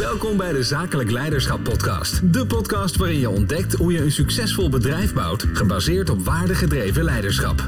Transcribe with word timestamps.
Welkom 0.00 0.36
bij 0.36 0.52
de 0.52 0.62
Zakelijk 0.62 1.10
Leiderschap 1.10 1.64
Podcast. 1.64 2.32
De 2.32 2.46
podcast 2.46 2.96
waarin 2.96 3.18
je 3.18 3.30
ontdekt 3.30 3.72
hoe 3.72 3.92
je 3.92 4.00
een 4.00 4.10
succesvol 4.10 4.68
bedrijf 4.68 5.14
bouwt, 5.14 5.46
gebaseerd 5.52 6.10
op 6.10 6.24
waardegedreven 6.24 7.04
leiderschap. 7.04 7.66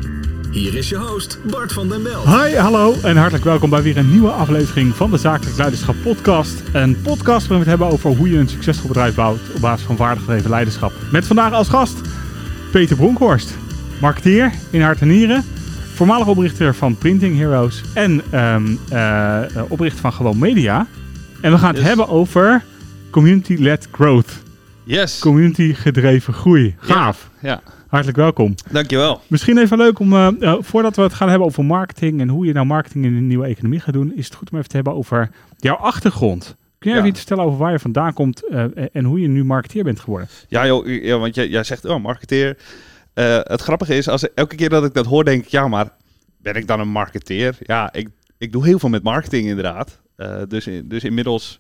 Hier 0.51 0.75
is 0.75 0.89
je 0.89 0.97
host, 0.97 1.39
Bart 1.51 1.73
van 1.73 1.89
den 1.89 2.03
Bel. 2.03 2.43
Hi, 2.43 2.57
hallo 2.57 2.95
en 3.03 3.17
hartelijk 3.17 3.45
welkom 3.45 3.71
bij 3.71 3.83
weer 3.83 3.97
een 3.97 4.11
nieuwe 4.11 4.31
aflevering 4.31 4.95
van 4.95 5.11
de 5.11 5.19
Zakelijk 5.19 5.57
Leiderschap 5.57 5.95
Podcast. 6.03 6.63
Een 6.73 7.01
podcast 7.03 7.47
waarin 7.47 7.65
we 7.65 7.71
het 7.71 7.79
hebben 7.79 7.87
over 7.87 8.11
hoe 8.11 8.31
je 8.31 8.39
een 8.39 8.49
succesvol 8.49 8.89
bedrijf 8.89 9.15
bouwt 9.15 9.41
op 9.55 9.61
basis 9.61 9.87
van 9.87 9.97
waardegedreven 9.97 10.51
leiderschap. 10.51 10.93
Met 11.11 11.27
vandaag 11.27 11.53
als 11.53 11.69
gast 11.69 12.01
Peter 12.71 12.97
Bronkhorst, 12.97 13.57
marketeer 14.01 14.53
in 14.71 14.83
hart 14.83 15.01
en 15.01 15.09
nieren, 15.09 15.45
voormalig 15.95 16.27
oprichter 16.27 16.75
van 16.75 16.97
Printing 16.97 17.37
Heroes 17.37 17.83
en 17.95 18.23
ehm, 18.31 18.75
eh, 18.89 19.63
oprichter 19.69 20.01
van 20.01 20.13
Gewoon 20.13 20.39
Media. 20.39 20.87
En 21.43 21.51
we 21.51 21.59
gaan 21.59 21.69
het 21.69 21.77
Yes. 21.79 21.87
hebben 21.87 22.09
over 22.09 22.65
community-led 23.11 23.89
growth, 23.93 24.43
Yes. 24.85 25.19
community-gedreven 25.19 26.35
groei. 26.35 26.75
Gaaf. 26.79 27.31
Ja, 27.41 27.63
Hartelijk 27.89 28.19
welkom. 28.19 28.55
dankjewel. 28.71 29.21
Misschien 29.27 29.59
even 29.59 29.79
leuk 29.79 29.99
om, 29.99 30.13
eh, 30.13 30.29
eh, 30.41 30.55
voordat 30.61 30.97
we 30.97 31.03
het 31.03 31.15
gaan 31.15 31.29
hebben 31.29 31.47
over 31.47 31.65
marketing 31.65 32.21
en 32.21 32.29
hoe 32.29 32.47
je 32.47 32.53
nou 32.53 32.67
marketing 32.67 33.05
in 33.05 33.15
een 33.17 33.27
nieuwe 33.27 33.47
economie 33.47 33.81
gaat 33.81 33.95
doen, 33.95 34.13
is 34.17 34.25
het 34.25 34.35
goed 34.35 34.51
om 34.51 34.57
even 34.59 34.69
te 34.71 34.77
hebben 34.77 34.95
over 34.95 35.31
jouw 35.57 35.75
achtergrond. 35.77 36.57
Kun 36.79 36.91
je 36.91 36.97
Ja. 36.97 36.97
even 36.97 37.09
iets 37.09 37.19
vertellen 37.19 37.45
over 37.45 37.59
waar 37.59 37.73
je 37.73 37.79
vandaan 37.79 38.13
komt 38.13 38.49
eh, 38.49 38.65
en 38.93 39.05
hoe 39.05 39.21
je 39.21 39.29
nu 39.29 39.45
marketeer 39.45 39.85
bent 39.85 40.01
geworden? 40.01 40.29
Ja, 40.49 40.67
joh, 40.67 40.87
ja 41.03 41.19
want 41.19 41.35
jij, 41.35 41.49
jij 41.49 41.65
zegt, 41.65 41.85
oh, 41.85 42.03
marketeer. 42.03 42.57
Het 43.43 43.61
grappige 43.61 43.97
is, 43.97 44.09
als, 44.09 44.35
elke 44.35 44.57
keer 44.57 44.69
dat 44.69 44.85
ik 44.85 44.95
dat 44.95 45.07
hoor, 45.07 45.25
denk 45.25 45.45
ik, 45.45 45.51
ja, 45.51 45.69
maar 45.69 45.89
ben 46.39 46.55
ik 46.55 46.67
dan 46.67 46.81
een 46.81 46.89
marketeer? 46.89 47.57
Ja, 47.61 47.93
ik, 47.93 48.09
ik 48.39 48.53
doe 48.53 48.65
heel 48.65 48.79
veel 48.79 48.89
met 48.89 49.03
marketing 49.03 49.47
inderdaad. 49.47 50.01
Eh, 50.23 50.43
dus, 50.49 50.69
dus 50.85 51.05
inmiddels, 51.05 51.59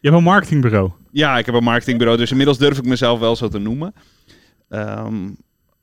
Je 0.00 0.08
hebt 0.08 0.16
een 0.16 0.22
marketingbureau. 0.22 0.90
ja, 1.10 1.38
ik 1.38 1.46
heb 1.46 1.54
een 1.54 1.64
marketingbureau, 1.64 2.18
dus 2.18 2.30
inmiddels 2.30 2.58
durf 2.58 2.78
ik 2.78 2.84
mezelf 2.84 3.18
wel 3.18 3.36
zo 3.36 3.48
te 3.48 3.58
noemen. 3.58 3.94
Ehm, 4.68 5.28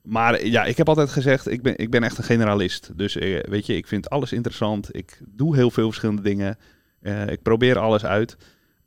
maar 0.02 0.46
ja, 0.46 0.64
ik 0.64 0.76
heb 0.76 0.88
altijd 0.88 1.10
gezegd, 1.10 1.50
ik 1.50 1.62
ben, 1.62 1.78
ik 1.78 1.90
ben 1.90 2.02
echt 2.02 2.18
een 2.18 2.24
generalist. 2.24 2.90
Dus 2.96 3.16
eh, 3.16 3.40
weet 3.40 3.66
je, 3.66 3.76
ik 3.76 3.86
vind 3.86 4.10
alles 4.10 4.32
interessant. 4.32 4.96
Ik 4.96 5.20
doe 5.28 5.56
heel 5.56 5.70
veel 5.70 5.86
verschillende 5.86 6.22
dingen. 6.22 6.58
Eh, 7.00 7.26
ik 7.26 7.42
probeer 7.42 7.78
alles 7.78 8.04
uit. 8.04 8.36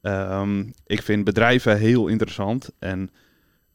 Ehm, 0.02 0.64
ik 0.86 1.02
vind 1.02 1.24
bedrijven 1.24 1.78
heel 1.78 2.08
interessant. 2.08 2.70
En 2.80 3.10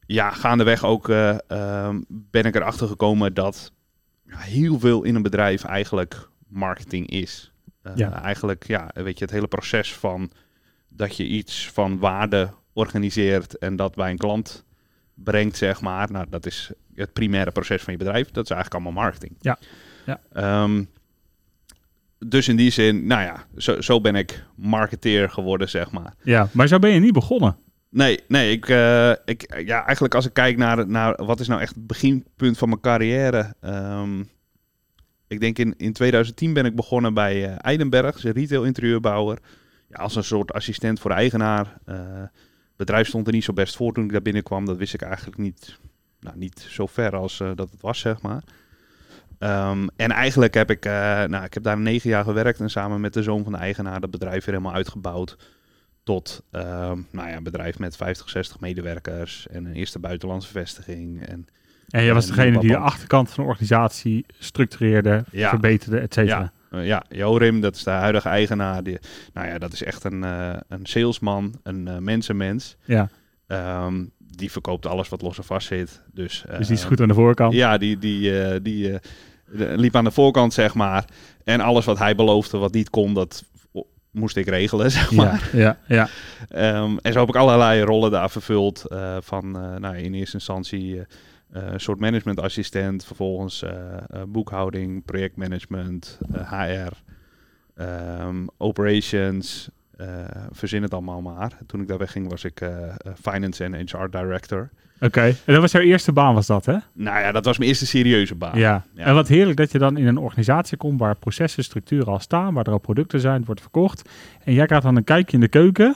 ja, 0.05 0.31
gaandeweg 0.31 0.85
ook 0.85 1.09
eh, 1.09 1.37
ehm, 1.47 2.01
ben 2.07 2.43
ik 2.45 2.55
erachter 2.55 2.87
gekomen 2.87 3.33
dat 3.33 3.71
heel 4.27 4.79
veel 4.79 5.03
in 5.03 5.15
een 5.15 5.21
bedrijf 5.21 5.63
eigenlijk 5.63 6.29
marketing 6.47 7.09
is. 7.09 7.50
Eh, 7.81 7.91
Ja. 7.95 8.23
Eigenlijk, 8.23 8.67
ja, 8.67 8.89
weet 8.93 9.17
je, 9.17 9.23
het 9.25 9.33
hele 9.33 9.47
proces 9.47 9.93
van 9.95 10.31
dat 10.93 11.17
je 11.17 11.25
iets 11.25 11.69
van 11.69 11.99
waarde 11.99 12.49
organiseert 12.73 13.57
en 13.57 13.75
dat 13.75 13.95
bij 13.95 14.11
een 14.11 14.17
klant 14.17 14.65
brengt, 15.13 15.57
zeg 15.57 15.81
maar. 15.81 16.11
Nou, 16.11 16.25
dat 16.29 16.45
is 16.45 16.71
het 16.95 17.13
primaire 17.13 17.51
proces 17.51 17.81
van 17.83 17.93
je 17.93 17.99
bedrijf. 17.99 18.31
Dat 18.31 18.43
is 18.43 18.49
eigenlijk 18.49 18.83
allemaal 18.83 19.03
marketing. 19.03 19.35
Ja. 19.39 19.57
Ja. 20.05 20.21
Ehm, 20.33 20.83
dus 22.25 22.47
in 22.47 22.55
die 22.55 22.69
zin, 22.71 23.07
nou 23.07 23.21
ja, 23.21 23.45
zo, 23.57 23.81
zo 23.81 24.01
ben 24.01 24.15
ik 24.15 24.43
marketeer 24.55 25.29
geworden, 25.29 25.69
zeg 25.69 25.91
maar. 25.91 26.13
Ja, 26.23 26.49
maar 26.51 26.67
zo 26.67 26.79
ben 26.79 26.89
je 26.91 26.99
niet 26.99 27.13
begonnen. 27.13 27.57
Nee, 27.89 28.19
nee, 28.27 28.51
ik, 28.51 28.69
eh, 28.69 29.11
ik, 29.25 29.61
ja, 29.65 29.83
eigenlijk 29.85 30.15
als 30.15 30.25
ik 30.25 30.33
kijk 30.33 30.57
naar, 30.57 30.87
naar 30.87 31.25
wat 31.25 31.39
is 31.39 31.47
nou 31.47 31.61
echt 31.61 31.75
het 31.75 31.87
beginpunt 31.87 32.57
van 32.57 32.69
mijn 32.69 32.81
carrière. 32.81 33.53
ehm, 33.61 34.23
ik 35.31 35.39
denk 35.39 35.57
in, 35.57 35.73
in 35.77 35.93
2010 35.93 36.53
ben 36.53 36.65
ik 36.65 36.75
begonnen 36.75 37.13
bij 37.13 37.45
eh 37.45 37.55
Eidenberg, 37.57 38.21
retail 38.21 38.63
interieurbouwer. 38.63 39.39
Ja, 39.89 39.97
als 39.97 40.15
een 40.15 40.23
soort 40.23 40.53
assistent 40.53 40.99
voor 40.99 41.09
de 41.09 41.15
eigenaar. 41.15 41.77
Het 41.85 42.31
bedrijf 42.75 43.07
stond 43.07 43.27
er 43.27 43.33
niet 43.33 43.43
zo 43.43 43.53
best 43.53 43.75
voor 43.75 43.93
toen 43.93 44.03
ik 44.03 44.11
daar 44.11 44.21
binnenkwam. 44.21 44.65
Dat 44.65 44.77
wist 44.77 44.93
ik 44.93 45.01
eigenlijk 45.01 45.37
niet, 45.37 45.77
nou, 46.19 46.37
niet 46.37 46.59
zo 46.69 46.85
ver 46.85 47.15
als 47.15 47.39
eh, 47.39 47.51
dat 47.55 47.71
het 47.71 47.81
was, 47.81 47.99
zeg 47.99 48.21
maar. 48.21 48.43
Ehm, 49.37 49.87
en 49.95 50.11
eigenlijk 50.11 50.53
heb 50.53 50.69
ik, 50.69 50.83
nou, 50.83 51.43
ik 51.43 51.53
heb 51.53 51.63
daar 51.63 51.79
negen 51.79 52.09
jaar 52.09 52.23
gewerkt 52.23 52.59
en 52.59 52.69
samen 52.69 53.01
met 53.01 53.13
de 53.13 53.23
zoon 53.23 53.43
van 53.43 53.51
de 53.51 53.57
eigenaar 53.57 53.99
dat 53.99 54.11
bedrijf 54.11 54.45
weer 54.45 54.55
helemaal 54.55 54.75
uitgebouwd 54.75 55.37
tot 56.03 56.43
ehm, 56.51 56.99
nou 57.11 57.29
ja, 57.29 57.35
een 57.35 57.43
bedrijf 57.43 57.79
met 57.79 57.95
50, 57.95 58.29
60 58.29 58.59
medewerkers 58.59 59.47
en 59.47 59.65
een 59.65 59.73
eerste 59.73 59.99
buitenlandse 59.99 60.51
vestiging. 60.51 61.27
En 61.27 61.47
En 61.91 62.03
je 62.03 62.13
was 62.13 62.29
En 62.29 62.35
degene 62.35 62.59
die 62.59 62.69
de 62.69 62.77
achterkant 62.77 63.29
van 63.29 63.43
de 63.43 63.49
organisatie 63.49 64.25
structureerde, 64.39 65.23
Ja. 65.31 65.49
verbeterde, 65.49 65.99
et 65.99 66.13
cetera. 66.13 66.51
ja, 66.71 66.77
eh, 66.79 66.85
ja, 66.85 67.03
Jorim, 67.09 67.61
dat 67.61 67.75
is 67.75 67.83
de 67.83 67.89
huidige 67.89 68.29
eigenaar. 68.29 68.83
Die, 68.83 68.99
nou 69.33 69.47
ja, 69.47 69.57
dat 69.57 69.73
is 69.73 69.83
echt 69.83 70.03
een, 70.03 70.23
eh, 70.23 70.53
een 70.67 70.85
salesman, 70.85 71.59
een 71.63 71.87
eh, 71.87 71.97
mensenmens. 71.97 72.75
Ja, 72.85 73.09
Ehm, 73.47 74.03
die 74.17 74.51
verkoopt 74.51 74.85
alles 74.85 75.09
wat 75.09 75.21
los 75.21 75.37
en 75.37 75.43
vast 75.43 75.67
zit. 75.67 76.01
Dus, 76.13 76.43
dus 76.57 76.67
die 76.67 76.75
is 76.75 76.83
goed 76.83 77.01
aan 77.01 77.07
de 77.07 77.13
voorkant. 77.13 77.53
Ja, 77.53 77.77
die, 77.77 77.97
die, 77.97 78.61
die 78.61 78.99
liep 79.53 79.95
aan 79.95 80.03
de 80.03 80.11
voorkant, 80.11 80.53
zeg 80.53 80.73
maar. 80.73 81.05
En 81.43 81.61
alles 81.61 81.85
wat 81.85 81.97
hij 81.97 82.15
beloofde, 82.15 82.57
wat 82.57 82.73
niet 82.73 82.89
kon, 82.89 83.13
dat 83.13 83.43
moest 84.11 84.35
ik 84.37 84.47
regelen, 84.47 84.91
zeg 85.01 85.11
maar. 85.11 85.49
ja, 85.53 85.77
ja, 85.87 85.87
ja. 85.95 86.09
Ehm, 86.49 86.97
en 87.01 87.13
zo 87.13 87.19
heb 87.19 87.29
ik 87.29 87.35
allerlei 87.35 87.81
rollen 87.81 88.11
daar 88.11 88.29
vervuld. 88.29 88.85
van 89.19 89.51
nou, 89.81 89.97
in 89.97 90.13
eerste 90.13 90.35
instantie 90.35 91.01
soort 91.75 91.99
managementassistent, 91.99 93.05
vervolgens 93.05 93.63
eh, 93.63 93.97
eh, 93.97 94.21
boekhouding, 94.27 95.05
projectmanagement, 95.05 96.19
eh, 96.33 96.51
HR, 96.51 96.91
ehm, 97.75 98.45
operations, 98.57 99.69
eh, 100.01 100.07
verzin 100.51 100.81
het 100.81 100.93
allemaal 100.93 101.21
maar. 101.21 101.51
Toen 101.67 101.81
ik 101.81 101.87
daar 101.87 101.97
wegging 101.97 102.29
was 102.29 102.43
ik 102.43 102.61
eh, 102.61 102.83
eh, 102.83 102.93
finance 103.21 103.63
en 103.63 103.73
HR 103.73 104.09
director. 104.09 104.69
Oké, 104.99 105.21
en 105.21 105.53
dat 105.53 105.61
was 105.61 105.71
jouw 105.71 105.81
eerste 105.81 106.11
baan 106.11 106.33
was 106.33 106.47
dat, 106.47 106.65
hè? 106.65 106.77
Nou 106.93 107.19
ja, 107.19 107.31
dat 107.31 107.45
was 107.45 107.57
mijn 107.57 107.69
eerste 107.69 107.85
serieuze 107.85 108.35
baan. 108.35 108.57
Ja. 108.57 108.85
Ja. 108.93 109.05
en 109.05 109.13
wat 109.13 109.27
heerlijk 109.27 109.57
dat 109.57 109.71
je 109.71 109.77
dan 109.77 109.97
in 109.97 110.07
een 110.07 110.17
organisatie 110.17 110.77
komt 110.77 110.99
waar 110.99 111.15
processen, 111.15 111.63
structuren 111.63 112.07
al 112.07 112.19
staan, 112.19 112.53
waar 112.53 112.65
er 112.65 112.71
al 112.71 112.77
producten 112.77 113.19
zijn, 113.19 113.45
wordt 113.45 113.61
verkocht. 113.61 114.09
En 114.43 114.53
jij 114.53 114.65
krijgt 114.65 114.85
dan 114.85 114.95
een 114.95 115.03
kijkje 115.03 115.33
in 115.33 115.41
de 115.41 115.47
keuken 115.47 115.95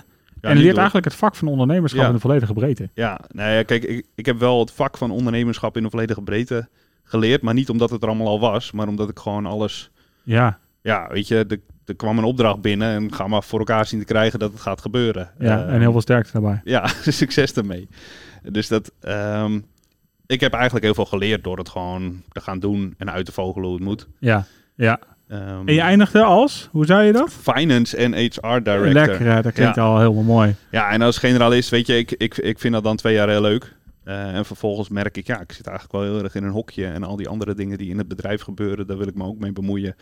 en 0.50 0.56
leert 0.56 0.68
door- 0.70 0.76
eigenlijk 0.78 1.06
het 1.06 1.16
vak 1.16 1.36
van 1.36 1.48
ondernemerschap 1.48 2.02
Ja. 2.02 2.08
in 2.08 2.14
de 2.14 2.20
volledige 2.20 2.54
breedte. 2.54 2.90
Ja, 2.94 3.20
nou 3.32 3.52
ja, 3.52 3.64
kijk, 3.64 3.84
ik, 3.84 4.06
ik 4.16 4.26
heb 4.26 4.40
wel 4.40 4.60
het 4.60 4.72
vak 4.72 4.98
van 4.98 5.12
ondernemerschap 5.12 5.78
in 5.78 5.84
de 5.84 5.90
volledige 5.90 6.22
breedte 6.22 6.68
geleerd. 7.04 7.42
Maar 7.42 7.54
niet 7.54 7.70
omdat 7.70 7.90
het 7.90 8.02
er 8.02 8.08
allemaal 8.08 8.28
al 8.28 8.40
was, 8.40 8.72
maar 8.72 8.88
omdat 8.88 9.10
ik 9.10 9.20
gewoon 9.20 9.46
alles 9.46 9.92
Ja, 10.24 10.60
ja, 10.82 11.08
weet 11.12 11.28
je, 11.28 11.46
er, 11.48 11.60
er 11.86 11.96
kwam 11.96 12.18
een 12.18 12.24
opdracht 12.24 12.62
binnen 12.62 12.96
en 12.96 13.14
ga 13.14 13.28
maar 13.28 13.44
voor 13.44 13.60
elkaar 13.60 13.86
zien 13.86 14.00
te 14.00 14.06
krijgen 14.06 14.40
dat 14.40 14.52
het 14.52 14.62
gaat 14.62 14.82
gebeuren. 14.82 15.32
ja 15.40 15.66
en 15.66 15.80
heel 15.80 15.92
veel 15.92 16.02
sterkte 16.02 16.32
daarbij. 16.32 16.62
Ja, 16.64 16.88
succes 17.22 17.54
ermee. 17.54 17.88
Dus 18.44 18.68
dat, 18.68 18.92
ehm, 19.00 19.60
ik 20.26 20.40
heb 20.40 20.54
eigenlijk 20.54 20.86
heel 20.86 20.94
veel 20.94 21.06
geleerd 21.06 21.44
door 21.44 21.58
het 21.58 21.70
gewoon 21.70 22.22
te 22.32 22.42
gaan 22.42 22.60
doen 22.60 22.94
en 22.98 23.12
uit 23.12 23.26
te 23.26 23.32
vogelen 23.32 23.66
hoe 23.68 23.76
het 23.76 23.84
moet. 23.86 24.08
Ja, 24.20 24.46
ja. 24.76 25.00
Ehm, 25.28 25.68
En 25.68 25.74
je 25.74 25.82
eindigde 25.82 26.24
als, 26.24 26.70
hoe 26.72 26.86
zei 26.86 27.06
je 27.06 27.12
dat? 27.14 27.34
Finance 27.42 27.98
en 27.98 28.14
HR 28.14 28.60
director. 28.64 28.88
Lekker, 28.94 29.32
hè? 29.32 29.42
dat 29.42 29.54
klinkt 29.54 29.76
Ja. 29.76 29.84
al 29.84 30.00
helemaal 30.00 30.24
mooi. 30.24 30.56
Ja, 30.72 30.90
en 30.90 31.02
als 31.02 31.18
generalist, 31.18 31.70
weet 31.70 31.88
je, 31.88 31.98
ik, 31.98 32.12
ik, 32.12 32.38
ik 32.38 32.60
vind 32.60 32.74
dat 32.74 32.84
dan 32.84 32.96
twee 32.96 33.14
jaar 33.14 33.30
heel 33.30 33.42
leuk. 33.42 33.74
Eh, 34.04 34.36
en 34.36 34.46
vervolgens 34.46 34.90
merk 34.90 35.18
ik, 35.18 35.28
ja, 35.28 35.40
ik 35.40 35.52
zit 35.52 35.68
eigenlijk 35.68 35.98
wel 35.98 36.14
heel 36.14 36.24
erg 36.24 36.36
in 36.36 36.44
een 36.44 36.52
hokje. 36.52 36.86
En 36.86 37.04
al 37.04 37.16
die 37.16 37.28
andere 37.28 37.54
dingen 37.54 37.78
die 37.78 37.90
in 37.90 37.98
het 37.98 38.08
bedrijf 38.08 38.42
gebeuren, 38.42 38.88
daar 38.88 38.98
wil 38.98 39.08
ik 39.08 39.16
me 39.16 39.24
ook 39.24 39.40
mee 39.40 39.52
bemoeien. 39.52 39.96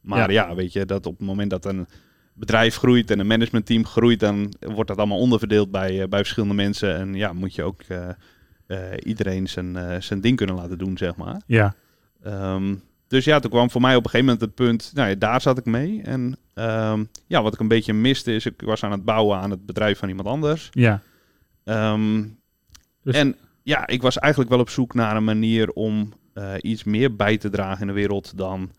Maar 0.00 0.32
ja, 0.32 0.54
weet 0.54 0.72
je, 0.72 0.84
dat 0.86 1.06
op 1.06 1.18
het 1.18 1.26
moment 1.26 1.50
dat 1.50 1.64
een 1.64 1.86
bedrijf 2.34 2.76
groeit 2.76 3.10
en 3.10 3.18
een 3.18 3.26
managementteam 3.26 3.86
groeit, 3.86 4.20
dan 4.20 4.52
wordt 4.60 4.88
dat 4.88 4.98
allemaal 4.98 5.18
onderverdeeld 5.18 5.70
bij, 5.70 6.02
eh, 6.02 6.08
bij 6.08 6.18
verschillende 6.18 6.54
mensen. 6.54 6.96
En 6.96 7.14
ja, 7.14 7.32
moet 7.32 7.54
je 7.54 7.62
ook 7.62 7.82
eh, 7.88 8.78
iedereen 9.04 9.48
zijn, 9.48 10.02
zijn 10.02 10.20
ding 10.20 10.36
kunnen 10.36 10.56
laten 10.56 10.78
doen, 10.78 10.98
zeg 10.98 11.16
maar. 11.16 11.40
Ja, 11.46 11.74
Ehm, 12.22 12.74
dus 13.10 13.24
ja, 13.24 13.38
toen 13.38 13.50
kwam 13.50 13.70
voor 13.70 13.80
mij 13.80 13.96
op 13.96 14.04
een 14.04 14.10
gegeven 14.10 14.32
moment 14.32 14.40
het 14.44 14.54
punt, 14.54 14.90
nou 14.94 15.08
ja, 15.08 15.14
daar 15.14 15.40
zat 15.40 15.58
ik 15.58 15.64
mee. 15.64 16.02
En 16.02 16.36
ehm, 16.54 17.04
ja, 17.26 17.42
wat 17.42 17.54
ik 17.54 17.60
een 17.60 17.68
beetje 17.68 17.92
miste 17.92 18.34
is, 18.34 18.46
ik 18.46 18.62
was 18.64 18.84
aan 18.84 18.90
het 18.92 19.04
bouwen 19.04 19.38
aan 19.38 19.50
het 19.50 19.66
bedrijf 19.66 19.98
van 19.98 20.08
iemand 20.08 20.28
anders. 20.28 20.68
ja. 20.72 21.00
Ehm, 21.64 22.22
Dus- 23.02 23.14
En 23.14 23.36
ja, 23.62 23.86
ik 23.86 24.02
was 24.02 24.18
eigenlijk 24.18 24.52
wel 24.52 24.60
op 24.60 24.70
zoek 24.70 24.94
naar 24.94 25.16
een 25.16 25.24
manier 25.24 25.70
om 25.70 26.12
eh, 26.34 26.52
iets 26.60 26.84
meer 26.84 27.16
bij 27.16 27.36
te 27.38 27.50
dragen 27.50 27.80
in 27.80 27.86
de 27.86 27.92
wereld 27.92 28.36
dan 28.36 28.70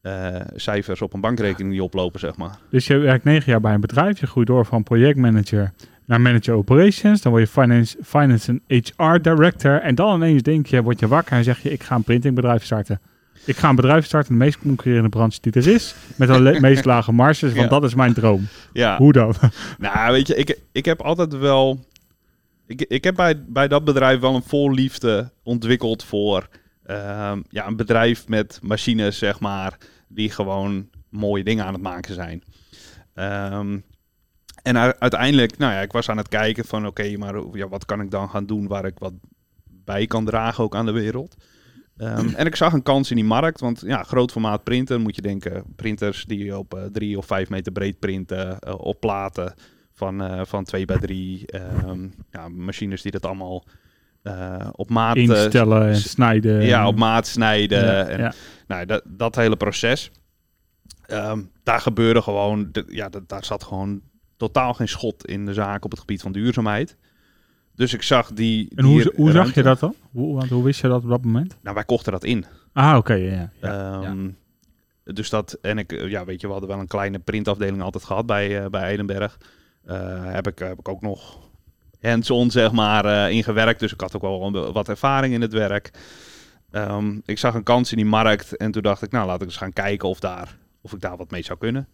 eh, 0.00 0.36
cijfers 0.54 1.02
op 1.02 1.12
een 1.14 1.20
bankrekening 1.20 1.72
die 1.72 1.82
oplopen, 1.82 2.20
zeg 2.20 2.36
maar. 2.36 2.58
Dus 2.70 2.86
je 2.86 2.96
werkt 2.96 3.24
negen 3.24 3.50
jaar 3.52 3.60
bij 3.60 3.74
een 3.74 3.80
bedrijf, 3.80 4.20
je 4.20 4.26
groeit 4.26 4.46
door 4.46 4.66
van 4.66 4.82
projectmanager 4.82 5.72
naar 6.06 6.20
manager 6.20 6.54
operations, 6.54 7.22
dan 7.22 7.32
word 7.32 7.44
je 7.44 7.50
finance, 7.52 7.96
finance 8.04 8.60
en 8.66 8.82
HR 8.84 9.18
director 9.20 9.80
en 9.80 9.94
dan 9.94 10.14
ineens 10.14 10.42
denk 10.42 10.66
je, 10.66 10.82
word 10.82 11.00
je 11.00 11.08
wakker 11.08 11.36
en 11.36 11.44
zeg 11.44 11.62
je, 11.62 11.70
ik 11.72 11.82
ga 11.82 11.94
een 11.94 12.02
printingbedrijf 12.02 12.64
starten. 12.64 13.00
Ik 13.44 13.56
ga 13.56 13.68
een 13.68 13.76
bedrijf 13.76 14.04
starten 14.04 14.32
de 14.32 14.38
meest 14.38 14.58
concurrerende 14.58 15.08
branche 15.08 15.38
die 15.40 15.52
er 15.52 15.66
is, 15.68 15.94
met 16.16 16.28
de 16.28 16.58
meest 16.60 16.84
lage 16.84 17.12
marges, 17.12 17.40
want 17.40 17.54
Ja. 17.54 17.66
dat 17.68 17.84
is 17.84 17.94
mijn 17.94 18.14
droom. 18.14 18.46
Ja, 18.72 18.96
Hoe 18.96 19.12
dan? 19.12 19.34
nou 19.78 20.12
weet 20.12 20.26
je, 20.26 20.34
ik, 20.34 20.58
ik 20.72 20.84
heb 20.84 21.00
altijd 21.02 21.36
wel... 21.38 21.84
Ik, 22.66 22.80
ik 22.80 23.04
heb 23.04 23.14
bij, 23.14 23.44
bij 23.44 23.68
dat 23.68 23.84
bedrijf 23.84 24.20
wel 24.20 24.34
een 24.34 24.42
voorliefde 24.42 25.30
ontwikkeld 25.42 26.04
voor 26.04 26.48
ehm, 26.84 27.40
ja, 27.48 27.66
een 27.66 27.76
bedrijf 27.76 28.28
met 28.28 28.58
machines, 28.62 29.18
zeg 29.18 29.40
maar, 29.40 29.78
die 30.08 30.30
gewoon 30.30 30.88
mooie 31.08 31.44
dingen 31.44 31.64
aan 31.64 31.72
het 31.72 31.82
maken 31.82 32.14
zijn. 32.14 32.42
Ehm, 33.14 33.78
En 34.62 34.76
uiteindelijk, 35.00 35.58
nou 35.58 35.72
ja, 35.72 35.80
ik 35.80 35.92
was 35.92 36.08
aan 36.08 36.16
het 36.16 36.28
kijken 36.28 36.64
van 36.64 36.86
oké, 36.86 37.16
maar 37.16 37.34
ja, 37.52 37.68
wat 37.68 37.84
kan 37.84 38.00
ik 38.00 38.10
dan 38.10 38.28
gaan 38.30 38.46
doen 38.46 38.66
waar 38.66 38.84
ik 38.84 38.98
wat 38.98 39.12
bij 39.84 40.06
kan 40.06 40.24
dragen 40.24 40.64
ook 40.64 40.74
aan 40.74 40.86
de 40.86 40.92
wereld. 40.92 41.36
Ehm, 42.02 42.34
en 42.34 42.46
ik 42.46 42.56
zag 42.56 42.72
een 42.72 42.82
kans 42.82 43.10
in 43.10 43.16
die 43.16 43.24
markt, 43.24 43.60
want 43.60 43.82
ja, 43.86 44.02
groot 44.02 44.32
formaat 44.32 44.64
printer 44.64 45.00
moet 45.00 45.16
je 45.16 45.22
denken. 45.22 45.64
Printers 45.76 46.24
die 46.24 46.58
op 46.58 46.74
eh, 46.74 46.84
drie 46.84 47.18
of 47.18 47.26
vijf 47.26 47.48
meter 47.48 47.72
breed 47.72 47.98
printen, 47.98 48.58
eh, 48.58 48.74
op 48.78 49.00
platen 49.00 49.54
van, 49.92 50.22
eh, 50.22 50.40
van 50.44 50.64
2 50.64 50.84
bij 50.84 50.98
3. 50.98 51.46
ehm, 51.46 52.08
ja, 52.30 52.48
machines 52.48 53.02
die 53.02 53.12
dat 53.12 53.26
allemaal 53.26 53.64
op 54.72 54.90
maat 54.90 55.16
Instellen 55.16 55.88
en 55.88 55.96
snijden. 55.96 56.62
ja, 56.62 56.86
op 56.86 56.96
maat 56.96 57.26
snijden. 57.26 57.84
Ja, 57.84 58.06
en, 58.06 58.18
ja. 58.18 58.32
Nou, 58.66 58.86
dat, 58.86 59.02
dat 59.06 59.36
hele 59.36 59.56
proces. 59.56 60.10
Ehm, 61.06 61.42
daar 61.62 61.80
gebeurde 61.80 62.22
gewoon, 62.22 62.70
ja, 62.86 63.08
daar 63.26 63.44
zat 63.44 63.64
gewoon 63.64 64.00
totaal 64.36 64.74
geen 64.74 64.88
schot 64.88 65.26
in 65.26 65.46
de 65.46 65.54
zaak 65.54 65.84
op 65.84 65.90
het 65.90 66.00
gebied 66.00 66.22
van 66.22 66.32
duurzaamheid. 66.32 66.96
Dus 67.82 67.94
ik 67.94 68.02
zag 68.02 68.32
die. 68.32 68.72
En 68.74 68.84
hoe, 68.84 69.02
die 69.02 69.12
hoe 69.16 69.30
zag 69.30 69.54
je 69.54 69.62
dat 69.62 69.80
dan? 69.80 69.94
Hoe, 70.10 70.36
want 70.36 70.50
hoe 70.50 70.64
wist 70.64 70.80
je 70.80 70.88
dat 70.88 71.02
op 71.02 71.08
dat 71.08 71.24
moment? 71.24 71.56
Nou, 71.62 71.74
wij 71.74 71.84
kochten 71.84 72.12
dat 72.12 72.24
in. 72.24 72.44
Ah, 72.72 72.96
oké, 72.96 73.14
ja, 73.14 73.32
ja. 73.32 73.50
ja. 73.60 74.02
Ehm, 74.02 74.28
Dus 75.04 75.30
dat, 75.30 75.52
en 75.52 75.78
ik, 75.78 75.92
eh, 75.92 76.10
ja, 76.10 76.24
weet 76.24 76.40
je, 76.40 76.46
we 76.46 76.52
hadden 76.52 76.70
wel 76.70 76.80
een 76.80 76.86
kleine 76.86 77.18
printafdeling 77.18 77.82
altijd 77.82 78.04
gehad 78.04 78.26
bij, 78.26 78.62
eh, 78.62 78.70
bij 78.70 78.82
Eidenberg. 78.82 79.38
Eh, 79.84 80.24
heb, 80.24 80.46
ik, 80.46 80.58
heb 80.58 80.78
ik 80.78 80.88
ook 80.88 81.00
nog 81.00 81.38
hands-on, 82.00 82.50
zeg 82.50 82.72
maar, 82.72 83.30
ingewerkt. 83.30 83.80
Dus 83.80 83.92
ik 83.92 84.00
had 84.00 84.16
ook 84.16 84.22
wel 84.22 84.72
wat 84.72 84.88
ervaring 84.88 85.34
in 85.34 85.40
het 85.40 85.52
werk. 85.52 85.90
Ehm, 86.70 87.18
ik 87.24 87.38
zag 87.38 87.54
een 87.54 87.62
kans 87.62 87.90
in 87.90 87.96
die 87.96 88.06
markt 88.06 88.56
en 88.56 88.70
toen 88.70 88.82
dacht 88.82 89.02
ik, 89.02 89.12
nou, 89.12 89.26
laat 89.26 89.40
ik 89.40 89.46
eens 89.46 89.56
gaan 89.56 89.72
kijken 89.72 90.08
of, 90.08 90.20
daar, 90.20 90.56
of 90.80 90.92
ik 90.92 91.00
daar 91.00 91.16
wat 91.16 91.30
mee 91.30 91.42
zou 91.42 91.58
kunnen. 91.58 91.88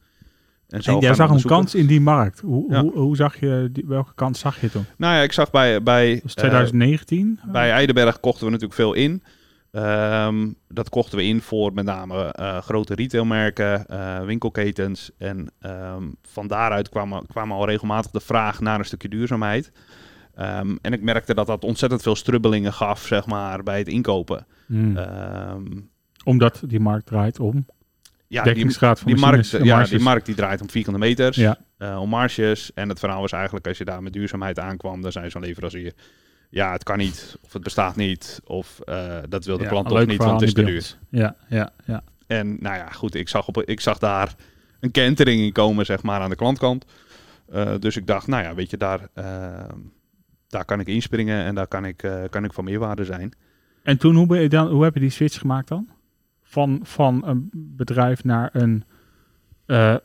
En 0.68 0.98
jij 0.98 1.14
zag 1.14 1.30
een 1.30 1.42
kans 1.42 1.74
in 1.74 1.86
die 1.86 2.00
markt. 2.00 2.40
Hoe, 2.40 2.72
Ja. 2.72 2.80
hoe, 2.80 2.92
hoe 2.92 3.16
zag 3.16 3.40
je, 3.40 3.68
die, 3.72 3.84
welke 3.86 4.14
kans 4.14 4.38
zag 4.38 4.60
je 4.60 4.70
toen? 4.70 4.84
Nou 4.96 5.14
ja, 5.14 5.22
ik 5.22 5.32
zag 5.32 5.50
bij, 5.50 5.82
bij, 5.82 6.14
eh, 6.14 6.20
2019? 6.24 7.40
Bij 7.52 7.70
Eidenberg 7.70 8.20
kochten 8.20 8.44
we 8.44 8.50
natuurlijk 8.50 8.80
veel 8.80 8.94
in. 8.94 9.22
Ehm, 9.70 10.48
dat 10.68 10.88
kochten 10.88 11.18
we 11.18 11.24
in 11.24 11.40
voor 11.40 11.72
met 11.72 11.84
name 11.84 12.24
eh, 12.24 12.58
grote 12.58 12.94
retailmerken, 12.94 13.86
eh, 13.86 14.20
winkelketens. 14.24 15.10
En 15.18 15.50
ehm, 15.60 16.02
van 16.22 16.46
daaruit 16.46 16.88
kwam, 16.88 17.26
kwam 17.26 17.52
al 17.52 17.66
regelmatig 17.66 18.10
de 18.10 18.20
vraag 18.20 18.60
naar 18.60 18.78
een 18.78 18.84
stukje 18.84 19.08
duurzaamheid. 19.08 19.72
Ehm, 20.34 20.76
en 20.82 20.92
ik 20.92 21.02
merkte 21.02 21.34
dat 21.34 21.46
dat 21.46 21.64
ontzettend 21.64 22.02
veel 22.02 22.16
strubbelingen 22.16 22.72
gaf, 22.72 23.06
zeg 23.06 23.26
maar, 23.26 23.62
bij 23.62 23.78
het 23.78 23.88
inkopen. 23.88 24.46
Hmm. 24.66 24.98
Omdat 26.24 26.62
die 26.66 26.80
markt 26.80 27.06
draait 27.06 27.40
om 27.40 27.66
ja, 28.28 28.42
die, 28.42 28.52
dekkingsgraad 28.52 28.98
van 29.00 29.12
die, 29.12 29.20
markt, 29.20 29.50
ja, 29.50 29.64
marges. 29.64 29.90
die 29.90 30.00
markt 30.00 30.26
die 30.26 30.34
draait 30.34 30.60
om 30.60 30.70
vierkante 30.70 30.98
meters, 30.98 31.36
Ja. 31.36 31.58
eh, 31.78 32.00
om 32.00 32.08
marges. 32.08 32.70
En 32.74 32.88
het 32.88 32.98
verhaal 32.98 33.20
was 33.20 33.32
eigenlijk, 33.32 33.66
als 33.66 33.78
je 33.78 33.84
daar 33.84 34.02
met 34.02 34.12
duurzaamheid 34.12 34.58
aankwam, 34.58 35.02
dan 35.02 35.12
zei 35.12 35.30
zo'n 35.30 35.42
leverancier... 35.42 35.92
Ja, 36.50 36.72
het 36.72 36.82
kan 36.82 36.98
niet, 36.98 37.36
of 37.40 37.52
het 37.52 37.62
bestaat 37.62 37.96
niet, 37.96 38.40
of 38.44 38.80
eh, 38.80 39.16
dat 39.28 39.44
wil 39.44 39.56
de 39.56 39.62
Ja, 39.62 39.68
klant 39.68 39.88
toch 39.88 40.06
niet, 40.06 40.18
want 40.18 40.40
het 40.40 40.48
is 40.48 40.54
te 40.54 40.64
duur. 40.64 40.96
Ja, 41.10 41.36
ja, 41.48 41.70
ja. 41.84 42.02
En 42.26 42.56
nou 42.60 42.76
ja, 42.76 42.88
goed, 42.90 43.14
ik 43.14 43.28
zag, 43.28 43.48
op, 43.48 43.62
ik 43.62 43.80
zag 43.80 43.98
daar 43.98 44.34
een 44.80 44.90
kentering 44.90 45.40
in 45.40 45.52
komen, 45.52 45.86
zeg 45.86 46.02
maar, 46.02 46.20
aan 46.20 46.30
de 46.30 46.36
klantkant. 46.36 46.84
Eh, 47.48 47.74
dus 47.78 47.96
ik 47.96 48.06
dacht, 48.06 48.26
nou 48.26 48.42
ja, 48.42 48.54
weet 48.54 48.70
je, 48.70 48.76
daar, 48.76 49.08
eh, 49.14 49.24
daar 50.48 50.64
kan 50.64 50.80
ik 50.80 50.86
inspringen 50.86 51.44
en 51.44 51.54
daar 51.54 51.66
kan 51.66 51.84
ik, 51.84 52.02
eh, 52.02 52.22
kan 52.30 52.44
ik 52.44 52.52
van 52.52 52.64
meerwaarde 52.64 53.04
zijn. 53.04 53.32
En 53.82 53.96
toen, 53.98 54.14
hoe, 54.16 54.26
ben 54.26 54.40
je 54.40 54.48
dan, 54.48 54.68
hoe 54.68 54.84
heb 54.84 54.94
je 54.94 55.00
die 55.00 55.10
switch 55.10 55.38
gemaakt 55.38 55.68
dan? 55.68 55.88
Van, 56.50 56.80
van 56.82 57.22
een 57.26 57.50
bedrijf 57.54 58.24
naar 58.24 58.50
een... 58.52 58.84
eh, 59.66 59.94
eh, 59.94 60.00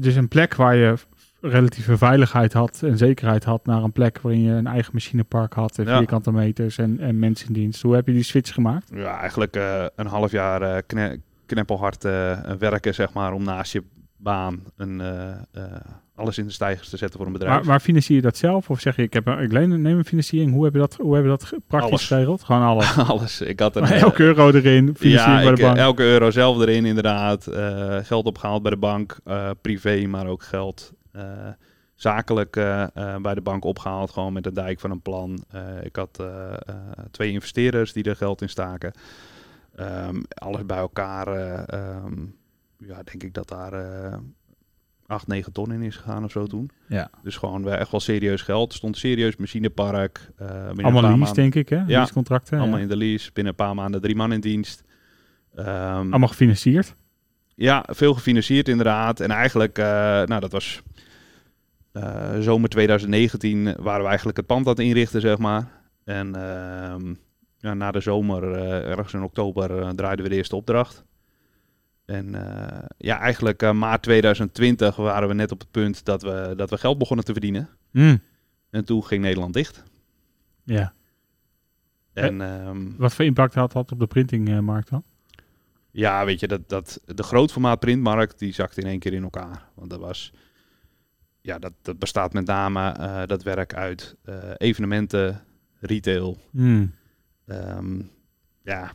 dus 0.00 0.14
een 0.14 0.28
plek 0.28 0.54
waar 0.54 0.76
je 0.76 0.94
relatieve 1.40 1.96
veiligheid 1.96 2.52
had 2.52 2.82
en 2.82 2.96
zekerheid 2.98 3.44
had... 3.44 3.66
naar 3.66 3.82
een 3.82 3.92
plek 3.92 4.18
waarin 4.20 4.42
je 4.42 4.52
een 4.52 4.66
eigen 4.66 4.90
machinepark 4.94 5.52
had... 5.52 5.78
en 5.78 5.84
Ja. 5.84 5.96
vierkante 5.96 6.32
meters 6.32 6.78
en, 6.78 7.00
en 7.00 7.18
mensen 7.18 7.46
in 7.46 7.52
dienst. 7.52 7.82
Hoe 7.82 7.94
heb 7.94 8.06
je 8.06 8.12
die 8.12 8.22
switch 8.22 8.54
gemaakt? 8.54 8.90
Ja, 8.94 9.18
eigenlijk 9.18 9.54
een 9.96 10.06
half 10.06 10.30
jaar 10.30 10.62
eh, 10.62 10.82
kne- 10.86 11.18
kneppelhard 11.46 12.02
werken, 12.58 12.94
zeg 12.94 13.12
maar, 13.12 13.32
om 13.32 13.42
naast 13.44 13.72
je 13.72 13.82
baan 14.26 14.62
een, 14.76 15.00
eh, 15.00 15.30
eh, 15.30 15.80
alles 16.14 16.38
in 16.38 16.46
de 16.46 16.52
stijgers 16.52 16.88
te 16.88 16.96
zetten 16.96 17.18
voor 17.18 17.26
een 17.26 17.32
bedrijf. 17.32 17.54
Maar, 17.54 17.64
maar 17.66 17.80
financier 17.80 18.16
je 18.16 18.22
dat 18.22 18.36
zelf? 18.36 18.70
Of 18.70 18.80
zeg 18.80 18.96
je, 18.96 19.02
ik, 19.02 19.12
heb 19.12 19.26
een, 19.26 19.38
ik 19.38 19.52
leen, 19.52 19.82
neem 19.82 19.98
een 19.98 20.04
financiering. 20.04 20.52
Hoe 20.52 20.64
heb 20.64 20.72
je 20.72 20.78
dat, 20.78 20.96
hoe 20.96 21.14
heb 21.14 21.22
je 21.22 21.28
dat 21.28 21.52
praktisch 21.66 21.90
Alles. 21.90 22.06
geregeld? 22.06 22.44
Gewoon 22.44 22.62
alles. 22.72 22.98
alles. 22.98 23.40
Ik 23.40 23.60
had 23.60 23.76
een, 23.76 23.84
eh, 23.84 24.00
elke 24.00 24.22
euro 24.22 24.50
erin, 24.50 24.94
financiering 24.96 25.38
ja, 25.38 25.42
bij 25.42 25.50
ik, 25.50 25.56
de 25.56 25.62
bank. 25.62 25.76
elke 25.76 26.02
euro 26.02 26.30
zelf 26.30 26.60
erin, 26.60 26.84
inderdaad. 26.84 27.48
Geld 28.02 28.26
opgehaald 28.26 28.62
bij 28.62 28.70
de 28.70 28.76
bank, 28.76 29.18
privé, 29.60 30.06
maar 30.06 30.26
ook 30.26 30.42
geld 30.42 30.92
zakelijk 31.94 32.52
bij 33.22 33.34
de 33.34 33.40
bank 33.42 33.64
opgehaald. 33.64 34.10
Gewoon 34.10 34.32
met 34.32 34.46
een 34.46 34.54
dijk 34.54 34.80
van 34.80 34.90
een 34.90 35.02
plan. 35.02 35.44
Ik 35.82 35.96
had 35.96 36.24
twee 37.10 37.32
investeerders 37.32 37.92
die 37.92 38.04
er 38.04 38.16
geld 38.16 38.42
in 38.42 38.48
staken. 38.48 38.92
Ehm, 39.76 40.22
alles 40.28 40.66
bij 40.66 40.78
elkaar, 40.78 41.28
eh, 41.28 41.68
ehm, 41.68 42.24
ja, 42.78 43.02
denk 43.02 43.22
ik 43.22 43.34
dat 43.34 43.48
daar 43.48 43.72
eh 43.72 44.18
8, 45.06 45.26
9 45.26 45.52
ton 45.52 45.72
in 45.72 45.82
is 45.82 45.96
gegaan 45.96 46.24
of 46.24 46.30
zo 46.30 46.46
toen. 46.46 46.70
Ja. 46.88 47.10
Dus 47.22 47.36
gewoon 47.36 47.68
echt 47.68 47.90
wel 47.90 48.00
serieus 48.00 48.42
geld. 48.42 48.72
Stond 48.74 48.96
serieus 48.96 49.36
machinepark. 49.36 50.30
een 50.36 50.48
Allemaal 50.48 50.92
lease, 51.02 51.16
maanden- 51.16 51.34
denk 51.34 51.54
ik, 51.54 51.68
hè? 51.68 51.76
Ja, 51.76 51.84
Leasecontracten. 51.86 52.58
Allemaal 52.58 52.76
ja. 52.76 52.82
in 52.82 52.88
de 52.88 52.96
lease. 52.96 53.30
Binnen 53.32 53.52
een 53.58 53.64
paar 53.66 53.74
maanden 53.74 54.00
drie 54.00 54.16
man 54.16 54.32
in 54.32 54.40
dienst. 54.40 54.82
Ehm, 55.54 55.66
Allemaal 55.96 56.28
gefinancierd. 56.28 56.94
ja, 57.54 57.84
veel 57.88 58.14
gefinancierd 58.14 58.68
inderdaad. 58.68 59.20
En 59.20 59.30
eigenlijk, 59.30 59.78
eh, 59.78 59.84
nou 60.24 60.40
dat 60.40 60.52
was 60.52 60.82
zomer 62.40 62.68
2019 62.68 63.74
waren 63.78 64.00
we 64.02 64.06
eigenlijk 64.08 64.36
het 64.36 64.46
pand 64.46 64.64
aan 64.66 64.72
het 64.72 64.80
inrichten, 64.82 65.20
zeg 65.20 65.38
maar. 65.38 65.68
En 66.04 66.34
ehm, 66.34 67.14
ja, 67.58 67.74
na 67.74 67.90
de 67.90 68.00
zomer, 68.00 68.52
ergens 68.84 69.12
in 69.14 69.22
oktober, 69.22 69.94
draaiden 69.94 70.24
we 70.24 70.30
de 70.30 70.36
eerste 70.36 70.56
opdracht. 70.56 71.04
En 72.06 72.34
eh, 72.34 72.84
ja, 72.98 73.18
eigenlijk 73.18 73.62
eh, 73.62 73.72
maart 73.72 74.02
2020 74.02 74.96
waren 74.96 75.28
we 75.28 75.34
net 75.34 75.52
op 75.52 75.60
het 75.60 75.70
punt 75.70 76.04
dat 76.04 76.22
we, 76.22 76.52
dat 76.56 76.70
we 76.70 76.78
geld 76.78 76.98
begonnen 76.98 77.24
te 77.24 77.32
verdienen. 77.32 77.68
Hmm. 77.90 78.20
En 78.70 78.84
toen 78.84 79.04
ging 79.04 79.22
Nederland 79.22 79.54
dicht. 79.54 79.82
Ja. 80.64 80.94
En 82.12 82.40
ehm, 82.40 82.96
Wat 82.96 83.14
voor 83.14 83.24
impact 83.24 83.54
had 83.54 83.72
dat 83.72 83.92
op 83.92 83.98
de 83.98 84.06
printingmarkt 84.06 84.90
dan? 84.90 85.04
Ja, 85.90 86.24
weet 86.24 86.40
je, 86.40 86.48
dat, 86.48 86.68
dat, 86.68 87.00
de 87.04 87.22
grootformaat 87.22 87.80
printmarkt 87.80 88.38
die 88.38 88.52
zakte 88.52 88.80
in 88.80 88.86
één 88.86 88.98
keer 88.98 89.12
in 89.12 89.22
elkaar. 89.22 89.68
Want 89.74 89.90
dat 89.90 90.00
was, 90.00 90.32
ja, 91.40 91.58
dat, 91.58 91.72
dat 91.82 91.98
bestaat 91.98 92.32
met 92.32 92.46
name 92.46 92.90
eh, 92.90 93.22
dat 93.26 93.42
werk 93.42 93.74
uit 93.74 94.16
evenementen, 94.56 95.44
retail. 95.80 96.38
Hmm. 96.50 96.94
Ehm, 97.46 98.00
ja, 98.62 98.92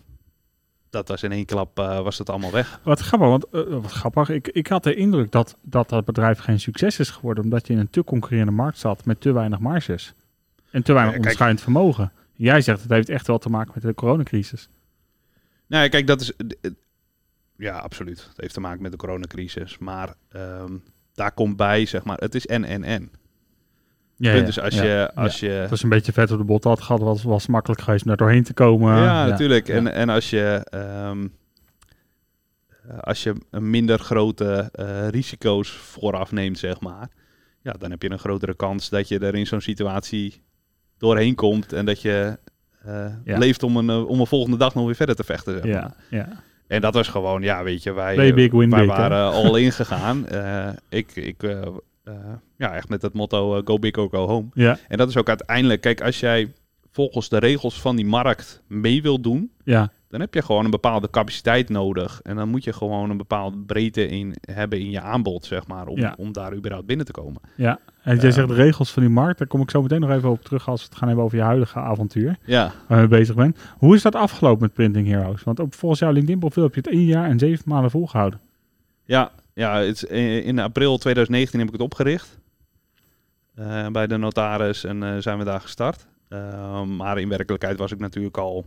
dat 0.91 1.07
was 1.07 1.23
in 1.23 1.31
één 1.31 1.45
klap 1.45 1.79
eh, 1.79 2.01
was 2.01 2.17
het 2.17 2.29
allemaal 2.29 2.51
weg. 2.51 2.79
Wat 2.83 2.99
grappig, 2.99 3.27
want 3.27 3.49
eh, 3.49 3.81
wat 3.81 3.91
grappig. 3.91 4.29
Ik, 4.29 4.47
ik 4.47 4.67
had 4.67 4.83
de 4.83 4.95
indruk 4.95 5.31
dat, 5.31 5.57
dat 5.61 5.89
dat 5.89 6.05
bedrijf 6.05 6.39
geen 6.39 6.59
succes 6.59 6.99
is 6.99 7.09
geworden, 7.09 7.43
omdat 7.43 7.67
je 7.67 7.73
in 7.73 7.79
een 7.79 7.89
te 7.89 8.03
concurrerende 8.03 8.51
markt 8.51 8.77
zat 8.77 9.05
met 9.05 9.21
te 9.21 9.31
weinig 9.31 9.59
marges 9.59 10.13
en 10.71 10.83
te 10.83 10.93
weinig 10.93 11.13
Ja, 11.13 11.19
onderscheidend 11.19 11.61
vermogen. 11.61 12.11
Jij 12.33 12.61
zegt 12.61 12.81
het 12.81 12.91
heeft 12.91 13.09
echt 13.09 13.27
wel 13.27 13.37
te 13.37 13.49
maken 13.49 13.71
met 13.73 13.83
de 13.83 13.93
coronacrisis. 13.93 14.69
Nou 15.67 15.83
ja, 15.83 15.89
kijk, 15.89 16.07
dat 16.07 16.21
is, 16.21 16.35
eh, 16.35 16.71
ja, 17.57 17.77
absoluut. 17.77 18.27
Het 18.27 18.37
heeft 18.37 18.53
te 18.53 18.59
maken 18.59 18.81
met 18.81 18.91
de 18.91 18.97
coronacrisis. 18.97 19.77
Maar 19.77 20.13
ehm, 20.29 20.77
daar 21.13 21.31
komt 21.31 21.55
bij, 21.55 21.85
zeg 21.85 22.03
maar, 22.03 22.17
het 22.17 22.35
is 22.35 22.47
en 22.47 22.63
en 22.63 22.83
en. 22.83 23.11
Ja, 24.21 24.33
is 24.33 24.59
als 24.59 24.73
je, 24.75 25.11
als 25.15 25.39
je 25.39 25.59
Dat 25.61 25.71
is 25.71 25.83
een 25.83 25.89
beetje 25.89 26.11
vet 26.13 26.31
op 26.31 26.37
de 26.37 26.43
bot 26.43 26.63
had 26.63 26.81
gehad, 26.81 27.01
was, 27.01 27.23
was 27.23 27.47
makkelijk 27.47 27.81
geweest 27.81 28.01
om 28.03 28.07
daar 28.07 28.17
doorheen 28.17 28.43
te 28.43 28.53
komen. 28.53 28.95
ja, 28.95 29.25
natuurlijk. 29.27 29.67
ja. 29.67 29.73
En, 29.73 29.93
en 29.93 30.09
als 30.09 30.29
je, 30.29 30.65
ehm, 30.69 31.27
eh, 32.87 32.97
als 32.99 33.23
je 33.23 33.33
een 33.51 33.69
minder 33.69 33.99
grote 33.99 34.69
eh, 34.73 35.07
risico's 35.07 35.69
vooraf 35.71 36.31
neemt, 36.31 36.57
zeg 36.59 36.79
maar, 36.79 37.09
ja, 37.61 37.71
dan 37.71 37.91
heb 37.91 38.01
je 38.01 38.11
een 38.11 38.19
grotere 38.19 38.55
kans 38.55 38.89
dat 38.89 39.07
je 39.07 39.19
er 39.19 39.35
in 39.35 39.47
zo'n 39.47 39.61
situatie 39.61 40.41
doorheen 40.97 41.35
komt 41.35 41.73
en 41.73 41.85
dat 41.85 42.01
je 42.01 42.37
eh, 42.85 43.05
Ja. 43.23 43.37
leeft 43.37 43.63
om 43.63 43.77
een, 43.77 43.89
om 43.89 44.19
een 44.19 44.27
volgende 44.27 44.57
dag 44.57 44.75
nog 44.75 44.85
weer 44.85 44.95
verder 44.95 45.15
te 45.15 45.23
vechten. 45.23 45.53
Zeg 45.53 45.63
maar. 45.63 45.71
Ja, 45.71 45.93
ja. 46.09 46.27
En 46.67 46.81
dat 46.81 46.93
was 46.93 47.07
gewoon, 47.07 47.41
ja, 47.41 47.63
weet 47.63 47.83
je, 47.83 47.93
wij, 47.93 48.13
Play 48.13 48.33
big, 48.33 48.51
win 48.51 48.69
wij 48.69 48.79
big, 48.85 48.95
waren 48.95 49.31
all 49.31 49.61
in 49.61 49.71
gegaan. 49.71 50.27
Eh, 50.27 50.69
ik, 50.89 51.15
ik 51.15 51.43
ja, 52.57 52.73
echt 52.73 52.89
met 52.89 53.01
het 53.01 53.13
motto 53.13 53.57
eh, 53.57 53.61
go 53.65 53.79
big 53.79 53.95
or 53.97 54.09
go 54.09 54.27
home. 54.27 54.47
Ja, 54.53 54.77
En 54.87 54.97
dat 54.97 55.09
is 55.09 55.17
ook 55.17 55.27
uiteindelijk, 55.27 55.81
kijk, 55.81 56.01
als 56.01 56.19
jij 56.19 56.53
volgens 56.91 57.29
de 57.29 57.37
regels 57.37 57.81
van 57.81 57.95
die 57.95 58.05
markt 58.05 58.61
mee 58.67 59.01
wil 59.01 59.21
doen, 59.21 59.51
ja. 59.63 59.91
dan 60.09 60.19
heb 60.19 60.33
je 60.33 60.41
gewoon 60.41 60.65
een 60.65 60.71
bepaalde 60.71 61.09
capaciteit 61.09 61.69
nodig. 61.69 62.19
En 62.23 62.35
dan 62.35 62.49
moet 62.49 62.63
je 62.63 62.73
gewoon 62.73 63.09
een 63.09 63.17
bepaalde 63.17 63.57
breedte 63.57 64.07
in 64.07 64.35
hebben 64.41 64.79
in 64.79 64.89
je 64.91 65.01
aanbod, 65.01 65.45
zeg 65.45 65.67
maar, 65.67 65.87
om, 65.87 65.99
Ja. 65.99 66.13
om 66.17 66.31
daar 66.31 66.53
überhaupt 66.55 66.87
binnen 66.87 67.05
te 67.05 67.11
komen. 67.11 67.41
ja. 67.55 67.79
En 68.03 68.15
jij 68.15 68.25
Ja. 68.25 68.31
zegt 68.31 68.47
de 68.47 68.53
regels 68.53 68.91
van 68.91 69.03
die 69.03 69.11
markt, 69.11 69.37
daar 69.39 69.47
kom 69.47 69.61
ik 69.61 69.69
zo 69.69 69.81
meteen 69.81 69.99
nog 69.99 70.09
even 70.11 70.29
op 70.29 70.41
terug 70.43 70.67
als 70.69 70.81
we 70.81 70.87
het 70.89 70.97
gaan 70.97 71.07
hebben 71.07 71.25
over 71.25 71.37
je 71.37 71.43
huidige 71.43 71.79
avontuur. 71.79 72.37
Ja, 72.45 72.71
waar 72.87 73.01
je 73.01 73.07
bezig 73.07 73.35
bent. 73.35 73.57
Hoe 73.77 73.95
is 73.95 74.01
dat 74.01 74.15
afgelopen 74.15 74.61
met 74.61 74.73
Printing 74.73 75.07
Heroes? 75.07 75.43
Want 75.43 75.59
op, 75.59 75.73
volgens 75.73 75.99
jouw 76.01 76.11
LinkedIn-profiel 76.11 76.63
heb 76.63 76.73
je 76.75 76.81
het 76.83 76.89
één 76.89 77.05
jaar 77.05 77.29
en 77.29 77.39
zeven 77.39 77.63
maanden 77.67 77.91
volgehouden. 77.91 78.39
ja, 79.05 79.31
ja 79.53 79.79
het 79.81 80.03
eh, 80.03 80.45
in 80.45 80.59
april 80.59 80.97
2019 80.97 81.59
heb 81.59 81.67
ik 81.67 81.73
het 81.73 81.81
opgericht. 81.81 82.39
eh, 83.55 83.87
bij 83.87 84.07
de 84.07 84.17
notaris 84.17 84.83
en 84.83 85.03
eh, 85.03 85.17
zijn 85.17 85.37
we 85.37 85.43
daar 85.43 85.61
gestart. 85.61 86.09
Maar 86.87 87.19
in 87.19 87.29
werkelijkheid 87.29 87.77
was 87.77 87.91
ik 87.91 87.99
natuurlijk 87.99 88.37
al, 88.37 88.65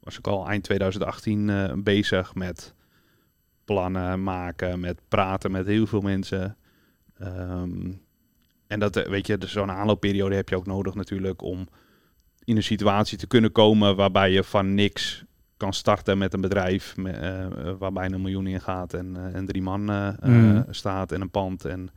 was 0.00 0.18
ik 0.18 0.26
al 0.26 0.48
eind 0.48 0.64
2018 0.64 1.50
eh, 1.50 1.72
bezig 1.76 2.34
met 2.34 2.74
plannen 3.64 4.22
maken, 4.22 4.80
met 4.80 5.00
praten 5.08 5.50
met 5.50 5.66
heel 5.66 5.86
veel 5.86 6.00
mensen. 6.00 6.56
Ehm, 7.18 7.92
en 8.66 8.80
dat, 8.80 8.94
weet 8.94 9.26
je, 9.26 9.38
dus 9.38 9.52
zo'n 9.52 9.70
aanloopperiode 9.70 10.34
heb 10.34 10.48
je 10.48 10.56
ook 10.56 10.66
nodig 10.66 10.94
natuurlijk 10.94 11.42
om 11.42 11.68
in 12.44 12.56
een 12.56 12.62
situatie 12.62 13.18
te 13.18 13.26
kunnen 13.26 13.52
komen 13.52 13.96
waarbij 13.96 14.30
je 14.30 14.44
van 14.44 14.74
niks 14.74 15.24
kan 15.60 15.72
starten 15.72 16.18
met 16.18 16.34
een 16.34 16.40
bedrijf 16.40 16.94
eh, 16.96 17.46
waar 17.78 17.92
bijna 17.92 18.14
een 18.14 18.22
miljoen 18.22 18.46
in 18.46 18.60
gaat 18.60 18.94
en, 18.94 19.16
eh, 19.16 19.34
en 19.34 19.46
drie 19.46 19.62
man 19.62 19.90
eh, 19.90 20.08
Mm. 20.22 20.64
staat 20.70 21.12
en 21.12 21.20
een 21.20 21.30
pand 21.30 21.64
en 21.64 21.88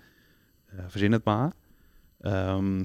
verzin 0.88 1.12
het 1.12 1.24
maar. 1.24 1.52
Ehm, 2.22 2.84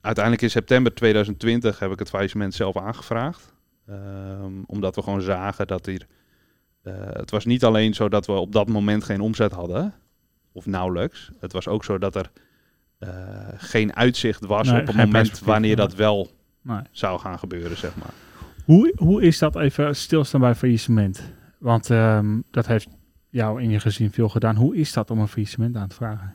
uiteindelijk 0.00 0.44
in 0.44 0.50
september 0.50 0.94
2020 0.94 1.78
heb 1.78 1.92
ik 1.92 1.98
het 1.98 2.08
faillissement 2.08 2.54
zelf 2.54 2.76
aangevraagd. 2.76 3.54
Ehm, 3.86 4.52
omdat 4.66 4.94
we 4.94 5.02
gewoon 5.02 5.20
zagen 5.20 5.66
dat 5.66 5.86
hier... 5.86 6.06
het 7.12 7.30
was 7.30 7.44
niet 7.44 7.64
alleen 7.64 7.94
zo 7.94 8.08
dat 8.08 8.26
we 8.26 8.32
op 8.32 8.52
dat 8.52 8.68
moment 8.68 9.04
geen 9.04 9.20
omzet 9.20 9.52
hadden, 9.52 9.94
of 10.52 10.66
nauwelijks. 10.66 11.30
Het 11.40 11.52
was 11.52 11.68
ook 11.68 11.84
zo 11.84 11.98
dat 11.98 12.14
er 12.14 12.30
geen 13.56 13.96
uitzicht 13.96 14.46
was 14.46 14.68
Nee, 14.70 14.80
op 14.80 14.86
het 14.86 14.96
moment 14.96 15.38
wanneer 15.38 15.76
dat 15.76 15.94
wel 15.94 16.30
Nee. 16.62 16.80
zou 16.90 17.18
gaan 17.20 17.38
gebeuren, 17.38 17.76
zeg 17.76 17.96
maar. 17.96 18.12
Hoe, 18.68 18.92
hoe 18.96 19.22
is 19.22 19.38
dat 19.38 19.56
even 19.56 19.96
stilstaan 19.96 20.40
bij 20.40 20.54
faillissement? 20.54 21.22
Want 21.58 21.90
ehm, 21.90 22.40
dat 22.50 22.66
heeft 22.66 22.88
jou 23.28 23.62
in 23.62 23.70
je 23.70 23.80
gezin 23.80 24.10
veel 24.10 24.28
gedaan. 24.28 24.56
Hoe 24.56 24.76
is 24.76 24.92
dat 24.92 25.10
om 25.10 25.18
een 25.18 25.28
faillissement 25.28 25.76
aan 25.76 25.88
te 25.88 25.94
vragen? 25.94 26.34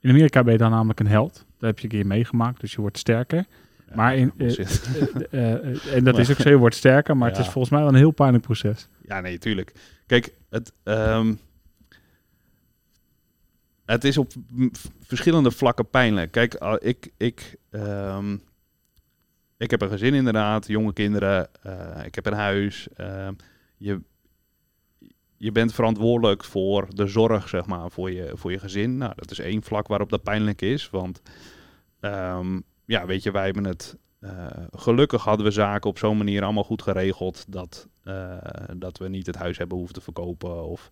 In 0.00 0.10
Amerika 0.10 0.42
ben 0.42 0.52
je 0.52 0.58
dan 0.58 0.70
namelijk 0.70 1.00
een 1.00 1.06
held. 1.06 1.32
Dat 1.34 1.68
heb 1.68 1.78
je 1.78 1.84
een 1.84 1.90
keer 1.90 2.06
meegemaakt, 2.06 2.60
dus 2.60 2.72
je 2.72 2.80
wordt 2.80 2.98
sterker. 2.98 3.46
Maar 3.94 4.16
in, 4.16 4.32
eh. 4.36 4.58
Eh, 4.58 5.52
eh, 5.54 5.94
en 5.94 6.04
dat 6.04 6.18
is 6.18 6.30
ook 6.30 6.36
zo, 6.36 6.48
je 6.48 6.56
wordt 6.56 6.74
sterker, 6.74 7.16
maar 7.16 7.28
het 7.28 7.38
is 7.38 7.48
volgens 7.48 7.70
mij 7.70 7.80
wel 7.80 7.88
een 7.88 7.94
heel 7.94 8.10
pijnlijk 8.10 8.44
proces. 8.44 8.88
Ja, 9.06 9.20
nee, 9.20 9.38
tuurlijk. 9.38 9.72
Kijk, 10.06 10.32
het, 10.50 10.72
ehm, 10.82 11.34
het 13.84 14.04
is 14.04 14.18
op 14.18 14.32
verschillende 15.00 15.50
vlakken 15.50 15.88
pijnlijk. 15.88 16.30
Kijk, 16.30 16.54
ik, 16.80 17.12
ik, 17.16 17.56
ehm, 17.70 18.36
ik 19.62 19.70
heb 19.70 19.82
een 19.82 19.88
gezin 19.88 20.14
inderdaad, 20.14 20.66
jonge 20.66 20.92
kinderen, 20.92 21.48
eh, 21.62 22.04
ik 22.04 22.14
heb 22.14 22.26
een 22.26 22.32
huis. 22.32 22.88
ehm, 22.94 23.32
je, 23.76 24.00
je 25.36 25.52
bent 25.52 25.74
verantwoordelijk 25.74 26.44
voor 26.44 26.86
de 26.94 27.06
zorg, 27.06 27.48
zeg 27.48 27.66
maar, 27.66 27.90
voor 27.90 28.10
je, 28.10 28.30
voor 28.34 28.50
je 28.50 28.58
gezin. 28.58 28.96
Nou, 28.96 29.12
dat 29.16 29.30
is 29.30 29.38
één 29.38 29.62
vlak 29.62 29.86
waarop 29.86 30.10
dat 30.10 30.22
pijnlijk 30.22 30.62
is, 30.62 30.90
want 30.90 31.22
ehm, 32.00 32.60
ja, 32.84 33.06
weet 33.06 33.22
je, 33.22 33.30
wij 33.30 33.44
hebben 33.44 33.64
het... 33.64 33.96
eh, 34.20 34.46
gelukkig 34.70 35.22
hadden 35.24 35.46
we 35.46 35.52
zaken 35.52 35.90
op 35.90 35.98
zo'n 35.98 36.16
manier 36.16 36.42
allemaal 36.42 36.64
goed 36.64 36.82
geregeld 36.82 37.44
dat, 37.48 37.88
eh, 38.02 38.36
dat 38.76 38.98
we 38.98 39.08
niet 39.08 39.26
het 39.26 39.36
huis 39.36 39.58
hebben 39.58 39.76
hoeven 39.76 39.94
te 39.94 40.00
verkopen 40.00 40.64
of 40.64 40.90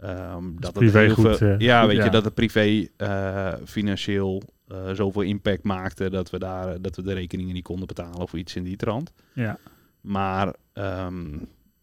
ehm, 0.00 0.44
dat 0.54 0.64
het 0.64 0.72
privé 0.78 0.98
heel 0.98 1.14
goed, 1.14 1.36
veel, 1.36 1.48
eh, 1.48 1.58
ja, 1.58 1.78
goed, 1.80 1.88
weet 1.88 1.96
ja. 1.98 2.04
je 2.04 2.10
dat 2.10 2.24
het 2.24 2.34
privé 2.34 2.86
eh, 2.96 3.54
financieel 3.64 4.42
eh, 4.68 4.90
zoveel 4.92 5.22
impact 5.22 5.62
maakte 5.62 6.10
dat 6.10 6.30
we 6.30 6.38
daar 6.38 6.80
dat 6.80 6.96
we 6.96 7.02
de 7.02 7.12
rekeningen 7.12 7.54
niet 7.54 7.64
konden 7.64 7.86
betalen 7.86 8.20
of 8.20 8.32
iets 8.32 8.56
in 8.56 8.64
die 8.64 8.76
trant. 8.76 9.12
Ja. 9.32 9.58
Maar 10.00 10.54
ehm, 10.72 11.38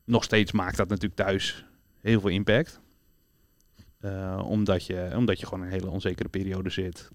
nog 0.06 0.24
steeds 0.24 0.52
maakt 0.52 0.78
dat 0.78 0.88
natuurlijk 0.90 1.16
thuis 1.16 1.66
heel 2.02 2.20
veel 2.20 2.30
impact. 2.30 2.82
Omdat, 4.46 4.86
je, 4.86 5.10
omdat 5.16 5.40
je 5.40 5.46
gewoon 5.46 5.64
een 5.64 5.72
hele 5.72 5.90
onzekere 5.90 6.30
periode 6.30 6.70
zit. 6.70 7.10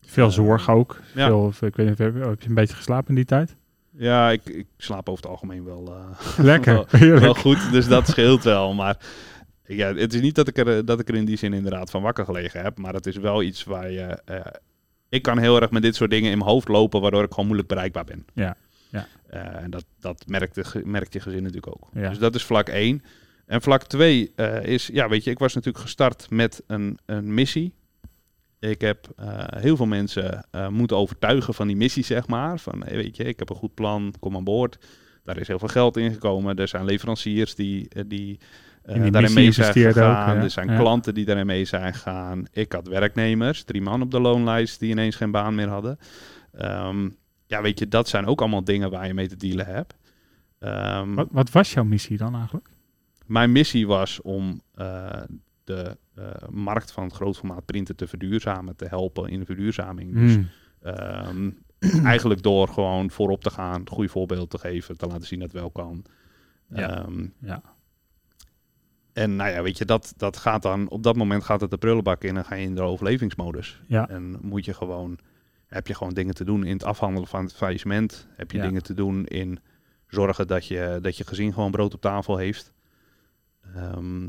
Veel 0.00 0.26
Eh, 0.26 0.32
zorg 0.32 0.70
ook. 0.70 1.00
ja. 1.14 1.26
Veel, 1.26 1.52
ik 1.60 1.76
weet 1.76 1.88
niet, 1.88 1.98
heb 1.98 2.14
heb 2.14 2.42
je 2.42 2.48
een 2.48 2.54
beetje 2.54 2.76
geslapen 2.76 3.08
in 3.08 3.14
die 3.14 3.24
tijd? 3.24 3.56
Ja, 3.90 4.30
ik, 4.30 4.44
ik 4.44 4.66
slaap 4.76 5.08
over 5.08 5.22
het 5.22 5.32
algemeen 5.32 5.64
wel, 5.64 5.94
Lekker, 6.36 6.74
wel, 6.74 6.86
heerlijk. 6.90 7.20
wel 7.20 7.34
goed, 7.34 7.72
dus 7.72 7.88
dat 7.88 8.08
scheelt 8.08 8.42
wel. 8.44 8.74
Maar 8.74 8.96
ja, 9.66 9.94
het 9.94 10.14
is 10.14 10.20
niet 10.20 10.34
dat 10.34 10.48
ik, 10.48 10.58
er, 10.58 10.76
eh, 10.76 10.84
dat 10.84 11.00
ik 11.00 11.08
er 11.08 11.14
in 11.14 11.24
die 11.24 11.36
zin 11.36 11.52
inderdaad 11.52 11.90
van 11.90 12.02
wakker 12.02 12.24
gelegen 12.24 12.62
heb. 12.62 12.78
Maar 12.78 12.94
het 12.94 13.06
is 13.06 13.16
wel 13.16 13.42
iets 13.42 13.64
waar 13.64 13.90
je... 13.90 14.20
eh, 14.24 14.40
ik 15.08 15.22
kan 15.22 15.38
heel 15.38 15.60
erg 15.60 15.70
met 15.70 15.82
dit 15.82 15.94
soort 15.94 16.10
dingen 16.10 16.30
in 16.30 16.38
mijn 16.38 16.50
hoofd 16.50 16.68
lopen, 16.68 17.00
waardoor 17.00 17.22
ik 17.22 17.30
gewoon 17.30 17.46
moeilijk 17.46 17.68
bereikbaar 17.68 18.04
ben. 18.04 18.26
Ja, 18.32 18.56
ja. 18.90 19.06
Eh, 19.26 19.62
en 19.62 19.70
dat, 19.70 19.84
dat 20.00 20.24
merkt, 20.26 20.54
de, 20.54 20.82
merkt 20.84 21.12
je 21.12 21.20
gezin 21.20 21.42
natuurlijk 21.42 21.76
ook. 21.76 21.88
Ja. 21.92 22.08
Dus 22.08 22.18
dat 22.18 22.34
is 22.34 22.44
vlak 22.44 22.68
1. 22.68 23.02
En 23.46 23.62
vlak 23.62 23.82
2 23.82 24.32
is, 24.62 24.86
ja, 24.86 25.08
weet 25.08 25.24
je, 25.24 25.30
ik 25.30 25.38
was 25.38 25.54
natuurlijk 25.54 25.84
gestart 25.84 26.30
met 26.30 26.62
een, 26.66 26.98
een 27.06 27.34
missie. 27.34 27.74
Ik 28.58 28.80
heb 28.80 29.08
heel 29.56 29.76
veel 29.76 29.86
mensen 29.86 30.46
moeten 30.68 30.96
overtuigen 30.96 31.54
van 31.54 31.66
die 31.66 31.76
missie, 31.76 32.04
zeg 32.04 32.26
maar. 32.26 32.58
Van, 32.58 32.82
hey, 32.84 32.96
weet 32.96 33.16
je, 33.16 33.24
ik 33.24 33.38
heb 33.38 33.50
een 33.50 33.56
goed 33.56 33.74
plan, 33.74 34.14
kom 34.20 34.36
aan 34.36 34.44
boord. 34.44 34.78
Daar 35.24 35.38
is 35.38 35.48
heel 35.48 35.58
veel 35.58 35.68
geld 35.68 35.96
in 35.96 36.12
gekomen. 36.12 36.56
Er 36.56 36.68
zijn 36.68 36.84
leveranciers 36.84 37.54
die, 37.54 37.88
die, 38.06 38.38
die 38.86 39.10
daarin 39.10 39.32
mee 39.34 39.52
zijn 39.52 39.68
ook, 39.68 39.74
gegaan. 39.74 40.36
ja. 40.36 40.42
Er 40.42 40.50
zijn 40.50 40.68
Ja. 40.70 40.78
klanten 40.78 41.14
die 41.14 41.24
daarin 41.24 41.46
mee 41.46 41.64
zijn 41.64 41.94
gegaan. 41.94 42.44
Ik 42.52 42.72
had 42.72 42.88
werknemers, 42.88 43.62
drie 43.64 43.82
man 43.82 44.02
op 44.02 44.10
de 44.10 44.20
loonlijst 44.20 44.80
die 44.80 44.90
ineens 44.90 45.16
geen 45.16 45.30
baan 45.30 45.54
meer 45.54 45.68
hadden. 45.68 45.98
Ehm, 46.52 47.08
ja, 47.46 47.62
weet 47.62 47.78
je, 47.78 47.88
dat 47.88 48.08
zijn 48.08 48.26
ook 48.26 48.40
allemaal 48.40 48.64
dingen 48.64 48.90
waar 48.90 49.06
je 49.06 49.14
mee 49.14 49.28
te 49.28 49.36
dealen 49.36 49.66
hebt. 49.66 49.94
Ehm, 50.58 51.14
Wat, 51.14 51.28
wat 51.30 51.50
was 51.50 51.72
jouw 51.72 51.84
missie 51.84 52.16
dan 52.16 52.34
eigenlijk? 52.34 52.68
mijn 53.26 53.52
missie 53.52 53.86
was 53.86 54.20
om 54.22 54.60
eh, 54.74 55.22
de 55.64 55.96
eh, 56.14 56.24
markt 56.50 56.92
van 56.92 57.04
het 57.04 57.12
grootformaat 57.12 57.64
printen 57.64 57.96
te 57.96 58.06
verduurzamen, 58.06 58.76
te 58.76 58.84
helpen 58.86 59.28
in 59.30 59.38
de 59.38 59.44
verduurzaming. 59.46 60.14
Dus 60.14 60.34
Hmm. 60.34 60.48
ehm, 60.82 61.50
eigenlijk 62.04 62.42
door 62.42 62.68
gewoon 62.68 63.10
voorop 63.10 63.42
te 63.42 63.50
gaan, 63.50 63.80
een 63.80 63.88
goed 63.88 64.10
voorbeeld 64.10 64.50
te 64.50 64.58
geven, 64.58 64.96
te 64.96 65.06
laten 65.06 65.26
zien 65.26 65.38
dat 65.38 65.52
het 65.52 65.60
wel 65.60 65.70
kan. 65.70 66.04
Ja. 66.68 67.06
Ja. 67.40 67.62
En 69.14 69.36
nou 69.36 69.50
ja, 69.50 69.62
weet 69.62 69.78
je, 69.78 69.84
dat, 69.84 70.14
dat 70.16 70.36
gaat 70.36 70.62
dan, 70.62 70.88
op 70.88 71.02
dat 71.02 71.16
moment 71.16 71.44
gaat 71.44 71.60
het 71.60 71.70
de 71.70 71.76
prullenbak 71.76 72.22
in 72.24 72.36
en 72.36 72.44
ga 72.44 72.54
je 72.54 72.64
in 72.64 72.74
de 72.74 72.82
overlevingsmodus. 72.82 73.80
Ja. 73.86 74.08
En 74.08 74.38
moet 74.42 74.64
je 74.64 74.74
gewoon, 74.74 75.18
heb 75.66 75.86
je 75.86 75.94
gewoon 75.94 76.12
dingen 76.14 76.34
te 76.34 76.44
doen 76.44 76.64
in 76.64 76.72
het 76.72 76.84
afhandelen 76.84 77.28
van 77.28 77.44
het 77.44 77.54
faillissement. 77.54 78.26
Heb 78.36 78.50
je 78.50 78.56
Ja. 78.58 78.64
dingen 78.66 78.82
te 78.82 78.94
doen 78.94 79.26
in 79.26 79.58
zorgen 80.08 80.46
dat 80.46 80.66
je, 80.66 80.98
dat 81.02 81.16
je 81.16 81.26
gezin 81.26 81.52
gewoon 81.52 81.70
brood 81.70 81.94
op 81.94 82.00
tafel 82.00 82.36
heeft. 82.36 82.72
Ehm, 83.74 84.28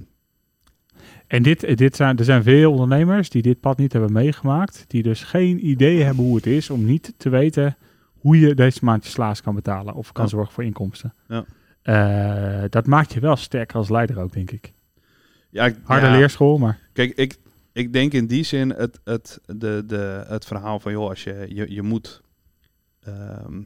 En 1.28 1.44
dit, 1.44 1.78
dit 1.78 1.96
zijn, 1.96 2.18
er 2.18 2.24
zijn 2.24 2.44
veel 2.44 2.72
ondernemers 2.72 3.30
die 3.30 3.42
dit 3.42 3.60
pad 3.60 3.78
niet 3.78 3.92
hebben 3.94 4.12
meegemaakt. 4.14 4.86
Die 4.88 5.04
dus 5.04 5.24
geen 5.24 5.68
idee 5.68 6.04
hebben 6.04 6.24
hoe 6.24 6.36
het 6.36 6.46
is 6.46 6.70
om 6.70 6.86
niet 6.86 7.14
te 7.18 7.30
weten 7.30 7.78
hoe 8.20 8.40
je 8.40 8.54
deze 8.56 8.86
maand 8.86 9.04
je 9.04 9.10
slaas 9.10 9.42
kan 9.42 9.56
betalen. 9.56 9.94
Of 9.94 10.12
kan 10.12 10.24
Ja. 10.24 10.30
zorgen 10.30 10.54
voor 10.54 10.64
inkomsten. 10.64 11.14
Ja. 11.28 11.46
Eh, 11.86 12.64
dat 12.70 12.86
maakt 12.88 13.14
je 13.14 13.20
wel 13.20 13.36
sterker 13.36 13.78
als 13.78 13.90
leider 13.90 14.20
ook, 14.20 14.34
denk 14.34 14.52
ik. 14.52 14.74
ja, 15.50 15.66
ik- 15.66 15.76
Harde 15.84 16.06
ja, 16.06 16.12
leerschool, 16.18 16.58
maar 16.58 16.80
Kijk, 16.94 17.12
ik, 17.16 17.38
ik 17.74 17.94
denk 17.94 18.14
in 18.14 18.28
die 18.28 18.44
zin 18.44 18.70
het, 18.70 19.00
het, 19.04 19.40
de, 19.46 19.84
de, 19.88 20.24
het 20.28 20.46
verhaal 20.46 20.80
van, 20.80 20.92
joh, 20.92 21.10
als 21.10 21.24
je, 21.24 21.46
je, 21.50 21.72
je 21.74 21.82
moet 21.82 22.22
ehm, 23.04 23.62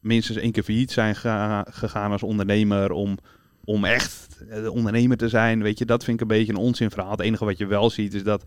minstens 0.00 0.38
één 0.38 0.52
keer 0.52 0.62
failliet 0.62 0.92
zijn 0.92 1.16
ga- 1.16 1.66
gegaan 1.70 2.12
als 2.12 2.22
ondernemer 2.22 2.90
om, 2.90 3.18
om 3.64 3.84
echt 3.84 4.40
eh, 4.48 4.62
de 4.62 4.72
ondernemer 4.72 5.16
te 5.16 5.28
zijn. 5.28 5.62
Weet 5.62 5.78
je, 5.78 5.84
dat 5.84 6.04
vind 6.04 6.16
ik 6.16 6.22
een 6.22 6.36
beetje 6.36 6.52
een 6.52 6.58
onzinverhaal. 6.58 7.10
Het 7.10 7.20
enige 7.20 7.44
wat 7.44 7.58
je 7.58 7.66
wel 7.66 7.90
ziet 7.90 8.14
is 8.14 8.22
dat, 8.22 8.44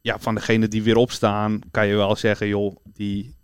ja, 0.00 0.18
van 0.18 0.34
degenen 0.34 0.70
die 0.70 0.82
weer 0.82 0.96
opstaan, 0.96 1.58
kan 1.70 1.86
je 1.86 1.94
wel 1.94 2.16
zeggen, 2.16 2.48
joh, 2.48 2.76
die, 2.84 3.34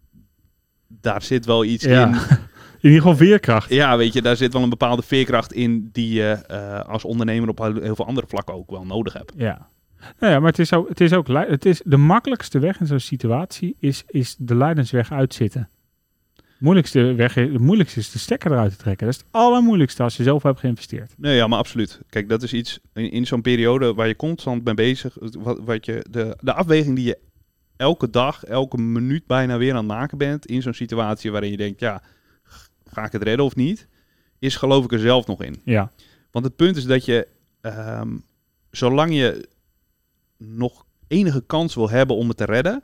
daar 0.89 1.23
zit 1.23 1.45
wel 1.47 1.65
iets 1.65 1.85
Ja. 1.85 2.07
in. 2.09 2.15
in 2.83 2.91
ieder 2.91 3.03
geval 3.03 3.27
veerkracht. 3.27 3.71
Ja, 3.71 3.97
weet 3.97 4.13
je, 4.13 4.23
daar 4.23 4.37
zit 4.37 4.53
wel 4.53 4.63
een 4.63 4.69
bepaalde 4.69 5.03
veerkracht 5.03 5.53
in 5.53 5.89
die 5.93 6.13
je 6.13 6.31
eh, 6.31 6.81
als 6.81 7.05
ondernemer 7.05 7.49
op 7.49 7.59
heel 7.59 7.95
veel 7.95 8.07
andere 8.07 8.27
vlakken 8.27 8.55
ook 8.55 8.71
wel 8.71 8.85
nodig 8.85 9.13
hebt. 9.13 9.33
Ja. 9.37 9.69
Nou 10.19 10.33
ja, 10.33 10.39
maar 10.39 10.49
het 10.49 10.59
is 10.59 10.73
ook, 10.73 10.89
het 10.89 11.01
is 11.01 11.13
ook 11.13 11.29
het 11.29 11.65
is 11.65 11.83
de 11.85 11.97
makkelijkste 11.97 12.59
weg 12.59 12.81
in 12.81 12.87
zo'n 12.87 13.01
situatie 13.01 13.77
is, 13.79 14.05
is 14.07 14.37
de 14.39 14.55
leidensweg 14.55 15.13
uitzitten. 15.13 15.69
Moeilijkste 16.59 17.15
weg, 17.15 17.35
het 17.35 17.59
moeilijkste 17.59 17.99
is 17.99 18.11
de 18.11 18.19
stekker 18.19 18.53
eruit 18.53 18.71
te 18.71 18.77
trekken. 18.77 19.07
Dat 19.07 19.15
is 19.15 19.21
het 19.21 19.33
allermoeilijkste 19.33 20.03
als 20.03 20.17
je 20.17 20.23
zelf 20.23 20.43
hebt 20.43 20.61
geïnvesteerd. 20.61 21.15
Nee, 21.17 21.37
ja, 21.37 21.47
maar 21.47 21.59
absoluut. 21.59 22.01
Kijk, 22.09 22.29
dat 22.29 22.43
is 22.43 22.53
iets 22.53 22.81
in, 22.95 23.11
in 23.11 23.27
zo'n 23.27 23.41
periode 23.41 23.95
waar 23.95 24.07
je 24.07 24.17
constant 24.17 24.65
mee 24.65 24.75
bezig 24.75 25.17
wat, 25.21 25.59
wat 25.65 25.87
je, 25.87 26.07
de, 26.11 26.37
de 26.41 26.53
afweging 26.53 26.97
die 26.97 27.05
je 27.05 27.19
elke 27.77 28.11
dag, 28.11 28.45
elke 28.45 28.79
minuut 28.79 29.27
bijna 29.27 29.59
weer 29.59 29.71
aan 29.71 29.77
het 29.77 29.87
maken 29.87 30.19
bent. 30.19 30.47
In 30.47 30.63
zo'n 30.63 30.73
situatie 30.73 31.31
waarin 31.31 31.51
je 31.51 31.57
denkt, 31.57 31.81
ja, 31.81 32.03
ga 32.93 33.05
ik 33.05 33.13
het 33.13 33.23
redden 33.23 33.45
of 33.47 33.57
niet? 33.57 33.87
Is 34.39 34.57
geloof 34.57 34.85
ik 34.85 34.93
er 34.93 34.99
zelf 34.99 35.27
nog 35.27 35.43
in. 35.43 35.61
Ja, 35.65 35.93
Want 36.31 36.45
het 36.45 36.57
punt 36.57 36.77
is 36.77 36.85
dat 36.85 37.05
je, 37.05 37.29
ehm, 37.61 38.17
zolang 38.71 39.15
je 39.15 39.49
nog 40.37 40.85
enige 41.09 41.43
kans 41.47 41.75
wil 41.75 41.91
hebben 41.91 42.17
om 42.17 42.29
het 42.29 42.37
te 42.37 42.45
redden, 42.45 42.83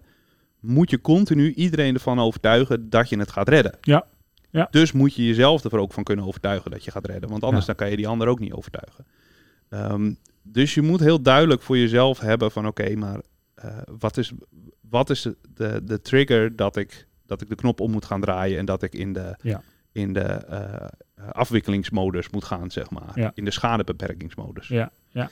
moet 0.60 0.90
je 0.90 1.00
continu 1.00 1.52
iedereen 1.52 1.94
ervan 1.94 2.18
overtuigen 2.20 2.90
dat 2.90 3.08
je 3.08 3.18
het 3.18 3.30
gaat 3.30 3.48
redden. 3.48 3.78
Ja. 3.80 4.06
Ja. 4.50 4.68
Dus 4.70 4.92
moet 4.92 5.14
je 5.14 5.26
jezelf 5.26 5.64
er 5.64 5.78
ook 5.78 5.92
van 5.92 6.04
kunnen 6.04 6.24
overtuigen 6.24 6.70
dat 6.70 6.84
je 6.84 6.90
gaat 6.90 7.06
redden. 7.06 7.30
Want 7.30 7.42
anders 7.42 7.66
Ja. 7.66 7.72
dan 7.72 7.76
kan 7.80 7.90
je 7.90 7.96
die 7.96 8.08
ander 8.08 8.28
ook 8.28 8.38
niet 8.38 8.52
overtuigen. 8.52 9.06
Ehm, 9.68 10.12
dus 10.42 10.74
je 10.74 10.82
moet 10.82 11.00
heel 11.00 11.22
duidelijk 11.22 11.62
voor 11.62 11.78
jezelf 11.78 12.18
hebben 12.20 12.50
van 12.50 12.66
oké, 12.66 12.94
maar 12.96 13.20
eh, 13.54 13.78
wat, 13.98 14.16
is, 14.16 14.32
wat 14.80 15.10
is 15.10 15.22
de, 15.22 15.36
de, 15.54 15.80
de 15.84 16.00
trigger 16.00 16.56
dat 16.56 16.76
ik, 16.76 17.06
dat 17.26 17.40
ik 17.40 17.48
de 17.48 17.54
knop 17.54 17.80
om 17.80 17.90
moet 17.90 18.04
gaan 18.04 18.20
draaien 18.20 18.58
en 18.58 18.64
dat 18.64 18.82
ik 18.82 18.94
in 18.94 19.12
de, 19.12 19.36
Ja. 19.42 19.62
In 19.98 20.12
de 20.12 20.20
eh, 20.20 20.86
afwikkelingsmodus 21.32 22.30
moet 22.30 22.44
gaan, 22.44 22.70
zeg 22.70 22.90
maar. 22.90 23.10
Ja. 23.14 23.30
In 23.34 23.44
de 23.44 23.50
schadebeperkingsmodus. 23.50 24.68
Ja, 24.68 24.90
ja. 25.08 25.30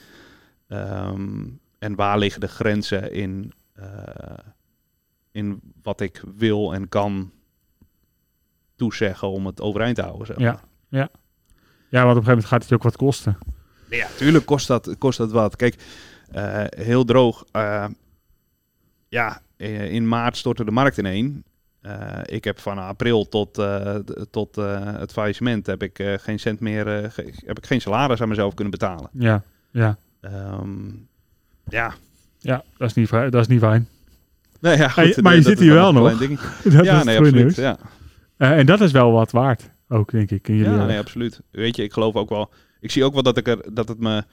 Ehm, 0.68 1.44
en 1.78 1.94
waar 1.94 2.18
liggen 2.18 2.40
de 2.40 2.48
grenzen 2.48 3.12
in, 3.12 3.52
eh, 3.72 3.84
in 5.30 5.60
wat 5.82 6.00
ik 6.00 6.22
wil 6.36 6.74
en 6.74 6.88
kan 6.88 7.30
toezeggen 8.76 9.28
om 9.28 9.46
het 9.46 9.60
overeind 9.60 9.96
te 9.96 10.02
houden, 10.02 10.26
zeg 10.26 10.38
Ja. 10.38 10.52
maar. 10.52 11.08
Ja, 11.88 12.04
want 12.04 12.16
op 12.16 12.22
een 12.22 12.28
gegeven 12.28 12.28
moment 12.28 12.46
gaat 12.46 12.60
het 12.60 12.68
je 12.68 12.74
ook 12.74 12.82
wat 12.82 12.96
kosten. 12.96 13.38
Ja, 13.90 14.08
tuurlijk 14.16 14.46
kost 14.46 14.66
dat, 14.66 14.94
kost 14.98 15.18
dat 15.18 15.30
wat. 15.32 15.56
Kijk, 15.56 15.82
eh, 16.30 16.64
heel 16.68 17.04
droog. 17.04 17.44
ja, 19.08 19.42
in 19.56 20.08
maart 20.08 20.36
stortte 20.36 20.64
de 20.64 20.70
markt 20.70 20.98
ineen. 20.98 21.44
Eh, 21.86 22.20
ik 22.24 22.44
heb 22.44 22.58
van 22.60 22.78
april 22.78 23.28
tot, 23.28 23.58
eh, 23.58 23.94
tot 24.30 24.58
eh, 24.58 24.94
het 24.98 25.12
faillissement 25.12 25.66
heb 25.66 25.82
ik 25.82 26.04
geen 26.20 26.38
cent 26.38 26.60
meer, 26.60 26.86
heb 27.44 27.58
ik 27.58 27.66
geen 27.66 27.80
salaris 27.80 28.20
aan 28.20 28.28
mezelf 28.28 28.54
kunnen 28.54 28.70
betalen. 28.78 29.08
Ja, 29.12 29.42
ja. 29.70 29.96
Ehm, 30.20 30.68
ja, 31.68 31.94
Ja, 32.38 32.62
dat 32.76 32.88
is 32.88 32.94
niet, 32.94 33.08
fijn- 33.08 33.30
dat 33.30 33.40
is 33.40 33.46
niet 33.46 33.60
fijn. 33.60 33.88
nee, 34.60 34.76
ja 34.76 34.90
Hey, 34.94 35.18
maar 35.22 35.34
je 35.34 35.42
zit 35.42 35.58
hier 35.58 35.72
wel 35.72 35.92
nog. 35.92 36.18
Dat 36.18 36.84
Ja, 36.84 36.98
is 36.98 37.04
nee, 37.04 37.18
absoluut. 37.18 37.54
Ja. 37.56 37.78
En 38.36 38.66
dat 38.66 38.80
is 38.80 38.92
wel 38.92 39.12
wat 39.12 39.30
waard, 39.30 39.70
ook 39.88 40.10
denk 40.10 40.30
ik. 40.30 40.48
In 40.48 40.56
jullie 40.56 40.72
Ja, 40.72 40.84
nee, 40.86 40.98
absoluut. 40.98 41.40
Weet 41.50 41.76
je, 41.76 41.82
ik 41.82 41.92
geloof 41.92 42.14
ook 42.14 42.28
wel. 42.28 42.50
Ik 42.80 42.90
zie 42.90 43.04
ook 43.04 43.12
wel 43.14 43.22
dat 43.22 43.36
ik 43.36 43.48
er 43.48 43.74
dat 43.74 43.88
het 43.88 43.98
me. 43.98 44.24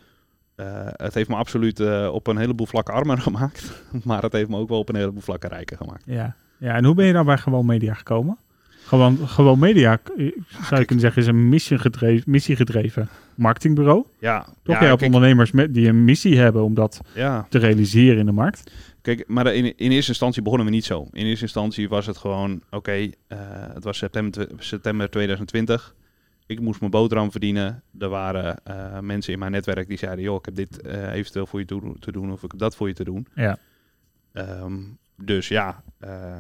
het 0.98 1.14
heeft 1.14 1.30
me 1.30 1.36
absoluut 1.36 2.08
op 2.10 2.28
een 2.28 2.38
heleboel 2.38 2.66
vlakken 2.66 2.94
armer 2.94 3.18
gemaakt. 3.28 3.84
Maar 4.04 4.22
het 4.22 4.34
heeft 4.34 4.50
me 4.50 4.58
ook 4.58 4.70
wel 4.70 4.80
op 4.80 4.90
een 4.90 4.96
heleboel 4.96 5.22
vlakken 5.22 5.50
rijker 5.50 5.78
gemaakt. 5.78 6.04
Ja. 6.06 6.36
Ja, 6.58 6.76
en 6.76 6.86
hoe 6.86 6.96
ben 6.96 7.06
je 7.06 7.14
dan 7.14 7.26
bij 7.26 7.38
Gewoon 7.38 7.66
Media 7.66 7.94
gekomen? 7.94 8.38
Gewoon, 8.86 9.28
gewoon 9.28 9.60
Media, 9.60 10.00
eh, 10.18 10.32
zou 10.64 10.80
je 10.80 10.86
kunnen 10.86 11.00
zeggen, 11.00 11.22
is 11.22 11.28
een 11.28 11.50
missiegedreven, 11.50 12.32
missiegedreven 12.32 13.10
marketingbureau. 13.36 14.06
Ja, 14.20 14.46
Toch? 14.64 14.76
ja, 14.76 14.80
kijk, 14.80 15.02
ondernemers 15.02 15.52
met, 15.52 15.74
die 15.74 15.88
een 15.88 16.06
missie 16.06 16.38
hebben 16.38 16.64
om 16.64 16.74
dat 16.74 17.02
ja, 17.16 17.46
te 17.50 17.58
realiseren 17.58 18.20
in 18.20 18.26
de 18.26 18.32
markt. 18.32 18.72
kijk, 19.02 19.24
maar 19.28 19.54
in, 19.54 19.78
in 19.78 19.92
eerste 19.92 20.10
instantie 20.10 20.42
begonnen 20.42 20.68
we 20.68 20.74
niet 20.74 20.86
zo. 20.86 21.08
In 21.12 21.26
eerste 21.26 21.44
instantie 21.44 21.90
was 21.90 22.06
het 22.06 22.18
gewoon, 22.18 22.62
oké, 22.70 22.92
eh, 23.28 23.38
het 23.74 23.84
was 23.84 23.98
september, 23.98 24.48
september 24.58 25.10
2020. 25.10 25.96
Ik 26.46 26.60
moest 26.60 26.80
mijn 26.80 26.92
boterham 26.92 27.32
verdienen. 27.32 27.84
Er 28.00 28.10
waren 28.10 28.64
eh, 28.64 29.00
mensen 29.00 29.34
in 29.34 29.40
mijn 29.40 29.52
netwerk 29.52 29.88
die 29.88 29.98
zeiden, 29.98 30.24
joh, 30.24 30.36
ik 30.36 30.46
heb 30.46 30.56
dit 30.56 30.82
eh, 30.82 31.14
eventueel 31.14 31.46
voor 31.46 31.60
je 31.60 31.66
te 32.00 32.12
doen 32.12 32.32
of 32.32 32.44
ik 32.44 32.52
heb 32.52 32.60
dat 32.60 32.76
voor 32.76 32.88
je 32.88 32.94
te 32.94 33.04
doen. 33.04 33.28
Ja. 33.36 33.58
Ehm, 34.34 34.82
dus 35.26 35.48
ja, 35.48 35.84
eh, 36.00 36.38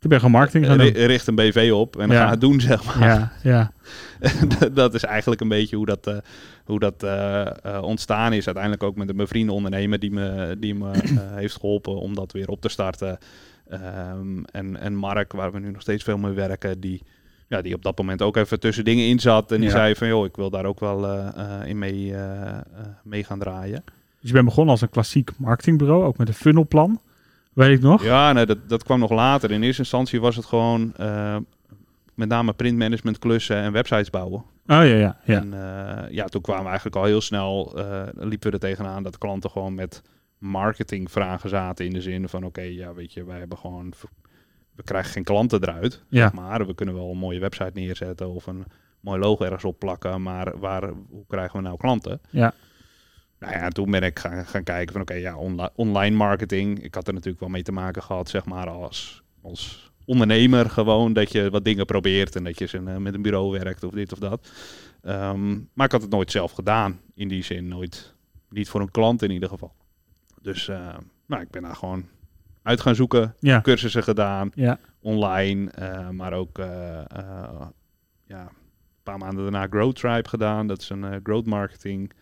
Ik 0.00 0.08
ben 0.08 0.18
gewoon 0.18 0.34
marketing 0.34 0.66
gaan 0.66 0.78
doen. 0.78 0.86
richt 0.88 1.26
een 1.26 1.34
BV 1.34 1.70
op 1.74 1.96
en 1.98 2.08
dan 2.08 2.16
Ja. 2.16 2.24
ga 2.24 2.30
het 2.30 2.40
doen, 2.40 2.60
zeg 2.60 2.84
maar. 2.84 3.08
Ja, 3.08 3.32
ja, 3.42 3.72
dat 4.72 4.94
is 4.94 5.04
eigenlijk 5.04 5.40
een 5.40 5.48
beetje 5.48 5.76
hoe 5.76 5.86
dat, 5.86 6.06
eh, 6.06 6.16
hoe 6.64 6.78
dat 6.78 7.02
eh, 7.02 7.78
ontstaan 7.82 8.32
is. 8.32 8.44
Uiteindelijk 8.46 8.82
ook 8.84 8.96
met 8.96 9.08
een 9.08 9.16
bevriende 9.16 9.52
ondernemer 9.52 9.98
die 9.98 10.10
me, 10.10 10.56
die 10.58 10.74
me 10.74 10.90
heeft 11.40 11.54
geholpen 11.54 12.00
om 12.00 12.14
dat 12.14 12.32
weer 12.32 12.48
op 12.48 12.60
te 12.60 12.68
starten. 12.68 13.18
Ehm, 13.68 14.42
en, 14.44 14.76
en 14.80 14.94
Mark, 14.94 15.32
waar 15.32 15.52
we 15.52 15.58
nu 15.58 15.70
nog 15.70 15.80
steeds 15.82 16.04
veel 16.04 16.18
mee 16.18 16.32
werken, 16.32 16.80
die, 16.80 17.02
ja, 17.48 17.62
die 17.62 17.74
op 17.74 17.82
dat 17.82 17.98
moment 17.98 18.22
ook 18.22 18.36
even 18.36 18.60
tussen 18.60 18.84
dingen 18.84 19.06
in 19.08 19.20
zat. 19.20 19.52
En 19.52 19.56
die 19.60 19.68
Ja. 19.68 19.74
zei 19.74 19.94
van, 19.94 20.08
joh, 20.08 20.24
ik 20.24 20.36
wil 20.36 20.50
daar 20.50 20.64
ook 20.64 20.80
wel 20.80 21.06
in 21.64 21.78
mee, 21.78 22.14
mee 23.02 23.24
gaan 23.24 23.38
draaien. 23.38 23.82
Dus 24.20 24.28
je 24.28 24.32
bent 24.32 24.44
begonnen 24.44 24.72
als 24.72 24.82
een 24.82 24.90
klassiek 24.90 25.30
marketingbureau, 25.38 26.04
ook 26.04 26.16
met 26.18 26.28
een 26.28 26.34
funnelplan. 26.34 27.00
Weet 27.56 27.76
ik 27.76 27.80
nog? 27.82 28.02
Ja, 28.02 28.32
nee, 28.32 28.46
dat, 28.46 28.68
dat 28.68 28.82
kwam 28.82 28.98
nog 28.98 29.10
later. 29.10 29.50
In 29.50 29.62
eerste 29.62 29.82
instantie 29.82 30.20
was 30.20 30.36
het 30.36 30.44
gewoon 30.44 30.94
eh, 30.96 31.36
met 32.14 32.28
name 32.28 32.52
printmanagement 32.52 33.18
klussen 33.18 33.56
en 33.56 33.72
websites 33.72 34.10
bouwen. 34.10 34.40
Oh 34.40 34.44
ja, 34.66 34.82
ja, 34.82 35.16
ja. 35.24 35.40
En 35.40 35.52
eh, 35.54 36.10
ja, 36.14 36.24
toen 36.24 36.40
kwamen 36.40 36.62
we 36.62 36.68
eigenlijk 36.68 36.96
al 36.96 37.04
heel 37.04 37.20
snel, 37.20 37.72
eh, 37.78 38.02
liepen 38.12 38.48
we 38.48 38.54
er 38.54 38.60
tegenaan 38.68 39.02
dat 39.02 39.18
klanten 39.18 39.50
gewoon 39.50 39.74
met 39.74 40.02
marketingvragen 40.38 41.48
zaten 41.48 41.84
in 41.84 41.92
de 41.92 42.00
zin 42.00 42.28
van, 42.28 42.44
oké, 42.44 42.60
ja, 42.60 42.94
weet 42.94 43.12
je, 43.12 43.24
wij 43.24 43.38
hebben 43.38 43.58
gewoon, 43.58 43.92
we 44.74 44.82
krijgen 44.82 45.12
geen 45.12 45.24
klanten 45.24 45.62
eruit, 45.62 46.02
Ja. 46.08 46.20
zeg 46.22 46.32
maar 46.32 46.66
we 46.66 46.74
kunnen 46.74 46.94
wel 46.94 47.10
een 47.10 47.18
mooie 47.18 47.40
website 47.40 47.70
neerzetten 47.74 48.28
of 48.28 48.46
een 48.46 48.64
mooi 49.00 49.20
logo 49.20 49.44
ergens 49.44 49.64
op 49.64 49.78
plakken, 49.78 50.22
maar 50.22 50.58
waar, 50.58 50.88
hoe 51.10 51.24
krijgen 51.28 51.56
we 51.56 51.62
nou 51.62 51.76
klanten? 51.76 52.20
Ja. 52.30 52.52
Nou 53.38 53.52
ja, 53.52 53.68
toen 53.68 53.90
ben 53.90 54.02
ik 54.02 54.18
gaan, 54.18 54.46
gaan 54.46 54.62
kijken 54.62 54.92
van, 54.92 55.00
oké, 55.02 55.14
ja, 55.14 55.36
onli- 55.36 55.68
online 55.74 56.16
marketing, 56.16 56.82
ik 56.82 56.94
had 56.94 57.06
er 57.06 57.12
natuurlijk 57.12 57.40
wel 57.40 57.48
mee 57.48 57.62
te 57.62 57.72
maken 57.72 58.02
gehad, 58.02 58.28
zeg 58.28 58.44
maar, 58.44 58.68
als, 58.68 59.22
als 59.42 59.92
ondernemer 60.04 60.70
gewoon, 60.70 61.12
dat 61.12 61.32
je 61.32 61.50
wat 61.50 61.64
dingen 61.64 61.86
probeert 61.86 62.36
en 62.36 62.44
dat 62.44 62.58
je 62.58 62.66
ze, 62.66 62.78
eh, 62.78 62.96
met 62.96 63.14
een 63.14 63.22
bureau 63.22 63.50
werkt 63.58 63.82
of 63.84 63.92
dit 63.92 64.12
of 64.12 64.18
dat. 64.18 64.50
Ehm, 65.02 65.50
maar 65.72 65.86
ik 65.86 65.92
had 65.92 66.02
het 66.02 66.10
nooit 66.10 66.30
zelf 66.30 66.52
gedaan, 66.52 67.00
in 67.14 67.28
die 67.28 67.42
zin 67.44 67.68
nooit, 67.68 68.14
niet 68.50 68.68
voor 68.68 68.80
een 68.80 68.90
klant 68.90 69.22
in 69.22 69.30
ieder 69.30 69.48
geval. 69.48 69.74
Dus 70.42 70.68
eh, 70.68 70.94
nou, 71.26 71.42
ik 71.42 71.50
ben 71.50 71.62
daar 71.62 71.76
gewoon 71.76 72.06
uit 72.62 72.80
gaan 72.80 72.94
zoeken, 72.94 73.34
Ja, 73.38 73.60
cursussen 73.60 74.02
gedaan, 74.02 74.50
ja. 74.54 74.78
online, 75.00 75.70
eh, 75.70 76.08
maar 76.08 76.32
ook 76.32 76.58
ja, 78.26 78.40
een 78.42 78.48
paar 79.02 79.18
maanden 79.18 79.42
daarna 79.42 79.66
Growth 79.66 79.96
Tribe 79.96 80.28
gedaan. 80.28 80.66
Dat 80.66 80.80
is 80.80 80.88
een 80.88 81.20
growth 81.22 81.46
marketing. 81.46 82.12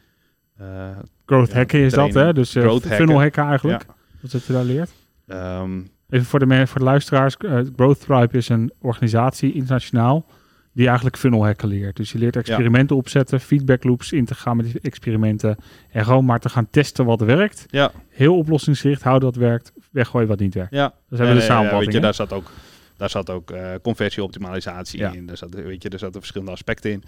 Eh, 0.59 0.89
Growth 1.27 1.53
hacken 1.53 1.81
is 1.81 1.93
dat, 1.93 2.15
hè? 2.15 2.33
Dus 2.33 2.55
eh, 2.55 2.63
Growth 2.63 2.87
funnel 2.87 3.21
hacken. 3.21 3.45
eigenlijk. 3.45 3.85
Wat 4.21 4.31
dat 4.31 4.45
je 4.45 4.53
daar 4.53 4.65
leert. 4.65 4.91
Ehm, 5.27 5.81
Even 6.11 6.27
voor 6.27 6.39
de, 6.39 6.67
voor 6.67 6.79
de 6.79 6.85
luisteraars. 6.85 7.37
eh, 7.37 7.59
Growth 7.77 8.01
Tribe 8.01 8.37
is 8.37 8.49
een 8.49 8.73
organisatie 8.81 9.53
internationaal 9.53 10.27
die 10.73 10.87
eigenlijk 10.87 11.17
funnel 11.17 11.45
hacken 11.45 11.69
leert. 11.69 11.97
Dus 11.97 12.13
je 12.13 12.19
leert 12.19 12.37
experimenten 12.37 12.97
opzetten, 12.97 13.41
feedback 13.41 13.85
loops 13.85 14.13
in 14.13 14.25
te 14.25 14.35
gaan 14.35 14.57
met 14.57 14.67
die 14.67 14.81
experimenten. 14.81 15.57
En 15.91 16.05
gewoon 16.05 16.25
maar 16.25 16.41
te 16.41 16.49
gaan 16.49 16.71
testen 16.71 17.05
wat 17.05 17.21
werkt. 17.21 17.67
ja, 17.71 17.91
Heel 18.09 18.37
oplossingsgericht, 18.37 19.03
houden 19.03 19.29
wat 19.29 19.39
werkt, 19.39 19.73
weggooien 19.91 20.29
wat 20.29 20.39
niet 20.39 20.55
werkt. 20.55 20.75
ja. 20.75 20.95
Dat 21.09 21.19
hebben 21.19 21.37
we 21.37 21.43
de 21.47 21.77
weet 21.79 21.93
je, 21.93 22.01
daar 22.01 22.15
zat 22.15 22.33
ook, 22.33 22.51
daar 22.97 23.11
zat 23.11 23.31
ook 23.31 23.53
conversieoptimalisatie 23.83 25.01
in. 25.01 25.27
Daar 25.27 25.37
zat, 25.37 25.55
weet 25.55 25.83
je, 25.83 25.89
er 25.89 25.99
zaten 25.99 26.21
verschillende 26.21 26.53
aspecten 26.53 26.91
in. 26.91 27.03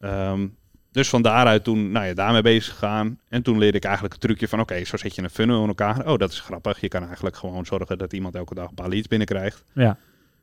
Ehm, 0.00 0.46
dus 0.92 1.08
van 1.08 1.22
daaruit 1.22 1.64
toen 1.64 1.90
nou 1.90 2.06
ja, 2.06 2.14
daarmee 2.14 2.42
bezig 2.42 2.72
gegaan. 2.72 3.18
En 3.28 3.42
toen 3.42 3.58
leerde 3.58 3.76
ik 3.76 3.84
eigenlijk 3.84 4.14
het 4.14 4.22
trucje 4.22 4.48
van... 4.48 4.60
oké, 4.60 4.84
zo 4.84 4.96
zet 4.96 5.14
je 5.14 5.22
een 5.22 5.30
funnel 5.30 5.62
in 5.62 5.68
elkaar. 5.68 6.08
Oh, 6.08 6.18
dat 6.18 6.32
is 6.32 6.40
grappig. 6.40 6.80
Je 6.80 6.88
kan 6.88 7.04
eigenlijk 7.04 7.36
gewoon 7.36 7.66
zorgen 7.66 7.98
dat 7.98 8.12
iemand 8.12 8.34
elke 8.34 8.54
dag 8.54 8.68
een 8.68 8.74
paar 8.74 8.88
leads 8.88 9.08
binnenkrijgt. 9.08 9.64
Ja. 9.72 9.96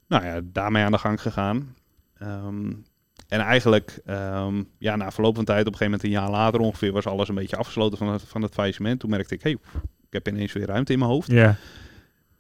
Nou 0.08 0.26
ja, 0.26 0.40
daarmee 0.44 0.84
aan 0.84 0.92
de 0.92 0.98
gang 0.98 1.22
gegaan. 1.22 1.76
Ehm, 2.18 2.72
en 3.28 3.40
eigenlijk, 3.40 4.00
ehm, 4.06 4.64
ja, 4.78 4.96
na 4.96 5.12
verloop 5.12 5.36
van 5.36 5.46
tijd, 5.46 5.60
op 5.60 5.72
een 5.72 5.78
gegeven 5.78 5.92
moment 5.92 6.04
een 6.04 6.22
jaar 6.22 6.40
later 6.42 6.60
ongeveer... 6.60 6.92
was 6.92 7.08
alles 7.08 7.30
een 7.30 7.36
beetje 7.36 7.58
afgesloten 7.58 7.98
van 7.98 8.08
het, 8.08 8.24
van 8.24 8.42
het 8.42 8.54
faillissement. 8.54 9.00
Toen 9.00 9.10
merkte 9.10 9.34
ik, 9.34 9.42
hey, 9.44 9.52
ik 9.52 10.14
heb 10.14 10.28
ineens 10.28 10.54
weer 10.54 10.66
ruimte 10.66 10.94
in 10.94 11.00
mijn 11.00 11.12
hoofd 11.12 11.32
Ja, 11.32 11.58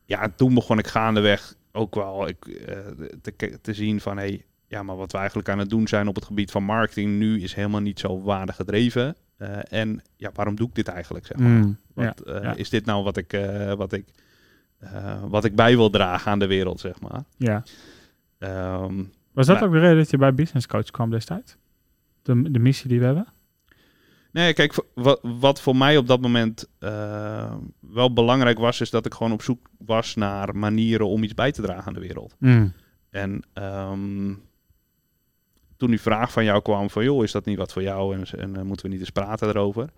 ja, 0.06 0.32
toen 0.36 0.54
begon 0.54 0.78
ik 0.78 0.88
gaandeweg 0.88 1.56
ook 1.72 1.96
wel 1.96 2.28
ik, 2.28 2.46
eh, 2.48 2.78
te, 3.22 3.60
te 3.62 3.74
zien 3.74 4.00
van... 4.02 4.18
Hey, 4.18 4.46
ja, 4.70 4.84
maar 4.84 4.96
wat 4.96 5.12
we 5.12 5.18
eigenlijk 5.18 5.50
aan 5.50 5.60
het 5.60 5.70
doen 5.70 5.88
zijn 5.88 6.08
op 6.08 6.16
het 6.16 6.26
gebied 6.26 6.52
van 6.52 6.64
marketing 6.64 7.18
nu... 7.18 7.42
is 7.42 7.54
helemaal 7.54 7.82
niet 7.82 8.00
zo 8.00 8.22
waardegedreven. 8.22 9.16
Eh 9.38 9.58
en 9.74 10.02
ja, 10.16 10.30
waarom 10.34 10.56
doe 10.56 10.68
ik 10.68 10.76
dit 10.76 10.88
eigenlijk, 10.88 11.26
zeg 11.26 11.38
maar? 11.38 11.50
Mm, 11.50 11.78
Wat, 11.94 12.22
ja, 12.26 12.34
eh, 12.34 12.44
ja. 12.44 12.54
Is 12.56 12.70
dit 12.70 12.86
nou 12.86 13.04
wat 13.04 13.18
ik, 13.18 13.34
eh, 13.34 13.74
wat, 13.74 13.94
ik, 13.94 14.06
wat 15.28 15.46
ik 15.46 15.56
bij 15.56 15.76
wil 15.76 15.90
dragen 15.90 16.32
aan 16.32 16.40
de 16.40 16.48
wereld, 16.48 16.80
zeg 16.80 17.00
maar? 17.02 17.24
ja. 17.38 17.64
Ehm, 18.38 19.04
Was 19.32 19.48
dat 19.48 19.56
Nou. 19.56 19.68
ook 19.68 19.74
de 19.74 19.80
reden 19.80 19.98
dat 19.98 20.10
je 20.10 20.18
bij 20.18 20.34
Business 20.34 20.68
Coach 20.68 20.92
kwam 20.92 21.10
destijds? 21.10 21.56
De, 22.22 22.52
de 22.52 22.60
missie 22.60 22.90
die 22.90 23.00
we 23.00 23.06
hebben? 23.06 23.28
Nee, 24.32 24.54
kijk, 24.54 24.84
wat, 24.94 25.20
wat 25.22 25.62
voor 25.62 25.76
mij 25.76 25.98
op 25.98 26.08
dat 26.08 26.22
moment 26.22 26.70
wel 27.80 28.14
belangrijk 28.14 28.60
was... 28.60 28.82
is 28.82 28.90
dat 28.90 29.06
ik 29.06 29.14
gewoon 29.14 29.32
op 29.32 29.42
zoek 29.42 29.70
was 29.78 30.16
naar 30.16 30.56
manieren 30.56 31.08
om 31.08 31.24
iets 31.24 31.34
bij 31.34 31.52
te 31.52 31.62
dragen 31.62 31.88
aan 31.88 31.94
de 31.94 32.00
wereld. 32.00 32.36
Mm. 32.40 32.74
En 33.10 33.44
ehm, 33.54 34.34
toen 35.80 35.90
die 35.90 36.02
vraag 36.02 36.32
van 36.32 36.44
jou 36.44 36.62
kwam 36.62 36.90
van, 36.90 37.04
joh, 37.04 37.24
is 37.24 37.32
dat 37.32 37.46
niet 37.46 37.58
wat 37.58 37.74
voor 37.74 37.82
jou? 37.82 38.16
En, 38.16 38.40
en 38.40 38.56
eh, 38.56 38.62
moeten 38.62 38.86
we 38.86 38.92
niet 38.92 39.00
eens 39.00 39.10
praten 39.10 39.48
erover? 39.48 39.90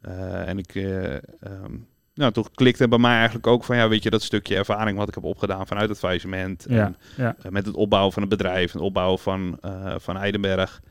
Eh, 0.00 0.48
en 0.48 0.58
ik, 0.58 0.74
eh, 0.74 1.14
ehm, 1.14 1.76
nou, 2.14 2.32
toen 2.32 2.46
klikte 2.54 2.88
bij 2.88 2.98
mij 2.98 3.14
eigenlijk 3.16 3.46
ook 3.46 3.64
van, 3.64 3.76
ja, 3.76 3.88
weet 3.88 4.02
je, 4.02 4.10
dat 4.10 4.22
stukje 4.22 4.56
ervaring 4.56 4.98
wat 4.98 5.08
ik 5.08 5.14
heb 5.14 5.24
opgedaan 5.24 5.66
vanuit 5.66 5.88
het 5.88 5.98
faillissement. 5.98 6.66
Ja, 6.68 6.84
En, 6.84 6.96
ja. 7.16 7.36
met 7.50 7.66
het 7.66 7.74
opbouwen 7.74 8.12
van 8.12 8.22
het 8.22 8.30
bedrijf, 8.30 8.72
het 8.72 8.82
opbouwen 8.82 9.18
van, 9.18 9.58
van 9.96 10.16
Eidenberg. 10.16 10.82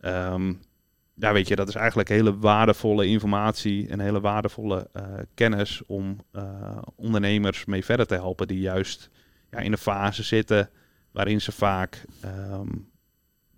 Ehm, 0.00 0.52
ja, 1.14 1.32
weet 1.32 1.48
je, 1.48 1.56
dat 1.56 1.68
is 1.68 1.74
eigenlijk 1.74 2.08
hele 2.08 2.38
waardevolle 2.38 3.06
informatie 3.06 3.88
en 3.88 4.00
hele 4.00 4.20
waardevolle 4.20 4.90
kennis 5.34 5.82
om 5.86 6.16
ondernemers 6.96 7.64
mee 7.64 7.84
verder 7.84 8.06
te 8.06 8.14
helpen 8.14 8.46
die 8.46 8.60
juist 8.60 9.10
ja, 9.50 9.58
in 9.58 9.72
een 9.72 9.78
fase 9.78 10.22
zitten 10.22 10.70
waarin 11.12 11.40
ze 11.40 11.52
vaak 11.52 12.04
ehm, 12.20 12.68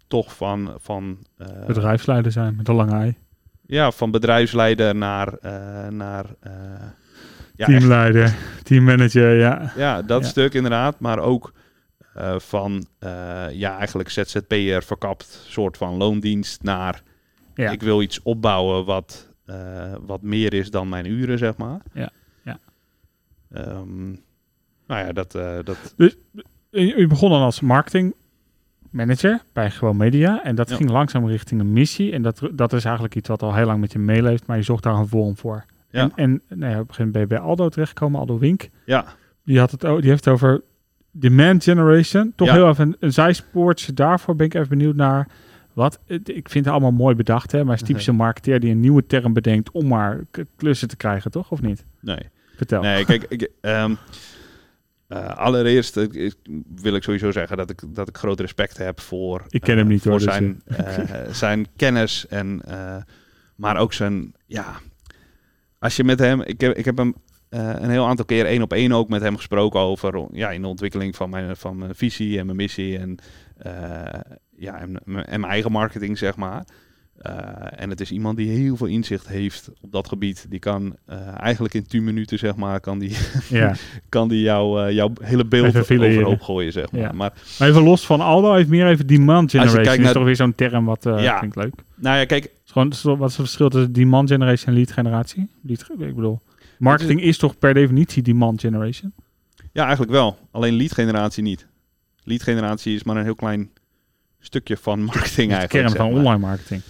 toch 0.07 0.37
van, 0.37 0.75
van, 0.81 1.19
eh, 1.37 1.67
Bedrijfsleider 1.67 2.33
zijn 2.33 2.57
met 2.57 2.69
een 2.69 2.75
lange 2.75 2.95
ei. 2.97 3.17
ja, 3.67 3.91
van 3.91 4.11
bedrijfsleider 4.11 4.95
naar, 4.95 5.33
eh, 5.33 5.89
naar 5.89 6.25
eh, 6.41 6.53
ja, 7.57 7.67
echt- 7.67 7.79
Teamleider, 7.79 8.35
teammanager, 8.63 9.35
ja. 9.39 9.73
ja, 9.77 10.03
dat 10.03 10.23
Ja. 10.23 10.29
stuk 10.29 10.55
inderdaad. 10.55 11.01
Maar 11.01 11.19
ook 11.19 11.53
van 12.37 12.87
ja, 13.53 13.79
eigenlijk 13.79 14.09
ZZP'er 14.09 14.83
verkapt 14.83 15.45
soort 15.49 15.77
van 15.77 15.97
loondienst 15.97 16.63
naar 16.63 17.03
ja. 17.55 17.71
ik 17.71 17.83
wil 17.83 18.03
iets 18.03 18.23
opbouwen 18.23 18.85
wat, 18.85 19.33
wat 20.07 20.23
meer 20.23 20.53
is 20.53 20.71
dan 20.71 20.89
mijn 20.89 21.07
uren, 21.07 21.39
zeg 21.39 21.57
maar. 21.57 21.81
Ja, 21.93 22.11
ja. 22.45 22.59
Ehm, 23.53 24.11
nou 24.87 25.07
ja, 25.07 25.13
dat, 25.13 25.33
dat 25.65 25.95
U 25.97 26.13
u 26.71 27.07
begon 27.07 27.31
dan 27.31 27.41
als 27.43 27.61
marketing 27.61 28.15
manager 28.95 29.43
bij 29.53 29.71
Gewoon 29.71 29.97
Media. 29.97 30.43
En 30.45 30.55
dat 30.55 30.69
Ja. 30.71 30.77
ging 30.77 30.91
langzaam 30.91 31.27
richting 31.27 31.61
een 31.61 31.73
missie. 31.73 32.13
En 32.13 32.23
dat, 32.23 32.41
dat 32.53 32.73
is 32.73 32.85
eigenlijk 32.85 33.15
iets 33.15 33.29
wat 33.29 33.43
al 33.43 33.55
heel 33.55 33.67
lang 33.67 33.81
met 33.81 33.93
je 33.93 33.99
meeleeft. 33.99 34.47
Maar 34.47 34.57
je 34.57 34.63
zocht 34.63 34.83
daar 34.83 34.95
een 34.95 35.09
vorm 35.09 35.37
voor. 35.37 35.65
Ja. 35.91 36.01
En, 36.01 36.13
en 36.17 36.59
nou 36.59 36.73
ja, 36.73 36.81
op 36.81 36.89
een 36.89 36.95
gegeven 36.95 36.95
moment 36.97 37.13
ben 37.13 37.21
je 37.21 37.27
bij 37.27 37.39
Aldo 37.39 37.69
terechtgekomen. 37.69 38.21
Aldo 38.21 38.39
Wink. 38.39 38.69
ja, 38.87 39.05
Die, 39.45 39.59
had 39.59 39.71
het, 39.71 39.81
die 39.81 40.09
heeft 40.11 40.25
het 40.25 40.35
over 40.35 40.61
demand 41.11 41.65
generation. 41.65 42.33
Toch 42.37 42.49
Ja. 42.49 42.55
heel 42.55 42.69
even 42.69 42.87
een, 42.87 42.97
een 43.01 43.13
zijspoortje 43.13 43.93
daarvoor. 43.93 44.37
Ben 44.37 44.47
ik 44.47 44.55
even 44.55 44.69
benieuwd 44.69 44.97
naar... 44.97 45.29
Wat, 45.73 45.99
ik 46.25 46.49
vind 46.49 46.65
het 46.65 46.69
allemaal 46.69 46.93
mooi 46.93 47.15
bedacht, 47.15 47.53
hè? 47.53 47.65
Maar 47.65 47.75
is 47.75 47.83
typisch 47.83 48.07
een 48.07 48.15
marketeer 48.17 48.61
die 48.61 48.71
een 48.71 48.81
nieuwe 48.81 49.07
term 49.07 49.33
bedenkt 49.33 49.71
om 49.71 49.87
maar 49.89 50.21
klussen 50.57 50.89
te 50.89 50.97
krijgen, 50.97 51.31
toch? 51.31 51.51
Of 51.51 51.63
niet? 51.63 51.85
nee. 52.01 52.19
Vertel. 52.57 52.83
Nee, 52.83 53.05
kijk, 53.05 53.25
ik, 53.29 53.49
ehm, 53.61 53.95
eh, 55.15 55.37
allereerst 55.37 55.97
eh, 55.97 56.03
ik- 56.11 56.35
wil 56.75 56.95
ik 56.95 57.03
sowieso 57.03 57.31
zeggen 57.31 57.57
dat 57.57 57.71
ik, 57.71 57.83
dat 57.95 58.09
ik 58.09 58.17
groot 58.17 58.41
respect 58.41 58.77
heb 58.77 59.01
voor, 59.01 59.43
Ik 59.49 59.61
ken 59.61 59.73
eh, 59.75 59.79
hem 59.81 59.89
niet, 59.89 60.03
voor 60.03 60.11
hoor, 60.11 60.21
dus, 60.21 60.29
zijn, 60.35 60.63
eh, 60.67 61.33
zijn 61.33 61.67
kennis. 61.77 62.27
En, 62.27 62.61
eh, 62.67 62.97
maar 63.57 63.77
ook 63.77 63.93
zijn, 63.93 64.35
ja, 64.47 64.75
als 65.79 65.97
je 65.97 66.05
met 66.05 66.19
hem, 66.19 66.41
ik 66.43 66.61
heb, 66.61 66.77
ik 66.77 66.85
heb 66.85 66.97
hem 66.97 67.15
eh, 67.49 67.73
een 67.75 67.91
heel 67.91 68.07
aantal 68.07 68.25
keer 68.25 68.47
één 68.47 68.63
op 68.63 68.73
één 68.73 68.93
ook 68.93 69.09
met 69.09 69.23
hem 69.23 69.37
gesproken 69.37 69.81
over, 69.81 70.27
ja, 70.33 70.51
in 70.51 70.63
de 70.63 70.69
ontwikkeling 70.69 71.17
van 71.17 71.31
mijn, 71.31 71.57
van 71.57 71.79
mijn 71.79 71.95
visie 71.95 72.39
en 72.39 72.45
mijn 72.47 72.57
missie 72.59 72.99
en, 72.99 73.17
eh, 73.57 74.21
ja, 74.57 74.79
en 74.81 74.99
mijn 75.05 75.45
eigen 75.45 75.73
marketing, 75.73 76.19
zeg 76.19 76.37
maar. 76.37 76.65
Eh, 77.19 77.33
en 77.77 77.91
het 77.91 78.01
is 78.01 78.11
iemand 78.11 78.37
die 78.37 78.49
heel 78.51 78.77
veel 78.77 78.87
inzicht 78.87 79.29
heeft 79.29 79.71
op 79.81 79.93
dat 79.93 80.09
gebied. 80.09 80.47
Die 80.49 80.59
kan 80.59 80.97
eh, 81.07 81.41
eigenlijk 81.41 81.75
in 81.75 81.87
10 81.87 82.05
minuten, 82.05 82.39
zeg 82.39 82.57
maar, 82.57 82.81
kan 82.81 82.99
die, 82.99 83.17
Ja. 83.49 83.75
kan 84.09 84.29
die 84.29 84.41
jou, 84.41 84.87
eh, 84.87 84.95
jouw 84.95 85.13
hele 85.21 85.45
beeld 85.45 85.77
overhoop 85.77 86.41
gooien, 86.41 86.73
zeg 86.73 86.91
maar. 86.93 87.01
Ja. 87.01 87.13
Maar 87.13 87.33
Maar 87.59 87.69
even 87.69 87.83
los 87.83 88.07
van 88.07 88.21
Aldo, 88.21 88.55
heeft 88.55 88.69
meer 88.69 88.87
even 88.87 89.07
demand 89.07 89.51
generation. 89.51 89.83
kijkt 89.85 90.05
is 90.05 90.13
toch 90.13 90.25
weer 90.25 90.37
zo'n 90.37 90.55
term 90.55 90.85
wat 90.85 91.03
Ja. 91.05 91.39
vind 91.39 91.57
ik 91.57 91.63
leuk. 91.63 91.75
nou 91.95 92.19
ja, 92.19 92.25
kijk, 92.25 92.51
gewoon, 92.65 92.93
wat 93.03 93.31
is 93.31 93.37
het 93.37 93.47
verschil 93.47 93.69
tussen 93.69 93.93
demand 93.93 94.29
generation 94.29 94.67
en 94.67 94.75
lead 94.75 94.93
generatie? 94.93 95.49
Lead, 95.63 95.87
ik 95.99 96.15
bedoel, 96.15 96.41
marketing 96.79 97.23
is 97.23 97.39
toch 97.39 97.59
per 97.59 97.75
definitie 97.75 98.23
demand 98.23 98.61
generation? 98.61 99.13
ja, 99.73 99.83
eigenlijk 99.83 100.13
wel. 100.13 100.39
Alleen 100.51 100.75
lead 100.75 100.93
generatie 100.93 101.43
niet. 101.43 101.67
Lead 102.25 102.43
generatie 102.43 102.95
is 102.95 103.03
maar 103.03 103.17
een 103.17 103.23
heel 103.25 103.35
klein 103.35 103.71
stukje 104.41 104.77
van 104.77 105.03
marketing 105.03 105.49
de 105.51 105.55
eigenlijk. 105.57 105.71
kern 105.71 105.89
zeg 105.89 105.99
van 105.99 106.07
online 106.21 106.39
marketing. 106.39 106.83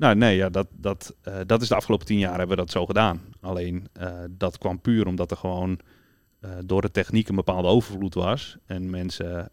Nou, 0.00 0.14
nee, 0.14 0.36
ja, 0.36 0.48
dat, 0.48 0.66
dat, 0.72 1.14
eh, 1.22 1.34
dat 1.46 1.62
is 1.62 1.68
de 1.68 1.74
afgelopen 1.74 2.06
tien 2.06 2.18
jaar 2.18 2.30
hebben 2.38 2.48
we 2.48 2.62
dat 2.62 2.70
zo 2.70 2.86
gedaan. 2.86 3.20
Alleen 3.40 3.86
eh, 3.92 4.08
dat 4.30 4.58
kwam 4.58 4.80
puur 4.80 5.06
omdat 5.06 5.30
er 5.30 5.36
gewoon 5.36 5.78
eh, 6.40 6.50
door 6.64 6.82
de 6.82 6.90
techniek 6.90 7.28
een 7.28 7.34
bepaalde 7.34 7.68
overvloed 7.68 8.14
was. 8.14 8.56
En 8.66 8.90
mensen 8.90 9.50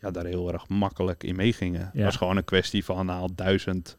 ja, 0.00 0.10
daar 0.10 0.24
heel 0.26 0.52
erg 0.52 0.68
makkelijk 0.68 1.22
in 1.24 1.36
meegingen. 1.36 1.80
Het 1.80 1.90
Ja. 1.92 2.04
was 2.04 2.16
gewoon 2.16 2.36
een 2.36 2.44
kwestie 2.44 2.84
van 2.84 3.06
nou, 3.06 3.30
duizend, 3.34 3.96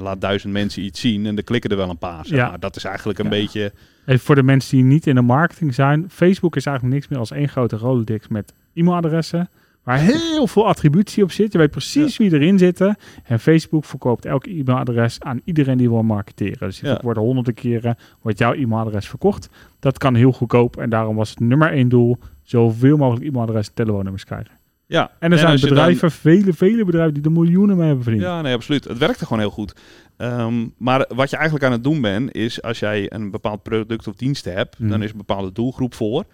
laat 0.00 0.20
duizend 0.20 0.52
mensen 0.52 0.82
iets 0.82 1.00
zien 1.00 1.26
en 1.26 1.36
er 1.36 1.44
klikken 1.44 1.70
er 1.70 1.76
wel 1.76 1.90
een 1.90 1.98
paar. 1.98 2.26
Zeg 2.26 2.38
Ja. 2.38 2.48
maar. 2.48 2.60
Dat 2.60 2.76
is 2.76 2.84
eigenlijk 2.84 3.18
een 3.18 3.24
Ja. 3.24 3.30
beetje... 3.30 3.72
Even 4.06 4.24
voor 4.24 4.34
de 4.34 4.42
mensen 4.42 4.76
die 4.76 4.84
niet 4.86 5.06
in 5.06 5.14
de 5.14 5.20
marketing 5.22 5.74
zijn. 5.74 6.10
Facebook 6.10 6.56
is 6.56 6.66
eigenlijk 6.66 6.96
niks 6.96 7.08
meer 7.08 7.18
als 7.18 7.30
één 7.30 7.48
grote 7.48 7.76
Rolodex 7.76 8.28
met 8.28 8.52
e-mailadressen. 8.74 9.48
Waar 9.84 9.98
heel 10.00 10.46
veel 10.46 10.66
attributie 10.66 11.22
op 11.22 11.30
zit. 11.32 11.52
Je 11.52 11.58
weet 11.58 11.70
precies 11.70 12.16
wie 12.16 12.32
erin 12.32 12.58
zitten. 12.58 12.96
En 13.24 13.40
Facebook 13.40 13.84
verkoopt 13.84 14.24
elk 14.24 14.46
e-mailadres 14.46 15.20
aan 15.20 15.40
iedereen 15.44 15.76
die 15.78 15.88
wil 15.88 16.02
marketeren. 16.02 16.68
Dus 16.68 16.80
Ja. 16.80 16.96
er 16.96 17.02
worden 17.02 17.22
honderden 17.22 17.54
keren 17.54 17.96
wordt 18.22 18.38
jouw 18.38 18.52
e-mailadres 18.52 19.08
verkocht. 19.08 19.48
Dat 19.80 19.98
kan 19.98 20.14
heel 20.14 20.32
goedkoop. 20.32 20.76
En 20.76 20.90
daarom 20.90 21.16
was 21.16 21.30
het 21.30 21.40
nummer 21.40 21.72
één 21.72 21.88
doel 21.88 22.18
zoveel 22.42 22.96
mogelijk 22.96 23.26
e-mailadressen 23.26 23.74
en 23.74 23.82
telefoonnummers 23.84 24.24
krijgen. 24.24 24.52
Ja. 24.86 25.10
En 25.18 25.32
er 25.32 25.38
zijn 25.38 25.56
dan- 25.60 25.68
bedrijven, 25.68 26.10
vele, 26.10 26.52
vele 26.52 26.84
bedrijven 26.84 27.14
die 27.14 27.22
er 27.22 27.32
miljoenen 27.32 27.76
mee 27.76 27.86
hebben 27.86 28.04
verdiend. 28.04 28.24
Ja, 28.24 28.42
nee, 28.42 28.54
absoluut. 28.54 28.84
Het 28.84 28.98
werkte 28.98 29.24
gewoon 29.24 29.38
heel 29.38 29.50
goed. 29.50 29.74
Ehm, 30.16 30.66
maar 30.78 31.06
wat 31.14 31.30
je 31.30 31.36
eigenlijk 31.36 31.66
aan 31.66 31.72
het 31.72 31.84
doen 31.84 32.00
bent, 32.00 32.34
is 32.34 32.62
als 32.62 32.78
jij 32.78 33.12
een 33.12 33.30
bepaald 33.30 33.62
product 33.62 34.06
of 34.08 34.14
dienst 34.16 34.44
hebt, 34.44 34.76
dan 34.88 35.02
is 35.02 35.10
een 35.10 35.16
bepaalde 35.16 35.52
doelgroep 35.52 35.94
voor. 35.94 36.24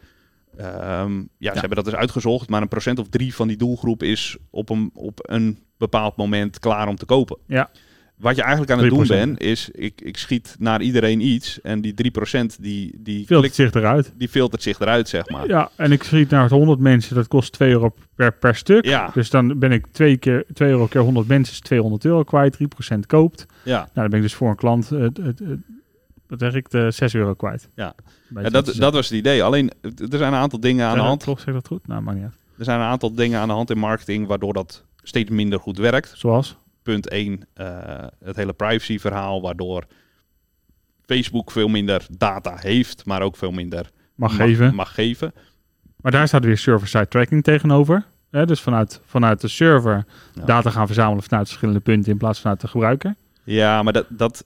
Ehm, 0.57 1.17
ja, 1.19 1.27
Ja. 1.39 1.53
ze 1.53 1.59
hebben 1.59 1.77
dat 1.77 1.85
dus 1.85 1.95
uitgezocht, 1.95 2.49
maar 2.49 2.63
een 2.63 2.69
procent 2.69 2.99
of 2.99 3.09
drie 3.09 3.35
van 3.35 3.49
die 3.49 3.57
doelgroep 3.57 4.03
is 4.03 4.37
op 4.51 4.69
een, 4.71 4.91
op 4.95 5.19
een 5.31 5.59
bepaald 5.79 6.17
moment 6.17 6.59
klaar 6.59 6.89
om 6.89 6.97
te 6.97 7.05
kopen. 7.07 7.37
Ja. 7.47 7.71
Wat 8.17 8.37
je 8.37 8.43
eigenlijk 8.43 8.73
aan 8.73 8.79
het 8.79 8.89
doen 8.89 9.05
3%. 9.05 9.09
bent, 9.09 9.41
is 9.41 9.69
ik, 9.73 10.01
ik 10.01 10.17
schiet 10.17 10.57
naar 10.59 10.83
iedereen 10.83 11.21
iets 11.21 11.61
en 11.61 11.81
die 11.81 11.95
3% 11.95 12.57
die, 12.61 12.95
die, 12.99 13.17
Filtert 13.27 13.39
klikt, 13.41 13.55
zich 13.55 13.73
eruit. 13.83 14.13
die 14.17 14.29
filtert 14.29 14.63
zich 14.63 14.81
eruit, 14.81 15.09
zeg 15.09 15.29
maar. 15.29 15.49
Ja, 15.49 15.71
en 15.77 15.93
ik 15.93 16.03
schiet 16.03 16.31
naar 16.31 16.49
100 16.51 16.79
mensen. 16.81 17.15
Dat 17.15 17.29
kost 17.29 17.53
2 17.53 17.71
euro 17.71 17.95
per, 18.15 18.33
per 18.33 18.55
stuk. 18.55 18.85
Ja. 18.85 19.11
Dus 19.15 19.31
dan 19.31 19.59
ben 19.59 19.73
ik 19.73 19.87
2, 19.93 20.17
keer, 20.17 20.45
2 20.53 20.71
euro 20.71 20.87
keer 20.87 21.01
100 21.01 21.29
mensen 21.29 21.53
is 21.55 21.61
200 21.61 22.05
euro 22.05 22.23
kwijt. 22.23 22.57
3% 22.95 22.99
koopt. 23.07 23.47
Ja. 23.65 23.77
Nou, 23.79 23.89
dan 23.95 24.09
ben 24.09 24.17
ik 24.19 24.23
dus 24.25 24.35
voor 24.35 24.49
een 24.51 24.57
klant, 24.57 24.89
het- 24.89 25.21
wat 26.31 26.39
zeg 26.41 26.55
ik, 26.55 26.71
de 26.71 26.91
6 26.91 27.15
euro 27.15 27.35
kwijt. 27.35 27.69
Ja. 27.75 27.95
Dat, 28.29 28.73
dat 28.77 28.93
was 28.93 29.09
het 29.09 29.19
idee. 29.19 29.43
Alleen, 29.43 29.71
er 29.83 30.19
zijn 30.19 30.33
een 30.33 30.39
aantal 30.39 30.61
dingen 30.61 30.87
aan 30.87 30.95
de 30.97 31.03
hand. 31.03 31.21
Toch, 31.25 31.41
zeg 31.41 31.55
dat 31.55 31.67
goed? 31.67 31.87
Nou, 31.87 32.15
niet 32.15 32.23
uit. 32.23 32.35
Er 32.59 32.65
zijn 32.65 32.81
een 32.81 32.87
aantal 32.87 33.15
dingen 33.15 33.41
aan 33.41 33.49
de 33.49 33.55
hand 33.55 33.71
in 33.71 33.79
marketing 33.79 34.27
waardoor 34.27 34.53
dat 34.53 34.85
steeds 35.03 35.31
minder 35.31 35.61
goed 35.61 35.79
werkt. 35.79 36.13
Zoals? 36.17 36.57
Punt 36.83 37.09
1, 37.09 37.47
het 38.25 38.37
hele 38.37 38.53
privacy 38.53 38.99
verhaal, 38.99 39.41
waardoor 39.43 39.85
Facebook 41.07 41.51
veel 41.51 41.69
minder 41.69 42.07
data 42.19 42.57
heeft, 42.59 43.05
maar 43.05 43.23
ook 43.23 43.37
veel 43.37 43.51
minder 43.51 43.91
Mag 44.15 44.37
geven. 44.37 44.75
mag 44.75 44.95
geven. 44.95 45.33
Maar 45.97 46.13
daar 46.13 46.29
staat 46.29 46.45
weer 46.45 46.59
server-side 46.59 47.09
tracking 47.09 47.43
tegenover. 47.45 48.05
Hè, 48.31 48.47
dus 48.47 48.61
vanuit, 48.61 49.01
vanuit 49.05 49.41
de 49.41 49.49
server 49.49 50.05
Ja. 50.35 50.45
data 50.45 50.71
gaan 50.71 50.87
verzamelen 50.87 51.23
vanuit 51.23 51.47
verschillende 51.47 51.81
punten 51.81 52.13
in 52.13 52.19
plaats 52.19 52.35
van 52.41 52.43
vanuit 52.43 52.61
de 52.61 52.69
gebruiker. 52.69 53.15
Ja, 53.45 53.83
maar 53.83 53.93
dat, 53.93 54.07
dat 54.09 54.45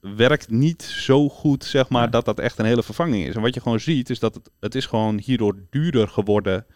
werkt 0.00 0.50
niet 0.50 0.82
zo 0.82 1.28
goed, 1.28 1.64
zeg 1.64 1.88
maar, 1.88 2.10
dat 2.10 2.24
dat 2.24 2.38
echt 2.38 2.58
een 2.58 2.64
hele 2.64 2.82
vervanging 2.82 3.26
is. 3.26 3.34
En 3.34 3.40
wat 3.40 3.54
je 3.54 3.60
gewoon 3.60 3.80
ziet, 3.80 4.10
is 4.10 4.18
dat 4.18 4.34
het, 4.34 4.50
het 4.60 4.74
is 4.74 4.86
gewoon 4.86 5.18
hierdoor 5.24 5.56
duurder 5.70 6.08
geworden 6.08 6.66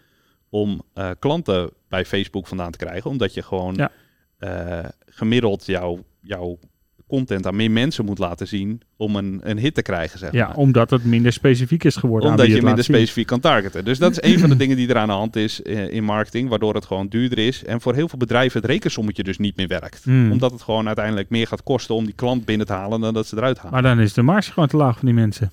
om 0.48 0.82
eh, 0.94 1.10
klanten 1.18 1.70
bij 1.88 2.04
Facebook 2.04 2.46
vandaan 2.46 2.70
te 2.70 2.78
krijgen. 2.78 3.10
Omdat 3.10 3.34
je 3.34 3.42
gewoon 3.42 3.74
Ja. 3.74 3.90
eh, 4.38 4.88
gemiddeld 5.06 5.66
jouw, 5.66 6.04
jouw 6.20 6.58
content 7.12 7.46
aan 7.46 7.56
meer 7.56 7.70
mensen 7.70 8.04
moet 8.04 8.18
laten 8.18 8.48
zien 8.48 8.80
om 8.96 9.16
een, 9.16 9.40
een 9.42 9.58
hit 9.58 9.74
te 9.74 9.82
krijgen, 9.82 10.18
zeg 10.18 10.32
Ja, 10.32 10.46
maar. 10.46 10.56
omdat 10.56 10.90
het 10.90 11.04
minder 11.04 11.32
specifiek 11.32 11.84
is 11.84 11.96
geworden. 11.96 12.30
Omdat 12.30 12.46
je 12.46 12.52
minder 12.52 12.84
zien. 12.84 12.94
specifiek 12.94 13.26
kan 13.26 13.40
targeten. 13.40 13.84
Dus 13.84 13.98
dat 13.98 14.10
is 14.10 14.30
een 14.32 14.38
van 14.38 14.48
de 14.48 14.56
dingen 14.56 14.76
die 14.76 14.88
er 14.88 14.96
aan 14.96 15.06
de 15.08 15.14
hand 15.14 15.36
is 15.36 15.62
eh, 15.62 15.92
in 15.92 16.04
marketing, 16.04 16.48
waardoor 16.48 16.74
het 16.74 16.84
gewoon 16.84 17.08
duurder 17.08 17.38
is. 17.38 17.64
En 17.64 17.80
voor 17.80 17.94
heel 17.94 18.08
veel 18.08 18.18
bedrijven 18.18 18.60
het 18.60 18.70
rekensommetje 18.70 19.22
dus 19.22 19.38
niet 19.38 19.56
meer 19.56 19.68
werkt. 19.68 20.04
Hmm. 20.04 20.32
Omdat 20.32 20.52
het 20.52 20.62
gewoon 20.62 20.86
uiteindelijk 20.86 21.30
meer 21.30 21.46
gaat 21.46 21.62
kosten 21.62 21.94
om 21.94 22.04
die 22.04 22.14
klant 22.14 22.44
binnen 22.44 22.66
te 22.66 22.72
halen 22.72 23.00
dan 23.00 23.14
dat 23.14 23.26
ze 23.26 23.36
eruit 23.36 23.56
halen. 23.58 23.72
Maar 23.72 23.82
dan 23.82 24.00
is 24.00 24.12
de 24.12 24.22
marge 24.22 24.52
gewoon 24.52 24.68
te 24.68 24.76
laag 24.76 24.96
van 24.98 25.06
die 25.06 25.14
mensen. 25.14 25.50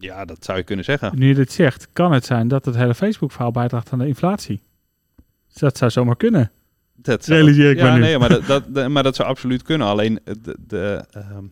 Ja, 0.00 0.24
dat 0.24 0.44
zou 0.44 0.58
je 0.58 0.64
kunnen 0.64 0.84
zeggen. 0.84 1.12
Nu 1.14 1.28
je 1.28 1.34
dit 1.34 1.52
zegt, 1.52 1.88
kan 1.92 2.12
het 2.12 2.24
zijn 2.24 2.48
dat 2.48 2.64
het 2.64 2.74
hele 2.76 2.94
Facebook-verhaal 2.94 3.50
bijdraagt 3.50 3.92
aan 3.92 3.98
de 3.98 4.06
inflatie. 4.06 4.60
Dus 5.52 5.56
dat 5.60 5.78
zou 5.78 5.90
zomaar 5.90 6.16
kunnen. 6.16 6.50
Dat 7.02 7.24
zou- 7.24 7.38
Realiseer 7.38 7.70
ik 7.70 7.76
ja, 7.76 7.84
me 7.84 7.92
nu. 7.92 8.00
nee, 8.00 8.18
maar 8.18 8.28
dat, 8.28 8.66
dat, 8.68 8.88
maar 8.88 9.02
dat 9.02 9.16
zou 9.16 9.28
absoluut 9.28 9.62
kunnen. 9.62 9.86
Alleen 9.86 10.20
de, 10.24 10.56
de, 10.66 11.04
ehm, 11.10 11.44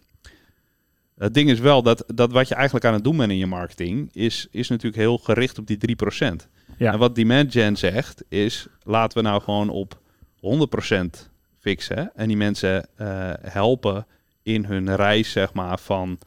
het 1.19 1.35
ding 1.35 1.51
is 1.51 1.59
wel 1.59 1.83
dat, 1.83 2.05
dat 2.15 2.33
wat 2.33 2.49
je 2.49 2.55
eigenlijk 2.55 2.85
aan 2.85 2.93
het 2.95 3.05
doen 3.05 3.17
bent 3.17 3.31
in 3.31 3.39
je 3.39 3.47
marketing, 3.47 4.09
is, 4.13 4.47
is 4.51 4.69
natuurlijk 4.69 5.03
heel 5.03 5.19
gericht 5.19 5.59
op 5.59 5.67
die 5.67 5.79
3%. 5.79 6.49
Ja. 6.79 6.93
En 6.93 6.99
wat 6.99 7.15
Demand 7.15 7.53
Gen 7.53 7.77
zegt, 7.77 8.25
is 8.29 8.67
laten 8.83 9.19
we 9.19 9.29
nou 9.29 9.43
gewoon 9.43 9.69
op 9.69 10.01
100% 10.37 11.31
fixen. 11.59 12.11
En 12.15 12.29
die 12.29 12.37
mensen 12.37 12.87
eh, 12.97 13.33
helpen 13.41 14.07
in 14.43 14.65
hun 14.65 14.97
reis, 14.97 15.31
zeg 15.31 15.53
maar, 15.53 15.79
van 15.79 16.19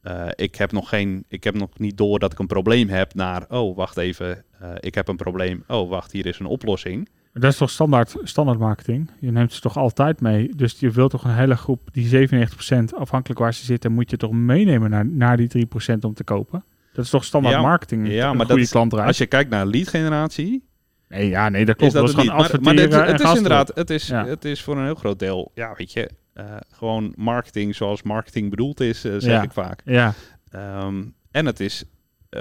eh, 0.00 0.28
ik 0.34 0.54
heb 0.54 0.72
nog 0.72 0.88
geen, 0.88 1.24
ik 1.28 1.44
heb 1.44 1.54
nog 1.54 1.78
niet 1.78 1.96
door 1.96 2.18
dat 2.18 2.32
ik 2.32 2.38
een 2.38 2.46
probleem 2.46 2.88
heb, 2.88 3.14
naar 3.14 3.44
oh, 3.48 3.76
wacht 3.76 3.96
even, 3.96 4.44
eh, 4.60 4.70
ik 4.80 4.94
heb 4.94 5.08
een 5.08 5.16
probleem. 5.16 5.64
Oh, 5.66 5.88
wacht, 5.88 6.12
hier 6.12 6.26
is 6.26 6.38
een 6.38 6.46
oplossing. 6.46 7.08
Dat 7.32 7.52
is 7.52 7.56
toch 7.58 7.70
standaard, 7.70 8.14
standaard 8.22 8.58
marketing? 8.58 9.10
Je 9.20 9.30
neemt 9.32 9.52
ze 9.52 9.60
toch 9.60 9.76
altijd 9.76 10.20
mee? 10.20 10.50
Dus 10.56 10.76
je 10.80 10.90
wilt 10.90 11.10
toch 11.10 11.24
een 11.24 11.34
hele 11.34 11.56
groep, 11.56 11.88
die 11.92 12.28
97% 12.28 12.94
afhankelijk 12.98 13.40
waar 13.40 13.54
ze 13.54 13.64
zitten, 13.64 13.92
moet 13.92 14.10
je 14.10 14.16
toch 14.16 14.32
meenemen 14.32 14.90
naar, 14.90 15.06
naar 15.06 15.36
die 15.36 15.66
3% 15.66 15.98
om 16.00 16.14
te 16.14 16.24
kopen? 16.24 16.64
Dat 16.92 17.04
is 17.04 17.10
toch 17.10 17.24
standaard 17.24 17.54
Ja, 17.54 17.60
marketing? 17.60 18.08
ja, 18.08 18.32
maar 18.32 18.46
dat 18.46 18.56
is-? 18.58 18.74
Als 18.74 19.18
je 19.18 19.26
kijkt 19.26 19.50
naar 19.50 19.66
lead 19.66 19.88
generatie, 19.88 20.66
Nee, 21.08 21.28
ja, 21.28 21.48
nee, 21.48 21.64
dat 21.64 21.74
is 21.82 21.90
klopt. 21.92 21.94
dat 21.94 22.02
Dat, 22.02 22.10
het 22.16 22.24
is 22.24 22.30
gewoon 22.30 22.62
Maar, 22.62 22.74
maar 22.74 22.74
dit- 23.06 23.10
het 23.12 23.20
is 23.20 23.34
inderdaad, 23.36 23.70
het 23.74 23.90
is, 23.90 24.06
Ja. 24.06 24.26
het 24.26 24.44
is 24.44 24.62
voor 24.62 24.76
een 24.76 24.84
heel 24.84 24.94
groot 24.94 25.18
deel, 25.18 25.50
ja, 25.54 25.74
weet 25.76 25.92
je, 25.92 26.10
eh, 26.32 26.44
gewoon 26.70 27.12
marketing 27.16 27.74
zoals 27.74 28.02
marketing 28.02 28.50
bedoeld 28.50 28.80
is, 28.80 29.04
eh, 29.04 29.12
zeg 29.12 29.22
Ja. 29.32 29.42
ik 29.42 29.52
vaak. 29.52 29.80
Ja, 29.84 30.14
Ehm, 30.50 31.02
en 31.30 31.46
het 31.46 31.60
is 31.60 31.84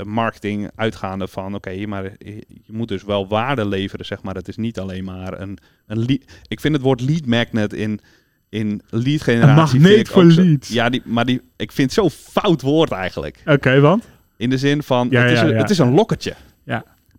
marketing 0.04 0.70
uitgaande 0.76 1.28
van, 1.28 1.56
oké, 1.56 1.86
maar 1.86 2.04
je, 2.18 2.36
je 2.48 2.72
moet 2.74 2.88
dus 2.88 3.04
wel 3.04 3.28
waarde 3.28 3.66
leveren, 3.66 4.06
zeg 4.06 4.22
maar. 4.24 4.36
Het 4.36 4.48
is 4.48 4.56
niet 4.58 4.80
alleen 4.80 5.04
maar 5.04 5.40
een, 5.42 5.58
een 5.88 6.00
lead. 6.06 6.22
Ik 6.48 6.60
vind 6.60 6.74
het 6.74 6.84
woord 6.84 7.02
lead 7.02 7.26
magnet 7.26 7.74
in, 7.74 8.00
in 8.50 8.82
lead 8.90 9.22
generatie. 9.22 9.76
Een 9.76 9.82
magneet 9.82 10.10
voor 10.10 10.32
zo- 10.32 10.42
leads. 10.42 10.70
Ja, 10.70 10.90
die, 10.90 11.02
maar 11.06 11.26
die, 11.26 11.42
ik 11.56 11.72
vind 11.72 11.96
het 11.96 12.00
zo'n 12.00 12.10
fout 12.32 12.62
woord 12.62 12.92
eigenlijk. 12.92 13.42
Oké, 13.46 13.80
want? 13.80 14.08
In 14.38 14.50
de 14.50 14.58
zin 14.58 14.84
van, 14.84 15.08
Ja, 15.12 15.22
het, 15.22 15.32
is 15.32 15.38
ja, 15.40 15.46
een, 15.46 15.52
ja. 15.54 15.58
het 15.58 15.70
is 15.70 15.78
een 15.78 15.94
lokkertje. 15.94 16.34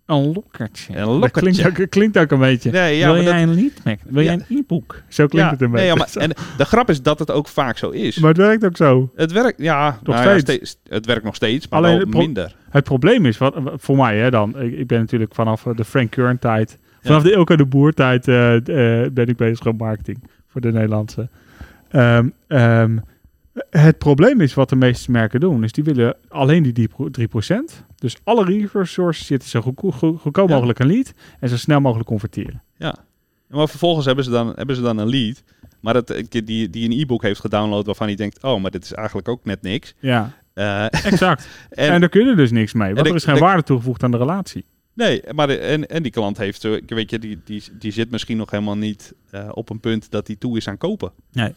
Een 0.09 0.31
lokkertje. 0.33 0.93
Een 0.93 0.99
Dat 0.99 1.07
lokkertje. 1.07 1.41
klinkt 1.61 1.81
ook, 1.81 1.89
klinkt 1.89 2.17
ook 2.17 2.31
een 2.31 2.39
beetje. 2.39 2.71
Nee, 2.71 2.97
ja, 2.97 3.11
Wil 3.13 3.23
jij 3.23 3.31
dat- 3.45 3.55
een 3.55 3.55
lead? 3.83 3.97
Wil 4.03 4.23
jij 4.23 4.33
Ja. 4.33 4.39
een 4.49 4.57
e-book? 4.57 5.01
Zo 5.07 5.25
klinkt 5.27 5.47
ja, 5.47 5.53
het 5.53 5.61
een 5.61 5.71
nee, 5.71 5.85
ja, 5.85 5.93
beetje. 5.93 6.19
maar, 6.19 6.29
en 6.29 6.35
de 6.57 6.65
grap 6.65 6.89
is 6.89 7.01
dat 7.01 7.19
het 7.19 7.31
ook 7.31 7.47
vaak 7.47 7.77
zo 7.77 7.89
is. 7.89 8.17
Maar 8.19 8.29
het 8.29 8.37
werkt 8.37 8.65
ook 8.65 8.77
zo. 8.77 9.11
Het 9.15 9.31
werkt, 9.31 9.61
ja, 9.61 9.99
Nog 10.03 10.15
nou 10.15 10.39
steeds. 10.39 10.77
Het 10.89 11.05
werkt 11.05 11.23
nog 11.23 11.35
steeds, 11.35 11.67
maar 11.67 11.79
Alleen 11.79 11.91
wel 11.91 11.99
het 11.99 12.09
pro- 12.09 12.19
minder. 12.19 12.55
Het 12.69 12.83
probleem 12.83 13.25
is, 13.25 13.37
wat, 13.37 13.55
voor 13.75 13.97
mij 13.97 14.17
hè, 14.17 14.29
dan, 14.29 14.59
ik, 14.61 14.77
ik 14.77 14.87
ben 14.87 14.99
natuurlijk 14.99 15.35
vanaf 15.35 15.65
eh, 15.65 15.75
de 15.75 15.85
Frank 15.85 16.09
Kern 16.11 16.39
tijd, 16.39 16.77
vanaf 17.01 17.23
de 17.23 17.31
Ilke 17.31 17.57
de 17.57 17.65
Boer 17.65 17.93
tijd 17.93 18.27
eh, 18.27 18.55
eh, 18.55 19.11
ben 19.11 19.27
ik 19.27 19.37
bezig 19.37 19.63
met 19.65 19.77
marketing 19.77 20.23
voor 20.51 20.61
de 20.61 20.71
Nederlandse. 20.71 21.27
Ehm, 21.89 22.27
ehm, 22.47 22.97
het 23.69 23.97
probleem 23.97 24.41
is 24.41 24.53
wat 24.53 24.69
de 24.69 24.75
meeste 24.75 25.11
merken 25.11 25.39
doen, 25.39 25.63
is 25.63 25.71
die 25.71 25.83
willen 25.83 26.15
alleen 26.27 26.63
die 26.63 26.89
3%. 26.89 26.93
3%. 27.11 27.83
Dus 27.95 28.15
alle 28.23 28.67
resources 28.73 29.25
zitten 29.25 29.49
zo 29.49 29.61
goedko- 29.61 29.91
goed- 29.91 30.19
goedkoop 30.19 30.49
mogelijk 30.49 30.79
een 30.79 30.87
lead 30.87 31.13
en 31.39 31.49
zo 31.49 31.57
snel 31.57 31.79
mogelijk 31.81 32.07
converteren. 32.09 32.61
Ja. 32.77 32.95
Maar 33.47 33.67
vervolgens 33.69 34.05
hebben 34.05 34.23
ze 34.23 34.29
dan, 34.29 34.53
hebben 34.55 34.75
ze 34.75 34.81
dan 34.81 34.97
een 34.97 35.09
lead, 35.09 35.43
maar 35.79 35.93
dat, 35.93 36.09
eh, 36.09 36.23
die, 36.29 36.69
die 36.69 36.89
een 36.91 36.99
e-book 36.99 37.21
heeft 37.21 37.39
gedownload 37.39 37.85
waarvan 37.85 38.07
hij 38.07 38.15
denkt, 38.15 38.43
oh, 38.43 38.61
maar 38.61 38.71
dit 38.71 38.83
is 38.83 38.93
eigenlijk 38.93 39.27
ook 39.27 39.45
net 39.45 39.61
niks. 39.61 39.93
Ja, 39.99 40.37
Eh, 40.53 40.85
exact. 41.11 41.47
en, 41.69 41.89
en, 41.91 41.99
daar 41.99 42.09
kun 42.09 42.25
je 42.27 42.35
dus 42.35 42.51
niks 42.51 42.73
mee, 42.73 42.93
want 42.93 43.07
er 43.07 43.15
is 43.15 43.23
geen 43.23 43.35
ik- 43.35 43.41
waarde 43.41 43.63
toegevoegd 43.63 44.03
aan 44.03 44.11
de 44.11 44.17
relatie. 44.17 44.65
nee, 44.93 45.21
maar 45.35 45.47
de, 45.47 45.57
en, 45.57 45.87
en 45.87 46.03
die 46.03 46.11
klant 46.11 46.37
heeft, 46.37 46.63
ik 46.63 46.89
weet 46.89 47.09
je, 47.09 47.19
die, 47.19 47.39
die, 47.45 47.63
die 47.79 47.91
zit 47.91 48.11
misschien 48.11 48.37
nog 48.37 48.51
helemaal 48.51 48.77
niet 48.77 49.13
eh, 49.31 49.49
op 49.51 49.69
een 49.69 49.79
punt 49.79 50.11
dat 50.11 50.27
hij 50.27 50.35
toe 50.35 50.57
is 50.57 50.67
aan 50.67 50.77
kopen. 50.77 51.11
Nee. 51.31 51.53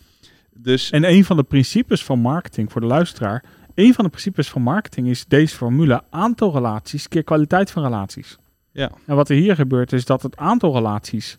Dus 0.55 0.91
En 0.91 1.05
een 1.05 1.25
van 1.25 1.37
de 1.37 1.43
principes 1.43 2.05
van 2.05 2.19
marketing 2.19 2.73
voor 2.73 2.81
de 2.81 2.87
luisteraar, 2.87 3.45
een 3.75 3.95
van 3.95 4.05
de 4.05 4.11
principes 4.11 4.51
van 4.51 4.63
marketing 4.63 5.09
is 5.09 5.25
deze 5.27 5.57
formule 5.57 6.03
aantal 6.11 6.53
relaties 6.53 7.09
keer 7.09 7.25
kwaliteit 7.25 7.71
van 7.71 7.83
relaties. 7.83 8.39
Ja. 8.73 8.91
En 9.07 9.17
wat 9.17 9.29
er 9.29 9.37
hier 9.37 9.55
gebeurt 9.55 9.93
is 9.93 10.05
dat 10.05 10.23
het 10.23 10.37
aantal 10.37 10.75
relaties 10.75 11.39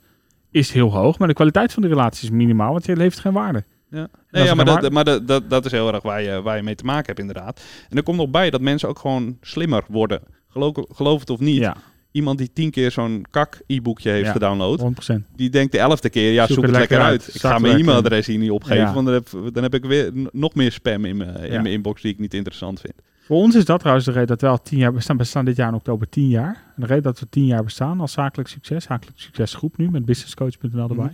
is 0.52 0.71
heel 0.71 0.91
hoog, 0.91 1.19
maar 1.19 1.28
de 1.28 1.34
kwaliteit 1.34 1.73
van 1.73 1.82
de 1.82 1.88
relaties 1.88 2.23
is 2.23 2.30
minimaal, 2.30 2.71
want 2.71 2.86
je 2.86 2.95
levert 2.95 3.19
geen 3.19 3.34
waarde. 3.34 3.63
Ja, 3.89 4.08
nee, 4.32 4.43
ja 4.43 4.54
maar, 4.54 4.65
dat, 4.65 4.91
maar 4.91 5.04
dat, 5.04 5.28
dat, 5.28 5.49
dat 5.49 5.65
is 5.65 5.71
heel 5.71 5.93
erg 5.93 6.02
waar 6.04 6.21
je, 6.21 6.41
waar 6.41 6.56
je 6.56 6.63
mee 6.63 6.76
te 6.76 6.86
maken 6.86 7.06
hebt, 7.06 7.19
inderdaad. 7.19 7.63
En 7.89 7.97
er 7.97 8.04
komt 8.04 8.17
nog 8.17 8.30
bij 8.30 8.49
dat 8.49 8.62
mensen 8.62 8.89
ook 8.89 8.99
gewoon 8.99 9.38
slimmer 9.41 9.84
worden. 9.88 10.21
Geloof, 10.49 10.76
geloof 10.89 11.19
het 11.19 11.30
of 11.30 11.39
niet. 11.39 11.58
Ja, 11.58 11.76
Iemand 12.13 12.38
die 12.38 12.49
tien 12.54 12.71
keer 12.71 12.91
zo'n 12.91 13.26
kak 13.30 13.62
e-boekje 13.67 14.10
heeft 14.10 14.26
Ja. 14.26 14.32
gedownload, 14.32 14.80
100%. 14.80 15.26
die 15.36 15.49
denkt 15.49 15.71
de 15.71 15.78
elfde 15.78 16.10
keer, 16.10 16.32
ja, 16.32 16.45
Zoek 16.45 16.56
zoek, 16.56 16.65
het 16.65 16.71
het 16.71 16.80
lekker 16.80 16.99
uit. 16.99 17.21
uit. 17.26 17.36
Ik 17.36 17.41
ga 17.41 17.58
mijn 17.60 17.78
e-mailadres 17.80 18.28
hier 18.28 18.38
niet 18.38 18.52
opgeven, 18.52 18.78
Ja. 18.84 18.93
want 18.93 19.06
dan 19.06 19.13
heb, 19.15 19.54
dan 19.54 19.63
heb 19.63 19.73
ik 19.73 19.86
weer 19.86 20.12
nog 20.32 20.54
meer 20.56 20.71
spam 20.71 21.06
in 21.06 21.17
mijn, 21.17 21.36
in 21.36 21.52
Ja. 21.52 21.62
mijn 21.62 21.73
inbox 21.73 22.02
die 22.02 22.12
ik 22.13 22.19
niet 22.19 22.34
interessant 22.34 22.80
vind. 22.80 22.93
Voor 23.26 23.38
ons 23.38 23.56
is 23.56 23.65
dat 23.65 23.80
trouwens 23.80 24.06
de 24.06 24.12
reden 24.12 24.28
dat 24.28 24.41
we 24.41 24.47
al 24.47 24.62
tien 24.62 24.78
jaar 24.78 24.93
bestaan. 24.93 25.15
We 25.17 25.21
bestaan 25.21 25.45
dit 25.45 25.56
jaar 25.56 25.67
in 25.69 25.73
oktober 25.76 26.10
tien 26.10 26.28
jaar. 26.28 26.63
En 26.76 26.82
de 26.82 26.86
reden 26.86 27.04
dat 27.04 27.19
we 27.19 27.30
tien 27.30 27.45
jaar 27.45 27.63
bestaan 27.63 27.99
als 27.99 28.12
zakelijk 28.12 28.49
succes, 28.49 28.84
zakelijk 28.84 29.19
succesgroep 29.19 29.78
nu 29.78 29.89
met 29.89 30.06
businesscoach.nl 30.06 30.89
erbij. 30.89 30.95
Mhm. 31.06 31.13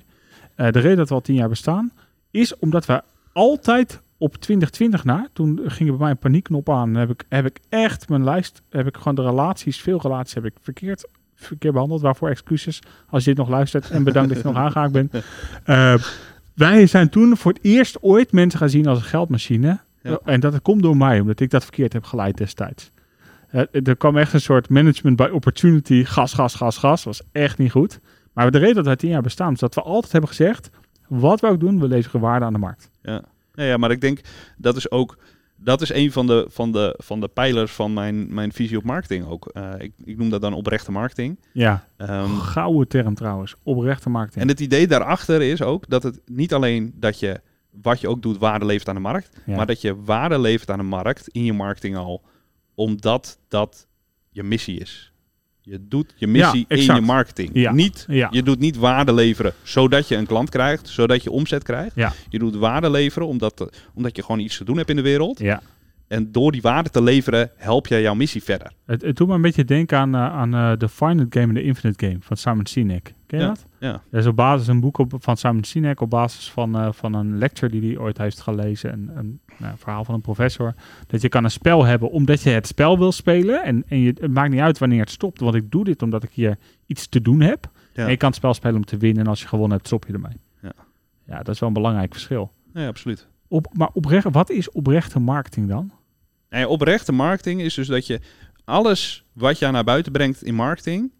Eh, 0.55 0.71
de 0.71 0.79
reden 0.79 0.97
dat 0.97 1.09
we 1.09 1.13
al 1.15 1.21
tien 1.21 1.35
jaar 1.35 1.49
bestaan 1.49 1.91
is 2.31 2.57
omdat 2.57 2.85
we 2.85 3.01
altijd 3.33 4.01
op 4.19 4.35
2020 4.35 5.03
na, 5.03 5.27
toen 5.33 5.59
ging 5.63 5.89
er 5.89 5.95
bij 5.95 5.97
mij 5.97 6.09
een 6.09 6.17
paniekknop 6.17 6.69
aan. 6.69 6.95
Heb 6.95 7.09
ik, 7.09 7.23
heb 7.29 7.45
ik 7.45 7.59
echt 7.69 8.09
mijn 8.09 8.23
lijst, 8.23 8.61
heb 8.69 8.87
ik 8.87 8.97
gewoon 8.97 9.15
de 9.15 9.21
relaties, 9.21 9.81
veel 9.81 10.01
relaties 10.01 10.33
heb 10.33 10.45
ik 10.45 10.53
verkeerd, 10.61 11.07
verkeerd 11.35 11.73
behandeld. 11.73 12.01
Waarvoor 12.01 12.29
excuses 12.29 12.81
als 13.09 13.23
je 13.23 13.29
dit 13.29 13.39
nog 13.39 13.49
luistert 13.49 13.89
en 13.89 14.03
bedankt 14.03 14.29
dat 14.29 14.37
je 14.37 14.43
nog 14.43 14.55
aangehaakt 14.63 14.91
bent. 14.91 15.13
Eh, 15.63 15.93
wij 16.53 16.87
zijn 16.87 17.09
toen 17.09 17.37
voor 17.37 17.51
het 17.51 17.63
eerst 17.63 18.03
ooit 18.03 18.31
mensen 18.31 18.59
gaan 18.59 18.69
zien 18.69 18.87
als 18.87 18.97
een 18.97 19.03
geldmachine. 19.03 19.79
Ja. 20.01 20.19
En 20.23 20.39
dat 20.39 20.61
komt 20.61 20.81
door 20.81 20.97
mij, 20.97 21.19
omdat 21.19 21.39
ik 21.39 21.49
dat 21.49 21.63
verkeerd 21.63 21.93
heb 21.93 22.03
geleid 22.03 22.37
destijds. 22.37 22.91
Eh, 23.49 23.63
er 23.83 23.95
kwam 23.95 24.17
echt 24.17 24.33
een 24.33 24.41
soort 24.41 24.69
management 24.69 25.15
by 25.15 25.29
opportunity. 25.31 26.03
Gas, 26.03 26.33
gas, 26.33 26.55
gas, 26.55 26.77
gas. 26.77 27.03
Was 27.03 27.21
echt 27.31 27.57
niet 27.57 27.71
goed. 27.71 27.99
Maar 28.33 28.51
de 28.51 28.57
reden 28.57 28.75
dat 28.75 28.85
wij 28.85 28.95
tien 28.95 29.09
jaar 29.09 29.21
bestaan, 29.21 29.53
is 29.53 29.59
dat 29.59 29.75
we 29.75 29.81
altijd 29.81 30.11
hebben 30.11 30.29
gezegd... 30.29 30.69
wat 31.07 31.39
we 31.39 31.47
ook 31.47 31.59
doen, 31.59 31.79
we 31.79 31.87
leveren 31.87 32.21
waarde 32.21 32.45
aan 32.45 32.53
de 32.53 32.59
markt. 32.59 32.89
Ja. 33.01 33.23
Ja, 33.65 33.77
maar 33.77 33.91
ik 33.91 34.01
denk 34.01 34.19
dat 34.57 34.75
is 34.75 34.91
ook 34.91 35.17
dat 35.61 35.81
is 35.81 35.93
een 35.93 36.11
van 36.11 36.27
de, 36.27 36.45
van 36.49 36.71
de, 36.71 36.95
van 36.97 37.19
de 37.19 37.27
pijlers 37.27 37.71
van 37.71 37.93
mijn, 37.93 38.33
mijn 38.33 38.51
visie 38.53 38.77
op 38.77 38.83
marketing 38.83 39.25
ook. 39.25 39.47
Eh, 39.47 39.71
ik, 39.77 39.91
ik 40.03 40.17
noem 40.17 40.29
dat 40.29 40.41
dan 40.41 40.53
oprechte 40.53 40.91
marketing. 40.91 41.39
Ja, 41.53 41.85
Ehm, 41.97 42.35
gouden 42.35 42.87
term 42.87 43.13
trouwens. 43.15 43.55
Oprechte 43.63 44.09
marketing. 44.09 44.41
en 44.43 44.47
het 44.49 44.59
idee 44.59 44.87
daarachter 44.87 45.41
is 45.41 45.61
ook 45.61 45.87
dat 45.89 46.03
het 46.03 46.21
niet 46.25 46.53
alleen 46.53 46.93
dat 46.95 47.19
je 47.19 47.41
wat 47.81 48.01
je 48.01 48.07
ook 48.07 48.21
doet 48.21 48.37
waarde 48.37 48.65
levert 48.65 48.87
aan 48.89 48.95
de 48.95 49.01
markt, 49.01 49.29
Ja. 49.45 49.55
maar 49.55 49.65
dat 49.65 49.81
je 49.81 50.01
waarde 50.03 50.39
levert 50.39 50.69
aan 50.69 50.77
de 50.77 50.83
markt 50.83 51.27
in 51.27 51.43
je 51.43 51.53
marketing 51.53 51.95
al, 51.97 52.21
omdat 52.75 53.39
dat 53.47 53.87
je 54.29 54.43
missie 54.43 54.79
is. 54.79 55.13
Je 55.69 55.79
doet 55.87 56.13
je 56.15 56.27
missie 56.27 56.65
in 56.67 56.81
je 56.81 57.01
marketing. 57.01 57.49
Ja. 57.53 57.71
Niet, 57.71 58.05
Ja. 58.07 58.27
Je 58.31 58.43
doet 58.43 58.59
niet 58.59 58.77
waarde 58.77 59.13
leveren 59.13 59.53
zodat 59.63 60.07
je 60.07 60.15
een 60.15 60.25
klant 60.25 60.49
krijgt, 60.49 60.87
zodat 60.87 61.23
je 61.23 61.31
omzet 61.31 61.63
krijgt. 61.63 61.95
Je 62.29 62.39
doet 62.39 62.55
waarde 62.55 62.89
leveren 62.89 63.27
omdat, 63.27 63.69
omdat 63.93 64.15
je 64.15 64.21
gewoon 64.21 64.39
iets 64.39 64.57
te 64.57 64.63
doen 64.63 64.77
hebt 64.77 64.89
in 64.89 64.95
de 64.95 65.01
wereld. 65.01 65.39
En 66.09 66.31
door 66.31 66.51
die 66.51 66.61
waarde 66.61 66.89
te 66.89 67.01
leveren, 67.01 67.49
help 67.55 67.87
je 67.87 68.01
jouw 68.01 68.13
missie 68.13 68.43
verder. 68.43 68.71
Het, 68.85 69.01
het 69.01 69.15
doet 69.17 69.27
me 69.27 69.33
een 69.33 69.41
beetje 69.41 69.65
denken 69.65 69.97
aan, 69.97 70.15
eh, 70.15 70.21
aan 70.21 70.53
eh, 70.53 70.71
The 70.71 70.89
Finite 70.89 71.39
Game 71.39 71.47
en 71.47 71.53
The 71.53 71.63
Infinite 71.63 72.05
Game 72.05 72.17
van 72.19 72.37
Simon 72.37 72.65
Sinek. 72.65 73.13
Ken 73.27 73.39
je 73.39 73.45
Ja. 73.45 73.49
dat? 73.49 73.65
Ja. 73.79 74.01
Er 74.11 74.19
is 74.19 74.25
op 74.25 74.35
basis 74.35 74.67
een 74.67 74.79
boek 74.79 74.97
op, 74.97 75.13
van 75.19 75.37
Simon 75.37 75.63
Sinek 75.63 76.01
op 76.01 76.09
basis 76.09 76.51
van, 76.51 76.75
eh, 76.77 76.87
van 76.91 77.13
een 77.13 77.37
lecture 77.37 77.71
die 77.71 77.89
hij 77.89 77.97
ooit 78.01 78.17
heeft 78.17 78.41
gelezen. 78.41 78.93
Een, 78.93 79.11
een 79.15 79.39
nou, 79.57 79.77
verhaal 79.77 80.03
van 80.05 80.13
een 80.15 80.21
professor. 80.21 80.73
Dat 81.07 81.21
je 81.21 81.29
kan 81.29 81.43
een 81.43 81.51
spel 81.51 81.85
hebben 81.85 82.09
omdat 82.11 82.41
je 82.41 82.49
het 82.49 82.67
spel 82.67 82.97
wil 82.97 83.11
spelen. 83.11 83.63
En, 83.63 83.83
en 83.87 83.99
je, 83.99 84.13
het 84.19 84.33
maakt 84.33 84.51
niet 84.51 84.61
uit 84.61 84.77
wanneer 84.77 84.99
het 84.99 85.09
stopt. 85.11 85.39
Want 85.39 85.55
ik 85.55 85.71
doe 85.71 85.83
dit 85.83 86.01
omdat 86.01 86.23
ik 86.23 86.31
hier 86.33 86.57
iets 86.85 87.07
te 87.07 87.21
doen 87.21 87.41
heb. 87.41 87.69
Ja. 87.93 88.03
En 88.03 88.09
je 88.11 88.17
kan 88.17 88.27
het 88.27 88.37
spel 88.37 88.53
spelen 88.53 88.75
om 88.75 88.85
te 88.85 88.97
winnen. 88.97 89.23
En 89.23 89.29
als 89.29 89.41
je 89.41 89.47
gewonnen 89.47 89.75
hebt, 89.75 89.87
stop 89.87 90.05
je 90.07 90.13
ermee. 90.13 90.37
Ja. 90.61 90.71
ja, 91.27 91.37
dat 91.37 91.47
is 91.53 91.59
wel 91.59 91.69
een 91.69 91.75
belangrijk 91.75 92.11
verschil. 92.11 92.51
Ja, 92.73 92.87
absoluut. 92.87 93.27
Op, 93.47 93.67
maar 93.73 93.89
oprecht, 93.93 94.27
wat 94.31 94.49
is 94.49 94.71
oprechte 94.71 95.19
marketing 95.19 95.67
dan? 95.67 95.91
Oprechte 96.67 97.11
marketing 97.11 97.61
is 97.61 97.73
dus 97.73 97.87
dat 97.87 98.07
je 98.07 98.19
alles 98.65 99.23
wat 99.33 99.59
je 99.59 99.67
naar 99.71 99.83
buiten 99.83 100.11
brengt 100.11 100.43
in 100.43 100.55
marketing, 100.55 101.11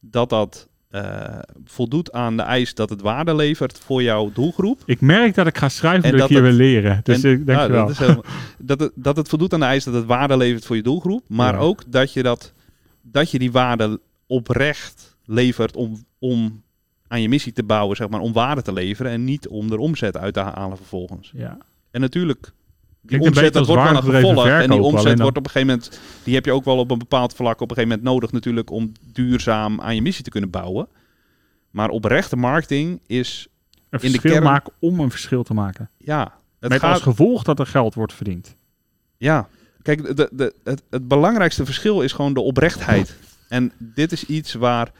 dat 0.00 0.28
dat 0.28 0.68
eh, 0.90 1.38
voldoet 1.64 2.12
aan 2.12 2.36
de 2.36 2.42
eis 2.42 2.74
dat 2.74 2.90
het 2.90 3.00
waarde 3.00 3.34
levert 3.34 3.78
voor 3.78 4.02
jouw 4.02 4.30
doelgroep. 4.32 4.82
Ik 4.86 5.00
merk 5.00 5.34
dat 5.34 5.46
ik 5.46 5.58
ga 5.58 5.68
schrijven 5.68 6.04
En 6.04 6.10
dat, 6.10 6.20
dat 6.20 6.30
ik 6.30 6.36
hier 6.36 6.44
wil 6.44 6.52
leren. 6.56 7.00
Dus 7.02 7.22
En- 7.22 7.30
ik, 7.32 7.46
dankjewel. 7.46 7.80
dat, 7.82 7.90
is 7.90 7.98
helemaal- 7.98 8.24
dat, 8.58 8.80
het, 8.80 8.92
dat 8.94 9.16
het 9.16 9.28
voldoet 9.28 9.52
aan 9.52 9.60
de 9.60 9.66
eis 9.66 9.84
dat 9.84 9.94
het 9.94 10.04
waarde 10.04 10.36
levert 10.36 10.64
voor 10.64 10.76
je 10.76 10.82
doelgroep, 10.82 11.24
maar 11.28 11.52
Ja. 11.54 11.58
ook 11.58 11.82
dat 11.86 12.12
je, 12.12 12.22
dat, 12.22 12.52
dat 13.02 13.30
je 13.30 13.38
die 13.38 13.52
waarde 13.52 14.00
oprecht 14.26 15.16
levert 15.24 15.76
om, 15.76 16.04
om 16.18 16.62
aan 17.08 17.22
je 17.22 17.28
missie 17.28 17.52
te 17.52 17.62
bouwen, 17.64 17.96
zeg 17.96 18.08
maar, 18.08 18.20
om 18.20 18.32
waarde 18.32 18.62
te 18.62 18.72
leveren 18.72 19.12
en 19.12 19.24
niet 19.24 19.48
om 19.48 19.72
er 19.72 19.78
omzet 19.78 20.16
uit 20.16 20.34
te 20.34 20.40
halen 20.40 20.76
vervolgens. 20.76 21.30
ja. 21.34 21.58
En 21.90 22.00
natuurlijk, 22.00 22.52
die 23.06 23.20
omzet 23.20 23.52
dat 23.52 23.66
wordt 23.66 23.82
wel 23.82 23.96
een 23.96 24.02
gevolg. 24.02 24.46
En 24.46 24.70
die 24.70 24.80
omzet 24.80 25.04
dan- 25.04 25.20
wordt 25.22 25.36
op 25.38 25.44
een 25.44 25.50
gegeven 25.50 25.74
moment, 25.74 26.00
die 26.24 26.34
heb 26.34 26.44
je 26.44 26.52
ook 26.52 26.64
wel 26.64 26.78
op 26.78 26.90
een 26.90 26.98
bepaald 26.98 27.34
vlak 27.34 27.60
op 27.60 27.70
een 27.70 27.76
gegeven 27.76 27.88
moment 27.98 28.02
nodig 28.14 28.32
natuurlijk 28.32 28.70
om 28.70 28.92
duurzaam 29.12 29.80
aan 29.80 29.94
je 29.94 30.02
missie 30.02 30.24
te 30.24 30.30
kunnen 30.30 30.50
bouwen. 30.50 30.88
Maar 31.70 31.88
oprechte 31.88 32.36
marketing 32.36 33.00
is, 33.06 33.46
Een 33.90 34.00
in 34.02 34.12
de 34.12 34.18
kern- 34.18 34.42
maken 34.42 34.72
om 34.78 35.00
een 35.00 35.10
verschil 35.10 35.42
te 35.42 35.54
maken. 35.54 35.90
ja, 35.98 36.32
het 36.60 36.70
Met 36.70 36.80
gaat, 36.80 36.92
als 36.92 37.02
gevolg 37.02 37.42
dat 37.42 37.58
er 37.58 37.66
geld 37.66 37.94
wordt 37.94 38.12
verdiend. 38.12 38.54
ja. 39.16 39.48
Kijk, 39.82 40.16
de, 40.16 40.28
de, 40.32 40.54
het, 40.64 40.82
het 40.90 41.08
belangrijkste 41.08 41.64
verschil 41.64 42.00
is 42.00 42.12
gewoon 42.12 42.34
de 42.34 42.40
oprechtheid. 42.40 43.16
En 43.48 43.72
dit 43.78 44.12
is 44.12 44.24
iets 44.26 44.54
waar, 44.54 44.92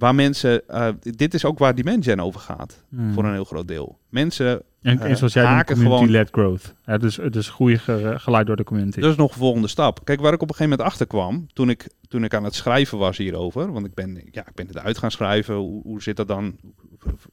waar 0.00 0.14
mensen, 0.14 0.68
eh, 0.68 0.88
dit 1.00 1.34
is 1.34 1.44
ook 1.44 1.58
waar 1.58 1.74
Demand 1.74 2.04
Gen 2.04 2.20
over 2.20 2.40
gaat, 2.40 2.84
Hmm. 2.88 3.12
voor 3.12 3.24
een 3.24 3.32
heel 3.32 3.44
groot 3.44 3.68
deel. 3.68 3.98
Mensen, 4.08 4.62
En, 4.82 5.00
eh, 5.00 5.10
en 5.10 5.16
zoals 5.16 5.32
jij 5.32 5.42
noemt, 5.42 5.54
haken 5.56 5.76
community-led 5.76 6.28
growth. 6.32 6.74
Hè, 6.84 6.98
dus, 6.98 7.18
dus 7.30 7.48
groei 7.48 7.78
ge- 7.78 8.14
geleid 8.16 8.46
door 8.46 8.56
de 8.56 8.64
community. 8.64 9.00
Dat 9.00 9.10
is 9.10 9.16
nog 9.16 9.30
een 9.32 9.38
volgende 9.38 9.68
stap. 9.68 10.04
Kijk, 10.04 10.20
waar 10.20 10.32
ik 10.32 10.42
op 10.42 10.48
een 10.48 10.54
gegeven 10.54 10.70
moment 10.70 10.88
achter 10.88 11.06
kwam, 11.06 11.46
toen 11.52 11.70
ik, 11.70 11.88
toen 12.08 12.24
ik 12.24 12.34
aan 12.34 12.44
het 12.44 12.54
schrijven 12.54 12.98
was 12.98 13.16
hierover, 13.16 13.72
want 13.72 13.86
ik 13.86 13.94
ben, 13.94 14.22
ja, 14.30 14.46
ik 14.48 14.54
ben 14.54 14.66
het 14.66 14.78
uit 14.78 14.98
gaan 14.98 15.10
schrijven, 15.10 15.54
hoe, 15.54 15.82
hoe 15.82 16.02
zit 16.02 16.16
dat 16.16 16.28
dan, 16.28 16.56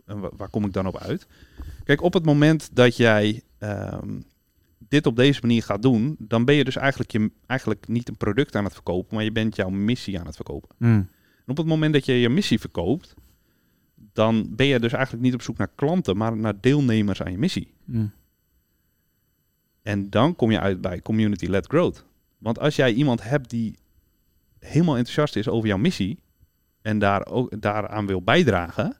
en 0.05 0.19
wa- 0.19 0.31
waar 0.37 0.49
kom 0.49 0.65
ik 0.65 0.73
dan 0.73 0.87
op 0.87 0.97
uit? 0.97 1.27
Kijk, 1.83 2.01
op 2.01 2.13
het 2.13 2.25
moment 2.25 2.69
dat 2.73 2.97
jij 2.97 3.41
ehm, 3.57 4.19
dit 4.89 5.05
op 5.05 5.15
deze 5.15 5.39
manier 5.41 5.63
gaat 5.63 5.81
doen, 5.81 6.15
dan 6.19 6.45
ben 6.45 6.55
je 6.55 6.63
dus 6.63 6.75
eigenlijk, 6.75 7.11
je, 7.11 7.31
eigenlijk 7.45 7.87
niet 7.87 8.09
een 8.09 8.17
product 8.17 8.55
aan 8.55 8.63
het 8.63 8.73
verkopen, 8.73 9.15
maar 9.15 9.23
je 9.23 9.31
bent 9.31 9.55
jouw 9.55 9.69
missie 9.69 10.19
aan 10.19 10.25
het 10.25 10.35
verkopen. 10.35 10.69
Hmm. 10.77 11.07
En 11.47 11.53
op 11.53 11.57
het 11.57 11.65
moment 11.65 11.93
dat 11.93 12.05
je 12.05 12.13
je 12.13 12.29
missie 12.29 12.59
verkoopt, 12.59 13.13
dan 14.13 14.55
ben 14.55 14.65
je 14.65 14.79
dus 14.79 14.93
eigenlijk 14.93 15.23
niet 15.23 15.33
op 15.33 15.41
zoek 15.41 15.57
naar 15.57 15.71
klanten, 15.75 16.17
maar 16.17 16.37
naar 16.37 16.61
deelnemers 16.61 17.21
aan 17.21 17.31
je 17.31 17.37
missie. 17.37 17.73
Hmm. 17.85 18.11
En 19.81 20.09
dan 20.09 20.35
kom 20.35 20.51
je 20.51 20.59
uit 20.59 20.81
bij 20.81 21.01
community-led 21.01 21.67
growth. 21.67 22.05
Want 22.37 22.59
als 22.59 22.75
jij 22.75 22.93
iemand 22.93 23.23
hebt 23.23 23.49
die 23.49 23.75
helemaal 24.59 24.97
enthousiast 24.97 25.35
is 25.35 25.47
over 25.47 25.67
jouw 25.67 25.77
missie 25.77 26.19
en 26.81 26.99
daar 26.99 27.25
ook, 27.25 27.61
daaraan 27.61 28.07
wil 28.07 28.21
bijdragen, 28.21 28.97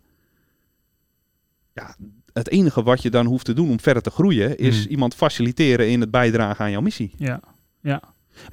ja, 1.74 1.96
het 2.34 2.50
enige 2.50 2.84
wat 2.84 3.02
je 3.02 3.10
dan 3.10 3.26
hoeft 3.26 3.46
te 3.46 3.54
doen 3.54 3.70
om 3.70 3.80
verder 3.80 4.04
te 4.04 4.10
groeien, 4.10 4.58
is 4.58 4.82
Hmm. 4.82 4.92
iemand 4.92 5.16
faciliteren 5.16 5.90
in 5.90 6.02
het 6.02 6.12
bijdragen 6.12 6.66
aan 6.66 6.72
jouw 6.72 6.82
missie. 6.82 7.14
Ja, 7.18 7.40
ja. 7.82 8.02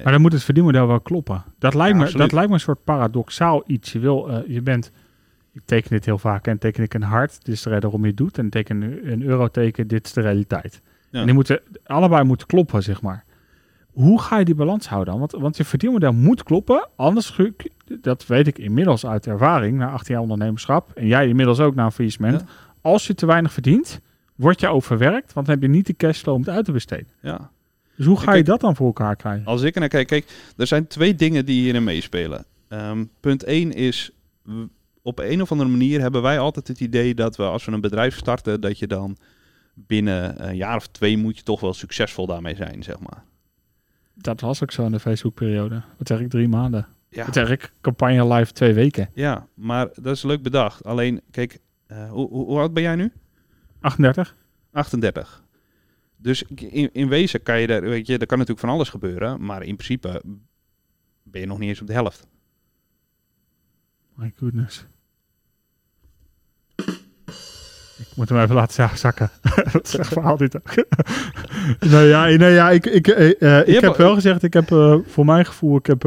Maar 0.03 0.13
dan 0.13 0.21
moet 0.21 0.33
het 0.33 0.43
verdienmodel 0.45 0.87
wel 0.87 1.01
kloppen. 1.01 1.45
Dat 1.59 1.75
lijkt, 1.75 1.91
Ja, 1.93 1.97
me, 1.99 2.05
absoluut. 2.05 2.23
dat 2.23 2.33
lijkt 2.33 2.49
me 2.49 2.55
een 2.55 2.61
soort 2.61 2.85
paradoxaal 2.85 3.63
iets. 3.67 3.93
Je, 3.93 3.99
wil, 3.99 4.29
eh, 4.31 4.39
je 4.47 4.63
bent, 4.63 4.91
ik 5.53 5.63
teken 5.65 5.91
dit 5.91 6.05
heel 6.05 6.19
vaak 6.19 6.47
en 6.47 6.59
teken 6.59 6.83
ik 6.83 6.95
een 6.95 7.03
hart, 7.03 7.45
dit 7.45 7.55
is 7.55 7.63
de 7.63 7.69
reden 7.69 7.83
waarom 7.83 8.03
je 8.03 8.09
het 8.09 8.17
doet. 8.17 8.39
En 8.39 8.51
teken 8.51 8.83
een, 9.13 9.23
euroteken, 9.23 9.87
dit 9.87 10.07
is 10.07 10.13
de 10.13 10.21
realiteit. 10.21 10.81
Ja. 11.11 11.19
En 11.19 11.25
die 11.25 11.35
moeten, 11.35 11.61
allebei 11.87 12.25
moeten 12.25 12.47
kloppen, 12.47 12.83
zeg 12.83 13.03
maar. 13.03 13.25
Hoe 13.93 14.21
ga 14.21 14.39
je 14.39 14.45
die 14.45 14.55
balans 14.55 14.89
houden 14.89 15.11
dan? 15.11 15.19
Want, 15.19 15.33
want 15.33 15.57
je 15.57 15.65
verdienmodel 15.65 16.13
moet 16.13 16.43
kloppen, 16.43 16.89
anders, 16.97 17.41
dat 18.01 18.27
weet 18.27 18.47
ik 18.47 18.59
inmiddels 18.59 19.07
uit 19.07 19.27
ervaring, 19.27 19.79
na 19.79 19.91
18 19.91 20.13
jaar 20.15 20.23
ondernemerschap, 20.23 20.91
en 20.95 21.07
jij 21.07 21.29
inmiddels 21.29 21.61
ook 21.61 21.75
na 21.75 21.85
een 21.85 21.93
faillissement. 21.93 22.41
Ja. 22.41 22.47
Als 22.81 23.07
je 23.07 23.15
te 23.15 23.27
weinig 23.27 23.53
verdient, 23.53 24.01
word 24.35 24.61
je 24.61 24.69
overwerkt, 24.69 25.33
want 25.33 25.47
dan 25.47 25.55
heb 25.55 25.65
je 25.65 25.71
niet 25.71 25.87
de 25.87 25.97
cashflow 25.97 26.35
om 26.35 26.41
het 26.41 26.51
uit 26.51 26.65
te 26.65 26.73
besteden. 26.73 27.07
Ja. 27.21 27.51
Dus 27.97 28.07
hoe 28.07 28.17
ga 28.19 28.25
kijk- 28.25 28.37
je 28.37 28.43
dat 28.45 28.61
dan 28.61 28.77
voor 28.77 28.87
elkaar 28.87 29.17
krijgen? 29.17 29.47
Als 29.47 29.63
ik 29.63 29.75
er 29.75 29.81
naar 29.81 29.89
kijk, 29.89 30.07
kijk, 30.07 30.53
er 30.57 30.67
zijn 30.67 30.87
twee 30.87 31.15
dingen 31.15 31.45
die 31.47 31.61
hierin 31.63 31.85
meespelen. 31.85 32.45
Ehm, 32.69 33.05
punt 33.21 33.45
1 33.45 33.73
is, 33.73 34.11
op 35.03 35.19
een 35.19 35.43
of 35.43 35.51
andere 35.53 35.71
manier 35.71 36.01
hebben 36.01 36.23
wij 36.23 36.39
altijd 36.39 36.69
het 36.69 36.81
idee 36.81 37.15
dat 37.15 37.37
we 37.37 37.43
als 37.43 37.65
we 37.65 37.73
een 37.73 37.81
bedrijf 37.81 38.17
starten, 38.17 38.61
dat 38.61 38.79
je 38.79 38.87
dan 38.87 39.17
binnen 39.75 40.49
een 40.49 40.57
jaar 40.57 40.77
of 40.77 40.87
twee 40.89 41.19
moet 41.19 41.37
je 41.37 41.43
toch 41.43 41.61
wel 41.61 41.75
succesvol 41.75 42.27
daarmee 42.27 42.57
zijn, 42.57 42.83
zeg 42.83 42.99
maar. 42.99 43.25
Dat 44.15 44.41
was 44.41 44.63
ook 44.63 44.71
zo 44.73 44.85
in 44.85 44.93
de 44.93 45.01
Facebookperiode. 45.01 45.83
Wat 45.99 46.07
zeg 46.09 46.21
ik, 46.21 46.31
drie 46.31 46.49
maanden. 46.49 46.87
Ja, 47.09 47.25
Wat 47.25 47.35
zeg 47.35 47.51
ik, 47.51 47.73
campagne 47.81 48.35
live 48.35 48.53
twee 48.53 48.73
weken. 48.73 49.11
ja 49.15 49.47
maar 49.55 49.89
dat 49.95 50.17
is 50.17 50.23
leuk 50.23 50.43
bedacht. 50.43 50.85
Alleen, 50.85 51.21
kijk, 51.31 51.59
eh, 51.87 52.11
hoe, 52.11 52.29
hoe, 52.29 52.45
hoe 52.47 52.59
oud 52.59 52.75
ben 52.75 52.83
jij 52.83 52.97
nu? 52.97 53.13
38? 53.81 54.35
38. 54.73 55.44
Dus 56.25 56.43
in, 56.43 56.91
in 56.93 57.09
wezen 57.09 57.43
kan 57.43 57.61
je 57.61 57.67
daar, 57.67 57.81
weet 57.83 58.07
je, 58.07 58.19
er 58.19 58.27
kan 58.27 58.39
natuurlijk 58.39 58.67
van 58.67 58.75
alles 58.75 58.89
gebeuren, 58.89 59.45
maar 59.45 59.63
in 59.63 59.77
principe 59.77 60.23
ben 61.23 61.41
je 61.41 61.47
nog 61.47 61.59
niet 61.59 61.69
eens 61.69 61.81
op 61.81 61.87
de 61.87 61.93
helft. 61.93 62.27
My 64.15 64.33
goodness. 64.37 64.87
Ik 67.99 68.07
moet 68.17 68.29
hem 68.29 68.39
even 68.41 68.55
laten 68.55 68.75
za- 68.75 68.97
zakken. 68.97 69.31
dat 69.73 69.87
is 69.87 69.97
echt 69.97 70.13
verhaal 70.13 70.37
dit 70.37 70.57
ook. 70.57 70.75
nee, 71.91 72.09
ja, 72.09 72.25
nee, 72.27 72.53
ja, 72.53 72.71
ik, 72.71 72.87
ik, 72.87 73.09
eh, 73.09 73.59
eh, 73.61 73.69
ik 73.69 73.81
heb 73.81 73.91
al- 73.91 73.97
wel 73.97 74.15
gezegd, 74.15 74.43
ik 74.43 74.53
heb 74.53 74.71
eh, 74.71 74.97
voor 75.07 75.25
mijn 75.25 75.47
gevoel, 75.47 75.77
ik 75.77 75.87
heb 75.87 76.01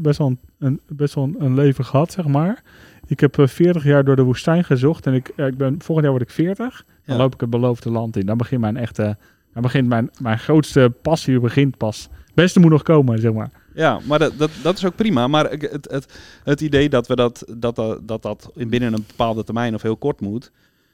best, 0.00 0.18
wel 0.18 0.36
een, 0.58 0.80
best 0.88 1.14
wel 1.14 1.34
een 1.38 1.54
leven 1.54 1.84
gehad, 1.84 2.12
zeg 2.12 2.26
maar. 2.26 2.62
Ik 3.06 3.20
heb 3.20 3.38
eh, 3.38 3.46
40 3.46 3.84
jaar 3.84 4.04
door 4.04 4.16
de 4.16 4.22
woestijn 4.22 4.64
gezocht 4.64 5.06
en 5.06 5.14
ik, 5.14 5.28
ik 5.28 5.56
ben, 5.56 5.74
volgend 5.82 6.00
jaar 6.06 6.10
word 6.16 6.22
ik 6.28 6.34
40. 6.34 6.84
Dan 7.04 7.16
Ja. 7.16 7.22
loop 7.22 7.34
ik 7.34 7.40
het 7.40 7.50
beloofde 7.50 7.90
land 7.90 8.16
in. 8.16 8.26
Dan 8.26 8.36
begint 8.36 8.60
mijn 8.60 8.76
echte, 8.76 9.16
dan 9.52 9.62
begint 9.62 9.88
mijn, 9.88 10.10
mijn 10.20 10.38
grootste 10.38 10.92
passie 11.02 11.40
begint 11.40 11.76
pas. 11.76 12.08
Het 12.26 12.34
beste 12.34 12.60
moet 12.60 12.70
nog 12.70 12.82
komen, 12.82 13.18
zeg 13.18 13.32
maar. 13.32 13.50
Ja, 13.74 14.00
maar 14.06 14.18
dat, 14.18 14.32
dat, 14.38 14.50
dat 14.62 14.76
is 14.76 14.84
ook 14.84 14.94
prima. 14.96 15.26
Maar 15.26 15.50
het, 15.50 15.86
het, 15.90 16.12
het 16.44 16.60
idee 16.60 16.88
dat 16.88 17.06
we 17.06 17.16
dat, 17.16 17.44
dat, 17.56 17.76
dat, 17.76 17.98
dat, 18.08 18.22
dat 18.22 18.50
in 18.54 18.68
binnen 18.68 18.92
een 18.92 19.04
bepaalde 19.06 19.44
termijn 19.44 19.74
of 19.74 19.82
heel 19.82 19.96
kort 19.96 20.20
moet, 20.20 20.50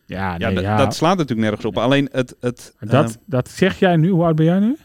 Ja, 0.07 0.31
ja, 0.38 0.47
nee, 0.47 0.55
dat- 0.55 0.64
ja. 0.64 0.77
dat 0.77 0.95
slaat 0.95 1.16
natuurlijk 1.16 1.49
nergens 1.49 1.64
op. 1.66 1.79
Alleen 1.79 2.09
het, 2.12 2.37
het 2.40 2.75
dat, 2.81 3.11
eh, 3.11 3.16
dat 3.27 3.49
zeg 3.49 3.79
jij 3.79 3.97
nu, 3.97 4.09
hoe 4.09 4.25
oud 4.25 4.37
ben 4.37 4.45
jij 4.45 4.59
nu? 4.59 4.77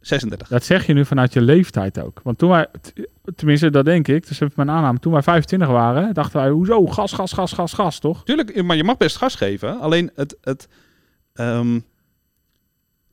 36. 0.00 0.48
Dat 0.48 0.64
zeg 0.64 0.86
je 0.86 0.92
nu 0.92 1.04
vanuit 1.04 1.32
je 1.32 1.40
leeftijd 1.40 2.00
ook. 2.00 2.20
Want 2.22 2.38
toen 2.38 2.48
wij, 2.50 2.66
tenminste 3.36 3.70
dat 3.70 3.84
denk 3.84 4.08
ik, 4.08 4.26
dus 4.28 4.40
even 4.40 4.52
mijn 4.56 4.70
aanname, 4.70 4.98
toen 4.98 5.12
wij 5.12 5.22
25 5.22 5.68
waren, 5.68 6.14
dachten 6.14 6.40
wij, 6.40 6.50
hoezo, 6.50 6.86
gas, 6.86 7.12
gas, 7.12 7.32
gas, 7.32 7.52
gas, 7.52 7.72
gas, 7.72 7.98
toch? 7.98 8.24
Tuurlijk, 8.24 8.62
maar 8.62 8.76
je 8.76 8.84
mag 8.84 8.96
best 8.96 9.16
gas 9.16 9.34
geven. 9.34 9.80
Alleen 9.80 10.10
het, 10.14 10.36
het, 10.40 10.68
ehm, 11.32 11.80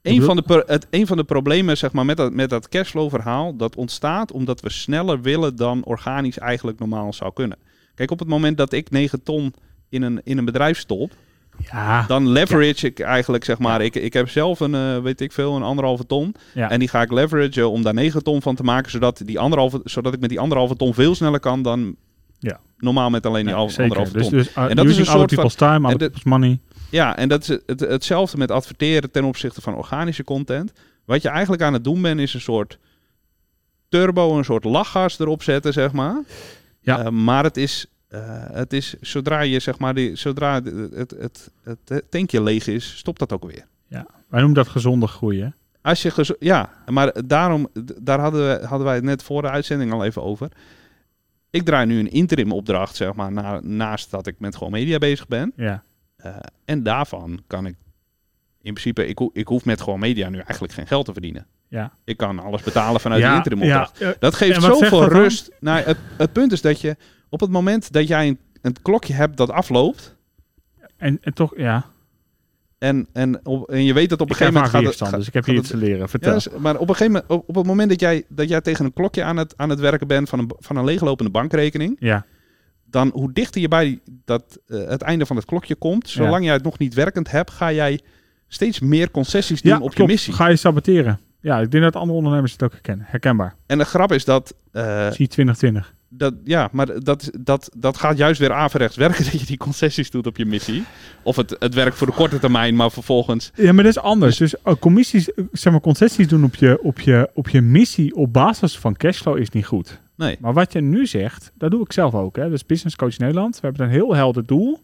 een, 0.01 0.21
van 0.21 0.35
de, 0.35 0.63
het, 0.67 0.87
een 0.89 1.07
van 1.07 1.17
de 1.17 1.23
problemen 1.23 1.77
zeg 1.77 1.91
maar, 1.91 2.05
met 2.05 2.17
dat, 2.17 2.33
met 2.33 2.49
dat 2.49 2.69
cashflow 2.69 3.09
verhaal, 3.09 3.55
dat 3.55 3.75
ontstaat 3.75 4.31
omdat 4.31 4.61
we 4.61 4.69
sneller 4.69 5.21
willen 5.21 5.55
dan 5.55 5.83
organisch 5.83 6.37
eigenlijk 6.39 6.79
normaal 6.79 7.13
zou 7.13 7.33
kunnen. 7.33 7.57
Kijk, 7.95 8.11
op 8.11 8.19
het 8.19 8.27
moment 8.27 8.57
dat 8.57 8.73
ik 8.73 8.89
9 8.89 9.23
ton 9.23 9.53
in 9.89 10.01
een, 10.01 10.21
in 10.23 10.37
een 10.37 10.45
bedrijf 10.45 10.77
stop, 10.79 11.11
Ja, 11.71 12.03
dan 12.07 12.29
leverage 12.29 12.85
ik 12.87 12.99
eigenlijk, 12.99 13.43
zeg 13.43 13.59
maar, 13.59 13.81
ik, 13.81 13.95
ik 13.95 14.13
heb 14.13 14.29
zelf 14.29 14.59
een, 14.59 14.75
eh, 14.75 14.97
weet 14.97 15.21
ik 15.21 15.31
veel, 15.31 15.55
een 15.55 15.63
anderhalve 15.63 16.05
ton. 16.05 16.35
ja. 16.53 16.69
En 16.69 16.79
die 16.79 16.87
ga 16.87 17.01
ik 17.01 17.11
leveragen 17.11 17.69
om 17.71 17.81
daar 17.83 17.93
9 17.93 18.23
ton 18.23 18.41
van 18.41 18.55
te 18.55 18.63
maken, 18.63 18.91
zodat, 18.91 19.21
die 19.25 19.39
anderhalve, 19.39 19.81
zodat 19.83 20.13
ik 20.13 20.19
met 20.19 20.29
die 20.29 20.39
anderhalve 20.39 20.75
ton 20.75 20.93
veel 20.93 21.15
sneller 21.15 21.39
kan 21.39 21.61
dan 21.61 21.95
Ja. 22.39 22.59
normaal 22.77 23.09
met 23.09 23.25
alleen 23.25 23.45
die 23.45 23.53
Ja, 23.55 23.59
anderhalve 23.59 24.13
Dus, 24.13 24.21
ton. 24.27 24.31
dus 24.37 24.49
uh, 24.57 24.63
En 24.69 24.75
dat 24.75 24.85
is 24.85 24.97
een 24.97 25.05
soort 25.05 25.33
van- 25.33 25.49
time, 25.49 25.95
people's 25.95 26.23
money. 26.23 26.59
Ja, 26.91 27.17
en 27.17 27.29
dat 27.29 27.41
is 27.41 27.47
het, 27.47 27.63
het- 27.65 27.79
hetzelfde 27.79 28.37
met 28.37 28.51
adverteren 28.51 29.11
ten 29.11 29.23
opzichte 29.23 29.61
van 29.61 29.75
organische 29.75 30.23
content. 30.23 30.71
Wat 31.05 31.21
je 31.21 31.29
eigenlijk 31.29 31.61
aan 31.61 31.73
het 31.73 31.83
doen 31.83 32.01
bent, 32.01 32.19
is 32.19 32.33
een 32.33 32.41
soort 32.41 32.77
turbo, 33.89 34.37
een 34.37 34.43
soort 34.45 34.63
lachgas 34.63 35.19
erop 35.19 35.43
zetten, 35.43 35.73
zeg 35.73 35.91
maar. 35.91 36.21
Ja. 36.81 36.99
Eh, 37.03 37.09
maar 37.09 37.43
het 37.43 37.57
is, 37.57 37.85
eh, 38.07 38.21
het 38.51 38.73
is 38.73 38.95
zodra 39.01 39.41
je, 39.41 39.59
zeg 39.59 39.77
maar, 39.79 39.93
die, 39.93 40.15
zodra 40.15 40.61
het, 40.63 40.93
het, 40.95 41.15
het, 41.63 41.79
het 41.85 42.11
tankje 42.11 42.43
leeg 42.43 42.67
is, 42.67 42.97
stopt 42.97 43.19
dat 43.19 43.31
ook 43.33 43.45
weer. 43.51 43.65
Wij 44.27 44.39
noemen 44.39 44.53
dat 44.53 44.67
gezonde 44.67 45.07
groei, 45.07 45.41
hè? 45.41 45.47
Als 45.81 46.01
je 46.01 46.35
ja, 46.39 46.69
maar 46.87 47.27
daarom, 47.27 47.67
daar 48.01 48.19
hadden, 48.19 48.41
we, 48.59 48.65
hadden 48.65 48.85
wij 48.87 48.95
het 48.95 49.03
net 49.03 49.23
voor 49.23 49.41
de 49.41 49.49
uitzending 49.49 49.91
al 49.91 50.05
even 50.05 50.23
over. 50.23 50.51
Ik 51.49 51.63
draai 51.65 51.85
nu 51.85 51.99
een 51.99 52.11
interim 52.11 52.51
opdracht, 52.51 52.95
zeg 52.95 53.13
maar, 53.13 53.31
na, 53.31 53.59
naast 53.63 54.11
dat 54.11 54.27
ik 54.27 54.35
met 54.39 54.55
gewoon 54.55 54.71
media 54.71 54.97
bezig 54.97 55.27
ben. 55.27 55.53
Ja. 55.55 55.83
Eh, 56.23 56.35
en 56.65 56.83
daarvan 56.83 57.41
kan 57.47 57.65
ik 57.65 57.75
in 58.61 58.73
principe, 58.73 59.05
ik, 59.07 59.17
ho- 59.17 59.29
ik 59.33 59.47
hoef 59.47 59.65
met 59.65 59.81
gewoon 59.81 59.99
media 59.99 60.29
nu 60.29 60.37
eigenlijk 60.37 60.73
geen 60.73 60.87
geld 60.87 61.05
te 61.05 61.11
verdienen. 61.13 61.45
Ja. 61.67 61.93
Ik 62.03 62.17
kan 62.17 62.39
alles 62.39 62.61
betalen 62.63 63.01
vanuit 63.01 63.21
de 63.21 63.27
ja, 63.27 63.35
interim 63.35 63.61
opdracht. 63.61 63.97
ja, 63.99 64.13
Dat 64.19 64.35
geeft 64.35 64.61
zoveel 64.61 64.99
dat 64.99 65.09
dan? 65.09 65.19
rust. 65.19 65.51
Nou, 65.59 65.81
het, 65.83 65.97
het 66.17 66.31
punt 66.33 66.51
is 66.51 66.61
dat 66.61 66.81
je 66.81 66.95
op 67.29 67.39
het 67.39 67.49
moment 67.49 67.91
dat 67.91 68.07
jij 68.07 68.27
een, 68.27 68.39
een 68.61 68.75
klokje 68.81 69.13
hebt 69.13 69.37
dat 69.37 69.49
afloopt. 69.49 70.15
en, 70.97 71.17
en 71.21 71.33
toch, 71.33 71.53
ja. 71.57 71.85
En, 72.77 73.07
en, 73.13 73.45
op, 73.45 73.69
en 73.69 73.83
je 73.83 73.93
weet 73.93 74.09
dat 74.09 74.21
op 74.21 74.29
een 74.29 74.31
Ik 74.35 74.37
gegeven 74.41 74.53
moment 74.61 74.71
gaat 74.85 74.99
het. 74.99 75.07
gaat- 75.09 75.19
dus 75.19 75.27
ik 75.27 75.33
heb 75.33 75.43
gaat 75.43 75.51
hier 75.53 75.61
iets 75.61 75.71
te 75.71 75.77
leren. 75.77 75.97
ja, 75.99 76.07
Vertel. 76.07 76.33
dus- 76.33 76.49
maar 76.49 76.77
op 76.77 76.89
een 76.89 76.95
gegeven 76.95 77.11
moment, 77.11 77.31
op, 77.31 77.49
op 77.49 77.55
het 77.55 77.65
moment 77.65 77.89
dat 77.89 77.99
jij, 77.99 78.23
dat 78.29 78.49
jij 78.49 78.61
tegen 78.61 78.85
een 78.85 78.93
klokje 78.93 79.23
aan 79.23 79.37
het, 79.37 79.53
aan 79.57 79.69
het 79.69 79.79
werken 79.79 80.07
bent 80.07 80.29
van 80.29 80.39
een, 80.39 80.51
van 80.59 80.75
een 80.75 80.85
leeglopende 80.85 81.31
bankrekening, 81.31 81.95
ja. 81.99 82.25
Dan 82.91 83.09
hoe 83.13 83.33
dichter 83.33 83.61
je 83.61 83.67
bij 83.67 83.99
dat, 84.25 84.59
eh, 84.67 84.87
het 84.87 85.01
einde 85.01 85.25
van 85.25 85.35
het 85.35 85.45
klokje 85.45 85.75
komt, 85.75 86.09
zolang 86.09 86.43
jij 86.43 86.53
het 86.53 86.63
nog 86.63 86.77
niet 86.77 86.93
werkend 86.93 87.31
hebt, 87.31 87.51
ga 87.51 87.71
jij 87.71 87.99
steeds 88.47 88.79
meer 88.79 89.11
concessies 89.11 89.61
doen 89.61 89.71
ja, 89.71 89.79
op 89.79 89.93
je 89.93 90.05
missie. 90.05 90.33
Ga 90.33 90.47
je 90.47 90.55
saboteren. 90.55 91.19
Ja, 91.41 91.59
ik 91.59 91.71
denk 91.71 91.83
dat 91.83 91.95
andere 91.95 92.17
ondernemers 92.17 92.51
het 92.51 92.63
ook 92.63 92.71
herkennen. 92.71 93.05
Herkenbaar. 93.09 93.55
En 93.65 93.77
de 93.77 93.83
grap 93.83 94.11
is 94.11 94.25
dat, 94.25 94.55
eh, 94.71 95.11
Zie 95.11 95.27
2020. 95.27 95.93
dat 96.09 96.33
ja, 96.43 96.69
maar 96.71 97.03
dat, 97.03 97.31
dat, 97.39 97.69
dat 97.77 97.97
gaat 97.97 98.17
juist 98.17 98.39
weer 98.39 98.51
averechts 98.51 98.95
werken 98.95 99.23
dat 99.31 99.39
je 99.39 99.45
die 99.45 99.57
concessies 99.57 100.11
doet 100.11 100.27
op 100.27 100.37
je 100.37 100.45
missie. 100.45 100.83
Of 101.23 101.35
het, 101.35 101.55
het 101.59 101.73
werkt 101.73 101.97
voor 101.97 102.07
de 102.07 102.13
korte 102.13 102.39
termijn, 102.39 102.75
maar 102.75 102.91
vervolgens. 102.91 103.51
Ja, 103.55 103.73
maar 103.73 103.83
dat 103.83 103.95
is 103.95 104.01
anders. 104.01 104.37
Dus 104.37 104.61
eh, 104.61 104.73
commissies, 104.79 105.29
zeg 105.51 105.71
maar, 105.71 105.81
concessies 105.81 106.27
doen 106.27 106.43
op 106.43 106.55
je, 106.55 106.79
op, 106.83 106.99
je, 106.99 107.29
op 107.33 107.49
je 107.49 107.61
missie 107.61 108.15
op 108.15 108.33
basis 108.33 108.77
van 108.77 108.95
cashflow 108.95 109.37
is 109.37 109.49
niet 109.49 109.65
goed. 109.65 109.99
Nee. 110.21 110.37
Maar 110.39 110.53
wat 110.53 110.73
je 110.73 110.81
nu 110.81 111.05
zegt, 111.05 111.51
dat 111.55 111.71
doe 111.71 111.81
ik 111.81 111.91
zelf 111.91 112.13
ook. 112.13 112.35
Hè. 112.35 112.49
Dus 112.49 112.65
Business 112.65 112.95
Coach 112.95 113.17
Nederland. 113.17 113.59
We 113.59 113.67
hebben 113.67 113.85
een 113.85 113.91
heel 113.91 114.15
helder 114.15 114.45
doel. 114.45 114.79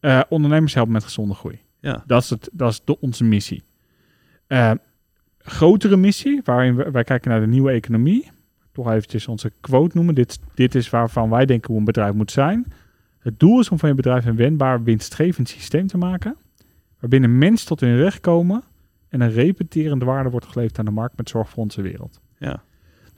Eh, 0.00 0.20
ondernemers 0.28 0.74
helpen 0.74 0.92
met 0.92 1.04
gezonde 1.04 1.34
groei. 1.34 1.60
Ja. 1.80 2.02
Dat 2.06 2.22
is, 2.22 2.30
het, 2.30 2.48
dat 2.52 2.70
is 2.70 2.80
de, 2.84 3.00
onze 3.00 3.24
missie. 3.24 3.62
Eh, 4.46 4.72
grotere 5.38 5.96
missie, 5.96 6.40
waarin 6.44 6.76
we, 6.76 6.90
wij 6.90 7.04
kijken 7.04 7.30
naar 7.30 7.40
de 7.40 7.46
nieuwe 7.46 7.70
economie. 7.70 8.30
Toch 8.72 8.90
eventjes 8.90 9.26
onze 9.26 9.52
quote 9.60 9.96
noemen. 9.96 10.14
Dit, 10.14 10.38
dit 10.54 10.74
is 10.74 10.90
waarvan 10.90 11.30
wij 11.30 11.46
denken 11.46 11.68
hoe 11.70 11.78
een 11.78 11.84
bedrijf 11.84 12.14
moet 12.14 12.30
zijn. 12.30 12.72
Het 13.18 13.40
doel 13.40 13.60
is 13.60 13.68
om 13.68 13.78
van 13.78 13.88
je 13.88 13.94
bedrijf 13.94 14.24
een 14.24 14.36
wendbaar, 14.36 14.82
winstgevend 14.82 15.48
systeem 15.48 15.86
te 15.86 15.98
maken. 15.98 16.36
Waarbinnen 17.00 17.38
mensen 17.38 17.66
tot 17.66 17.80
hun 17.80 17.96
recht 17.96 18.20
komen 18.20 18.62
en 19.08 19.20
een 19.20 19.30
repeterende 19.30 20.04
waarde 20.04 20.30
wordt 20.30 20.46
geleverd 20.46 20.78
aan 20.78 20.84
de 20.84 20.90
markt 20.90 21.16
met 21.16 21.28
zorg 21.28 21.48
voor 21.48 21.62
onze 21.62 21.82
wereld. 21.82 22.20
Ja. 22.38 22.62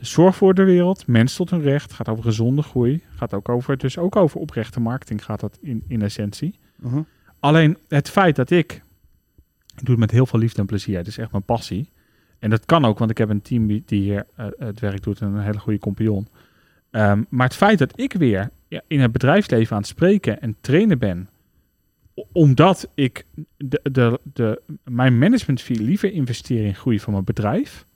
Zorg 0.01 0.37
voor 0.37 0.55
de 0.55 0.65
wereld, 0.65 1.07
mensen 1.07 1.37
tot 1.37 1.51
hun 1.51 1.63
recht, 1.63 1.93
gaat 1.93 2.09
over 2.09 2.25
gezonde 2.25 2.63
groei, 2.63 3.03
gaat 3.17 3.35
ook 3.35 3.49
over, 3.49 3.79
dus 3.79 3.99
ook 3.99 4.17
over 4.17 4.41
oprechte 4.41 4.81
marketing 4.81 5.25
gaat 5.25 5.41
dat 5.41 5.59
in, 5.61 5.85
in 5.89 6.03
essentie. 6.03 6.59
Mhm. 6.77 7.01
Alleen 7.39 7.77
het 7.89 8.11
feit 8.11 8.37
dat 8.37 8.51
ik, 8.51 8.73
ik 9.77 9.85
doe 9.85 9.91
het 9.91 9.99
met 9.99 10.11
heel 10.11 10.27
veel 10.27 10.39
liefde 10.39 10.61
en 10.61 10.67
plezier, 10.67 10.97
het 10.97 11.07
is 11.07 11.19
echt 11.19 11.33
mijn 11.33 11.43
passie. 11.43 11.91
En 12.39 12.51
dat 12.51 12.67
kan 12.67 12.85
ook, 12.85 12.99
want 12.99 13.11
ik 13.11 13.19
heb 13.19 13.29
een 13.29 13.43
team 13.43 13.67
die 13.67 13.83
hier 13.87 14.27
eh, 14.35 14.47
het 14.59 14.81
werk 14.81 15.03
doet 15.03 15.21
en 15.21 15.27
een 15.27 15.43
hele 15.43 15.59
goede 15.59 15.79
compagnon. 15.79 16.29
Ehm, 16.91 17.23
maar 17.29 17.47
het 17.47 17.57
feit 17.57 17.79
dat 17.79 17.93
ik 17.99 18.13
weer 18.13 18.51
ja, 18.69 18.81
in 18.87 19.01
het 19.01 19.13
bedrijfsleven 19.13 19.73
aan 19.73 19.83
het 19.83 19.91
spreken 19.91 20.41
en 20.41 20.57
trainen 20.61 20.99
ben, 20.99 21.29
omdat 22.33 22.89
ik 22.95 23.25
de, 23.57 23.81
de, 23.83 24.21
de, 24.23 24.63
mijn 24.85 25.19
management 25.19 25.61
fee 25.61 25.81
liever 25.81 26.13
investeer 26.13 26.65
in 26.65 26.75
groei 26.75 27.01
van 27.01 27.13
mijn 27.13 27.25
bedrijf, 27.25 27.87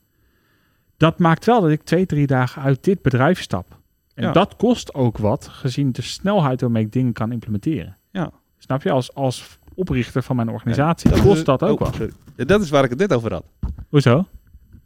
Dat 0.96 1.18
maakt 1.18 1.44
wel 1.44 1.60
dat 1.60 1.70
ik 1.70 1.82
twee, 1.82 2.06
drie 2.06 2.26
dagen 2.26 2.62
uit 2.62 2.84
dit 2.84 3.02
bedrijf 3.02 3.40
stap. 3.40 3.78
En 4.14 4.24
Ja. 4.24 4.32
dat 4.32 4.56
kost 4.56 4.94
ook 4.94 5.18
wat, 5.18 5.48
gezien 5.48 5.92
de 5.92 6.02
snelheid 6.02 6.60
waarmee 6.60 6.84
ik 6.84 6.92
dingen 6.92 7.12
kan 7.12 7.32
implementeren. 7.32 7.96
Ja. 8.10 8.30
Snap 8.58 8.82
je? 8.82 8.90
Als, 8.90 9.14
als 9.14 9.58
oprichter 9.74 10.22
van 10.22 10.36
mijn 10.36 10.48
organisatie 10.50 11.10
Dat 11.10 11.20
kost 11.20 11.38
is- 11.38 11.44
dat 11.44 11.62
ook 11.62 11.80
oh, 11.80 11.90
wat. 11.92 12.08
Dat 12.48 12.60
is 12.62 12.70
waar 12.70 12.84
ik 12.84 12.90
het 12.90 12.98
net 12.98 13.12
over 13.12 13.32
had. 13.32 13.44
Hoezo? 13.88 14.26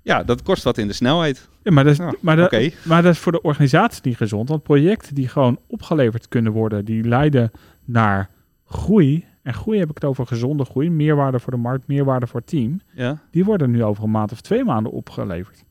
Ja, 0.03 0.23
dat 0.25 0.43
kost 0.43 0.63
wat 0.63 0.79
in 0.79 0.87
de 0.87 0.93
snelheid. 0.93 1.49
Ja, 1.63 1.73
maar, 1.73 1.85
dat 1.85 1.93
is, 1.93 1.99
Ja, 1.99 2.13
maar, 2.21 2.37
dat, 2.37 2.47
Oké. 2.53 2.71
maar 2.85 3.03
dat 3.03 3.13
is 3.13 3.19
voor 3.19 3.33
de 3.33 3.43
organisatie 3.43 4.01
niet 4.05 4.17
gezond. 4.17 4.49
Want 4.49 4.63
projecten 4.63 5.15
die 5.15 5.29
gewoon 5.29 5.59
opgeleverd 5.67 6.29
kunnen 6.29 6.53
worden, 6.53 6.85
die 6.85 7.05
leiden 7.05 7.51
naar 7.85 8.31
groei. 8.67 9.25
En 9.43 9.55
groei 9.55 9.79
heb 9.79 9.89
ik 9.89 9.95
het 9.95 10.05
over 10.05 10.27
gezonde 10.27 10.65
groei, 10.65 10.91
meerwaarde 10.91 11.39
voor 11.41 11.53
de 11.53 11.59
markt, 11.59 11.87
meerwaarde 11.87 12.27
voor 12.27 12.41
het 12.41 12.49
team. 12.49 12.81
Ja. 12.95 13.19
Die 13.31 13.45
worden 13.45 13.71
nu 13.71 13.85
over 13.85 14.05
een 14.05 14.11
maand 14.11 14.33
of 14.33 14.41
twee 14.41 14.65
maanden 14.65 14.93
opgeleverd. 14.93 15.65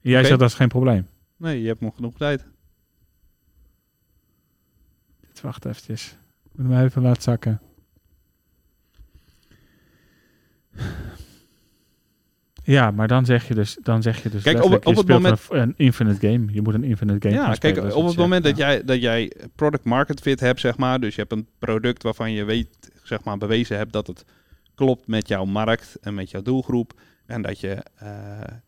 Jij 0.00 0.18
Oké. 0.18 0.26
zegt 0.26 0.40
dat 0.40 0.48
is 0.48 0.54
geen 0.54 0.68
probleem. 0.68 1.06
Nee, 1.36 1.60
je 1.62 1.68
hebt 1.68 1.80
nog 1.80 1.94
genoeg 1.94 2.16
tijd. 2.16 2.44
Wacht 5.42 5.64
eventjes. 5.64 6.16
Ik 6.52 6.58
moet 6.62 6.72
hem 6.72 6.84
even 6.84 7.02
laten 7.02 7.22
zakken. 7.22 7.60
Ja, 12.64 12.90
maar 12.90 13.08
dan 13.08 13.24
zeg 13.24 13.48
je 13.48 13.54
dus, 13.54 13.78
dan 13.82 14.02
zeg 14.02 14.22
je 14.22 14.30
dus 14.30 14.42
Kijk, 14.42 14.56
op- 14.64 14.72
op 14.72 14.84
je 14.84 14.90
het 14.98 15.08
moment- 15.08 15.46
een, 15.50 15.58
een 15.60 15.74
infinite 15.76 16.26
game. 16.28 16.52
Je 16.52 16.62
moet 16.62 16.74
een 16.74 16.84
infinite 16.84 17.28
game 17.28 17.42
Ja, 17.42 17.54
spelen, 17.54 17.74
kijk, 17.74 17.94
op 17.94 18.02
wat 18.02 18.10
het 18.10 18.18
moment 18.20 18.44
zegt. 18.44 18.56
dat 18.58 18.66
jij, 18.66 18.84
dat 18.84 19.00
jij 19.00 19.32
product 19.54 19.84
market 19.84 20.20
fit 20.20 20.40
hebt, 20.40 20.60
zeg 20.60 20.76
maar, 20.76 21.00
dus 21.00 21.14
je 21.14 21.20
hebt 21.20 21.32
een 21.32 21.46
product 21.58 22.02
waarvan 22.02 22.32
je 22.32 22.44
weet, 22.44 22.90
zeg 23.02 23.24
maar, 23.24 23.38
bewezen 23.38 23.76
hebt 23.76 23.92
dat 23.92 24.06
het 24.06 24.24
klopt 24.74 25.06
met 25.06 25.28
jouw 25.28 25.44
markt 25.44 25.96
en 26.00 26.14
met 26.14 26.30
jouw 26.30 26.42
doelgroep. 26.42 27.00
En 27.30 27.42
dat 27.42 27.60
je, 27.60 27.82
eh, 27.96 28.08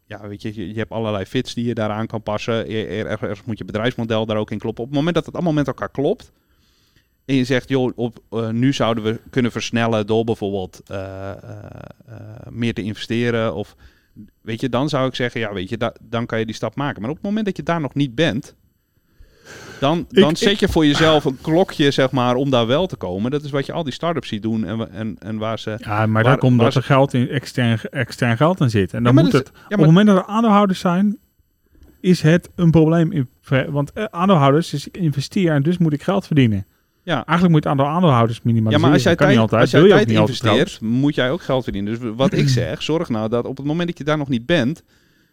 ja, 0.07 0.29
weet 0.29 0.43
je, 0.43 0.69
je, 0.69 0.79
hebt 0.79 0.91
allerlei 0.91 1.25
fits 1.25 1.55
die 1.55 1.65
je 1.65 1.75
daaraan 1.75 2.07
kan 2.07 2.23
passen. 2.23 2.71
E- 2.71 2.85
er- 2.99 3.07
Ergens 3.07 3.45
moet 3.45 3.59
je 3.59 3.65
bedrijfsmodel 3.65 4.27
daar 4.27 4.37
ook 4.37 4.51
in 4.51 4.59
kloppen. 4.59 4.83
Op 4.85 4.89
het 4.89 4.99
moment 4.99 5.15
dat 5.15 5.27
het 5.27 5.35
allemaal 5.35 5.53
met 5.53 5.67
elkaar 5.67 5.89
klopt. 5.91 6.33
En 7.25 7.35
je 7.35 7.45
zegt, 7.45 7.69
joh, 7.69 7.93
op, 7.95 8.19
eh, 8.31 8.49
nu 8.49 8.73
zouden 8.73 9.05
we 9.05 9.21
kunnen 9.31 9.53
versnellen 9.53 10.07
door 10.07 10.25
bijvoorbeeld 10.25 10.81
eh, 10.87 11.31
meer 12.51 12.75
te 12.75 12.83
investeren. 12.83 13.55
Of 13.55 13.77
weet 14.41 14.61
je, 14.61 14.69
dan 14.69 14.89
zou 14.89 15.09
ik 15.09 15.15
zeggen, 15.15 15.41
ja, 15.41 15.53
weet 15.53 15.69
je, 15.69 15.77
da- 15.77 15.95
dan 16.03 16.27
kan 16.27 16.39
je 16.39 16.47
die 16.47 16.55
stap 16.55 16.75
maken. 16.77 17.01
Maar 17.01 17.11
op 17.11 17.17
het 17.17 17.25
moment 17.25 17.45
dat 17.47 17.57
je 17.57 17.63
daar 17.63 17.81
nog 17.81 17.95
niet 17.95 18.15
bent, 18.15 18.55
dan, 19.81 20.07
dan 20.09 20.31
ik- 20.31 20.37
zet 20.37 20.59
je 20.59 20.69
voor 20.69 20.87
jezelf 20.87 21.25
een 21.25 21.39
klokje, 21.41 21.91
zeg 21.91 22.11
maar, 22.11 22.35
om 22.35 22.51
daar 22.51 22.67
wel 22.67 22.87
te 22.87 22.97
komen. 22.97 23.31
Dat 23.31 23.43
is 23.45 23.51
wat 23.51 23.67
je 23.67 23.73
al 23.73 23.85
die 23.85 23.93
start-ups 23.93 24.29
ziet 24.29 24.43
doen 24.43 24.65
en, 24.65 24.93
en, 24.93 25.17
en 25.19 25.37
waar 25.39 25.59
ze... 25.59 25.75
Ja, 25.79 26.07
maar 26.07 26.23
daar 26.23 26.39
komt 26.39 26.61
dat 26.61 26.75
er 26.75 26.83
geld 26.83 27.15
in, 27.15 27.29
extern, 27.29 27.81
extern 27.91 28.37
geld 28.37 28.61
in 28.61 28.71
zit. 28.71 28.95
En 28.95 29.03
dan 29.03 29.15
moet 29.15 29.33
het, 29.33 29.45
is- 29.47 29.51
ja, 29.55 29.63
op 29.65 29.71
het 29.77 29.87
moment 29.87 30.07
dat 30.07 30.17
er 30.17 30.25
aandeelhouders 30.27 30.81
zijn, 30.81 31.19
is 32.01 32.23
het 32.23 32.49
een 32.55 32.71
probleem. 32.71 33.13
In, 33.13 33.29
want 33.71 33.93
eh, 33.93 34.05
aandeelhouders, 34.11 34.73
is 34.73 34.87
ik 34.87 34.97
investeer 34.97 35.53
en 35.53 35.63
dus 35.63 35.79
moet 35.79 35.93
ik 35.93 36.03
geld 36.03 36.27
verdienen. 36.27 36.67
Ja. 37.05 37.15
Eigenlijk 37.15 37.49
moet 37.51 37.63
het 37.65 37.67
aantal 37.73 37.87
aandeelhouders 37.87 38.37
Ja, 38.37 38.43
minimaliseren. 38.45 38.85
maar 38.87 38.93
als 38.95 39.03
jij 39.03 39.13
Dat 39.15 39.21
tijd, 39.21 39.31
niet 39.33 39.41
altijd, 39.41 39.61
als 39.61 39.71
jij 39.71 39.81
wil 39.81 39.89
je 39.89 39.95
tijd 39.97 40.09
niet 40.09 40.19
investeert, 40.19 40.81
moet 40.81 41.15
jij 41.15 41.31
ook 41.31 41.43
geld 41.43 41.63
verdienen. 41.65 41.99
Dus 42.01 42.11
wat 42.17 42.33
ik 42.33 42.49
zeg, 42.61 42.83
zorg 42.83 43.09
nou 43.09 43.29
dat 43.29 43.45
op 43.47 43.57
het 43.57 43.67
moment 43.67 43.89
dat 43.89 43.99
je 43.99 44.05
daar 44.05 44.19
nog 44.19 44.29
niet 44.29 44.47
bent, 44.47 44.83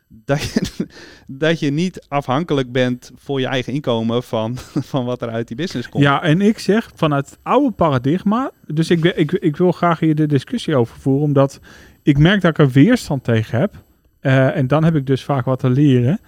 dat 0.10 0.43
je, 0.43 0.88
dat 1.28 1.60
je 1.60 1.72
niet 1.72 2.05
afhankelijk 2.07 2.72
bent 2.72 3.12
voor 3.16 3.39
je 3.39 3.47
eigen 3.47 3.74
inkomen 3.74 4.24
van, 4.24 4.57
van 4.91 5.05
wat 5.05 5.22
er 5.22 5.30
uit 5.30 5.47
die 5.47 5.57
business 5.57 5.89
komt. 5.89 6.03
Ja, 6.03 6.24
en 6.24 6.41
ik 6.41 6.60
zeg 6.60 6.91
vanuit 6.95 7.30
het 7.30 7.39
oude 7.43 7.72
paradigma. 7.72 8.51
Dus 8.68 8.89
ik, 8.89 9.03
ik, 9.03 9.32
ik 9.32 9.57
wil 9.57 9.72
graag 9.72 9.99
hier 9.99 10.16
de 10.16 10.28
discussie 10.28 10.76
over 10.76 10.99
voeren, 10.99 11.24
omdat 11.24 11.60
ik 12.03 12.18
merk 12.18 12.41
dat 12.41 12.51
ik 12.51 12.57
er 12.57 12.70
weerstand 12.70 13.24
tegen 13.24 13.60
heb. 13.60 13.84
Eh, 14.20 14.55
en 14.55 14.68
dan 14.68 14.84
heb 14.84 14.95
ik 14.95 15.05
dus 15.05 15.24
vaak 15.24 15.45
wat 15.45 15.60
te 15.60 15.70
leren. 15.70 16.20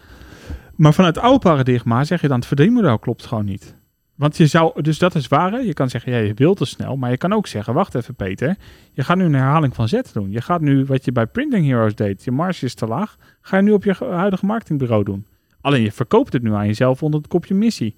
Maar 0.76 0.94
vanuit 0.94 1.16
het 1.16 1.24
oude 1.24 1.40
paradigma 1.40 2.04
zeg 2.04 2.22
je 2.22 2.28
dan: 2.28 2.38
het 2.38 2.48
verdienmodel 2.48 3.00
klopt 3.00 3.26
gewoon 3.26 3.46
niet. 3.46 3.76
Want 4.22 4.38
je 4.38 4.48
zou, 4.48 4.82
dus 4.82 4.98
dat 4.98 5.16
is 5.16 5.28
waar. 5.28 5.52
hè? 5.52 5.58
Je 5.58 5.74
kan 5.74 5.90
zeggen, 5.90 6.12
ja, 6.12 6.18
je 6.18 6.34
wilt 6.34 6.58
te 6.58 6.66
snel. 6.66 6.96
Maar 6.96 7.10
je 7.10 7.18
kan 7.18 7.34
ook 7.34 7.48
zeggen, 7.48 7.74
wacht 7.74 7.96
even 7.96 8.16
Peter. 8.16 8.58
Je 8.94 9.04
gaat 9.04 9.18
nu 9.18 9.24
een 9.24 9.34
herhaling 9.34 9.76
van 9.76 9.88
Z 9.88 10.02
doen. 10.14 10.32
Je 10.32 10.42
gaat 10.42 10.62
nu 10.62 10.86
wat 10.86 11.06
je 11.06 11.12
bij 11.12 11.26
Printing 11.28 11.66
Heroes 11.66 11.96
deed. 11.96 12.24
Je 12.24 12.32
marge 12.32 12.66
is 12.66 12.74
te 12.74 12.86
laag. 12.88 13.18
Ga 13.42 13.58
je 13.58 13.64
nu 13.64 13.72
op 13.72 13.84
je 13.84 13.94
ge- 13.94 14.06
huidige 14.06 14.46
marketingbureau 14.46 15.04
doen. 15.04 15.26
Alleen 15.62 15.82
je 15.82 15.92
verkoopt 15.92 16.34
het 16.34 16.42
nu 16.44 16.54
aan 16.54 16.66
jezelf 16.68 17.04
onder 17.04 17.20
het 17.20 17.30
kopje 17.30 17.54
missie. 17.54 17.96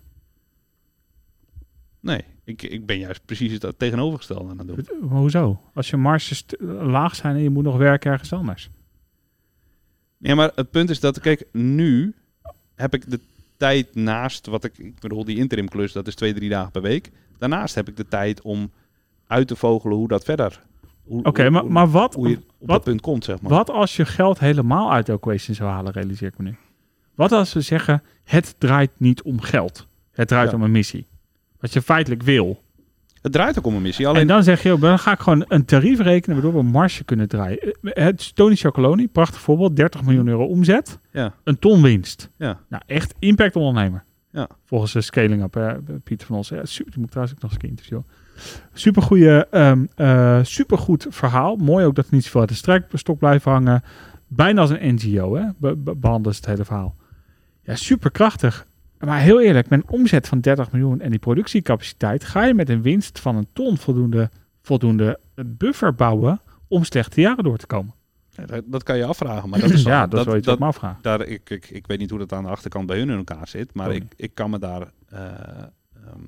Nee, 1.99 2.23
ik, 2.43 2.61
ik 2.61 2.85
ben 2.85 2.97
juist 2.99 3.25
precies 3.25 3.61
het 3.61 3.79
tegenovergestelde 3.79 4.49
aan 4.49 4.57
het 4.57 4.67
doen. 4.67 4.85
Maar 5.09 5.17
hoezo? 5.19 5.61
Als 5.73 5.89
je 5.89 5.97
marges 5.97 6.45
laag 6.79 7.15
zijn 7.15 7.35
en 7.35 7.41
je 7.41 7.49
moet 7.49 7.63
nog 7.63 7.77
werken 7.77 8.11
ergens 8.11 8.33
anders. 8.33 8.69
Ja, 10.17 10.35
maar 10.35 10.51
het 10.55 10.71
punt 10.71 10.89
is 10.89 10.99
dat, 10.99 11.19
kijk, 11.19 11.45
nu 11.51 12.13
heb 12.75 12.93
ik 12.93 13.09
de 13.09 13.19
tijd 13.63 13.95
naast 13.95 14.47
wat 14.47 14.63
ik, 14.63 14.77
ik 14.77 14.99
bedoel, 14.99 15.25
die 15.25 15.37
interim 15.37 15.67
klus, 15.69 15.91
dat 15.91 16.07
is 16.07 16.15
twee, 16.15 16.33
drie 16.33 16.49
dagen 16.49 16.71
per 16.71 16.81
week. 16.81 17.11
Daarnaast 17.37 17.75
heb 17.75 17.87
ik 17.87 17.97
de 17.97 18.07
tijd 18.07 18.41
om 18.41 18.71
uit 19.27 19.47
te 19.47 19.55
vogelen 19.55 19.97
hoe 19.97 20.07
dat 20.07 20.23
verder. 20.23 20.61
Oké, 21.05 21.49
maar, 21.49 21.65
maar 21.65 21.89
wat, 21.89 22.13
hoe 22.13 22.29
je 22.29 22.35
op 22.37 22.43
wat- 22.59 22.67
dat 22.69 22.83
punt 22.83 23.01
komt, 23.01 23.23
zeg 23.23 23.41
maar. 23.41 23.51
wat 23.51 23.69
als 23.69 23.95
je 23.95 24.05
geld 24.05 24.39
helemaal 24.39 24.91
uit 24.91 25.09
Equation 25.09 25.55
zou 25.55 25.69
halen, 25.69 25.91
realiseer 25.91 26.27
ik 26.27 26.37
me 26.37 26.43
nu. 26.43 26.55
Wat 27.15 27.31
als 27.31 27.53
we 27.53 27.61
zeggen, 27.61 28.03
het 28.23 28.55
draait 28.57 28.91
niet 28.97 29.21
om 29.21 29.41
geld. 29.41 29.87
Het 30.11 30.27
draait 30.27 30.49
Ja. 30.51 30.55
om 30.55 30.63
een 30.63 30.71
missie. 30.71 31.05
Wat 31.59 31.73
je 31.73 31.81
feitelijk 31.81 32.23
wil. 32.23 32.61
Het 33.23 33.31
draait 33.31 33.57
ook 33.57 33.65
om 33.65 33.75
een 33.75 33.81
missie. 33.81 34.07
Alleen, 34.07 34.21
En 34.21 34.27
dan 34.27 34.43
zeg 34.43 34.63
je, 34.63 34.79
dan 34.79 34.99
ga 34.99 35.11
ik 35.11 35.19
gewoon 35.19 35.45
een 35.47 35.65
tarief 35.65 35.99
rekenen 35.99 36.35
waardoor 36.35 36.53
we 36.53 36.59
een 36.67 36.71
marge 36.71 37.03
kunnen 37.03 37.27
draaien. 37.27 37.59
Eh, 37.59 37.71
Het 38.05 38.35
Tony 38.35 38.55
Chocoloni, 38.55 39.07
prachtig 39.07 39.39
voorbeeld, 39.41 39.75
30 39.75 40.03
miljoen 40.03 40.27
euro 40.27 40.45
omzet, 40.45 40.99
ja, 41.11 41.33
een 41.43 41.59
ton 41.59 41.81
winst. 41.81 42.29
ja, 42.37 42.59
Nou, 42.69 42.83
echt 42.85 43.13
impact 43.19 43.55
ondernemer. 43.55 44.03
Ja. 44.31 44.47
Volgens 44.65 44.91
de 44.93 45.01
scaling 45.01 45.43
up, 45.43 45.53
hè, 45.53 45.73
Pieter 46.03 46.27
van 46.27 46.35
ons. 46.35 46.49
Ja, 46.49 46.65
super, 46.65 46.91
die 46.91 46.99
moet 47.01 47.09
trouwens 47.11 47.35
ook 47.37 47.41
nog 47.43 47.51
eens 47.53 47.63
een 47.63 47.69
interviewen. 47.69 48.05
Supergoeie, 48.73 49.45
ehm 49.45 49.85
eh, 49.95 50.39
supergoed 50.43 51.05
verhaal. 51.09 51.55
Mooi 51.55 51.85
ook 51.85 51.95
dat 51.95 52.03
het 52.05 52.13
niet 52.13 52.23
zoveel 52.23 52.39
uit 52.39 52.49
de 52.49 52.55
strijkstok 52.55 53.17
blijft 53.19 53.45
hangen. 53.45 53.83
Bijna 54.27 54.61
als 54.61 54.69
een 54.69 54.93
NGO, 54.95 55.35
hè, 55.35 55.45
be- 55.57 55.93
behandelen 55.95 56.33
ze 56.35 56.39
het 56.41 56.49
hele 56.49 56.65
verhaal. 56.65 56.95
Ja, 57.63 57.75
superkrachtig. 57.75 58.65
Maar 59.05 59.19
heel 59.19 59.41
eerlijk, 59.41 59.69
met 59.69 59.79
een 59.79 59.89
omzet 59.89 60.27
van 60.27 60.39
30 60.39 60.71
miljoen 60.71 61.01
en 61.01 61.09
die 61.09 61.19
productiecapaciteit... 61.19 62.23
ga 62.23 62.43
je 62.43 62.53
met 62.53 62.69
een 62.69 62.81
winst 62.81 63.19
van 63.19 63.35
een 63.35 63.47
ton 63.53 63.77
voldoende, 63.77 64.29
voldoende 64.61 65.19
buffer 65.45 65.95
bouwen... 65.95 66.41
om 66.67 66.83
slechte 66.83 67.21
jaren 67.21 67.43
door 67.43 67.57
te 67.57 67.65
komen. 67.65 67.93
Ja, 68.29 68.45
dat, 68.45 68.63
dat 68.65 68.83
kan 68.83 68.97
je 68.97 69.05
afvragen. 69.05 69.49
Maar 69.49 69.59
dat 69.59 69.69
is 69.69 69.83
ja, 69.93 70.07
dat, 70.07 70.19
is 70.19 70.25
wel 70.25 70.35
iets 70.35 70.45
wat 70.45 70.55
dat, 70.57 70.63
me 70.67 70.73
afvraagt. 70.73 71.03
daar, 71.03 71.21
ik, 71.21 71.49
ik, 71.49 71.69
ik 71.69 71.87
weet 71.87 71.99
niet 71.99 72.09
hoe 72.09 72.19
dat 72.19 72.33
aan 72.33 72.43
de 72.43 72.49
achterkant 72.49 72.85
bij 72.85 72.97
hun 72.97 73.09
in 73.09 73.17
elkaar 73.17 73.47
zit. 73.47 73.73
Maar 73.73 73.87
Oh, 73.87 73.93
ik, 73.93 74.03
ik 74.15 74.31
kan 74.35 74.49
me 74.49 74.59
daar... 74.59 74.87
eh, 75.09 75.19
ehm, 75.19 76.19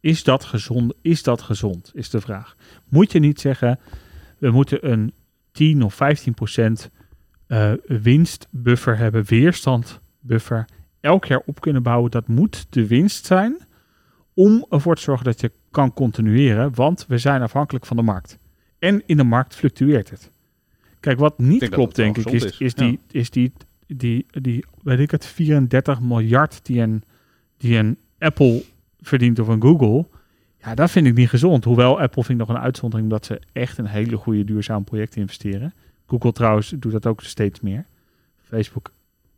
Is 0.00 0.24
dat 0.24 0.44
gezond? 0.44 0.92
Is 1.02 1.22
dat 1.22 1.42
gezond? 1.42 1.90
Is 1.94 2.10
de 2.10 2.20
vraag. 2.20 2.56
Moet 2.88 3.12
je 3.12 3.18
niet 3.18 3.40
zeggen, 3.40 3.78
we 4.38 4.50
moeten 4.50 4.90
een 4.90 5.12
10 5.52 5.82
of 5.82 5.94
15 5.94 6.34
procent 6.34 6.90
eh, 7.46 7.72
winstbuffer 7.86 8.96
hebben, 8.96 9.24
weerstandbuffer, 9.24 10.64
elk 11.04 11.24
jaar 11.24 11.42
op 11.46 11.60
kunnen 11.60 11.82
bouwen. 11.82 12.10
Dat 12.10 12.28
moet 12.28 12.66
de 12.70 12.86
winst 12.86 13.26
zijn 13.26 13.56
om 14.34 14.66
ervoor 14.68 14.96
te 14.96 15.02
zorgen 15.02 15.24
dat 15.24 15.40
je 15.40 15.50
kan 15.70 15.92
continueren, 15.92 16.74
want 16.74 17.04
we 17.08 17.18
zijn 17.18 17.42
afhankelijk 17.42 17.86
van 17.86 17.96
de 17.96 18.02
markt. 18.02 18.38
En 18.78 19.02
in 19.06 19.16
de 19.16 19.24
markt 19.24 19.54
fluctueert 19.54 20.10
het. 20.10 20.30
Kijk, 21.00 21.18
wat 21.18 21.38
niet 21.38 21.60
denk 21.60 21.72
klopt, 21.72 21.96
denk 21.96 22.16
ik, 22.16 22.30
is, 22.30 22.58
is, 22.58 22.74
die, 22.74 22.98
is 23.10 23.30
die, 23.30 23.52
die, 23.86 24.26
die, 24.30 24.64
weet 24.82 24.98
ik 24.98 25.10
het, 25.10 25.26
34 25.26 26.00
miljard 26.00 26.60
die 26.62 26.80
een, 26.80 27.02
die 27.56 27.76
een 27.76 27.98
Apple 28.18 28.62
verdient 29.00 29.38
of 29.38 29.48
een 29.48 29.62
Google. 29.62 30.06
Ja, 30.60 30.74
dat 30.74 30.90
vind 30.90 31.06
ik 31.06 31.14
niet 31.14 31.28
gezond. 31.28 31.64
Hoewel 31.64 32.00
Apple 32.00 32.24
vind 32.24 32.40
ik 32.40 32.46
nog 32.46 32.56
een 32.56 32.62
uitzondering 32.62 33.08
omdat 33.10 33.26
ze 33.26 33.40
echt 33.52 33.78
een 33.78 33.86
hele 33.86 34.16
goede 34.16 34.44
duurzaam 34.44 34.84
project 34.84 35.16
investeren. 35.16 35.74
Google 36.06 36.32
trouwens 36.32 36.74
doet 36.76 36.92
dat 36.92 37.06
ook 37.06 37.22
steeds 37.22 37.60
meer. 37.60 37.84
Facebook 38.42 38.92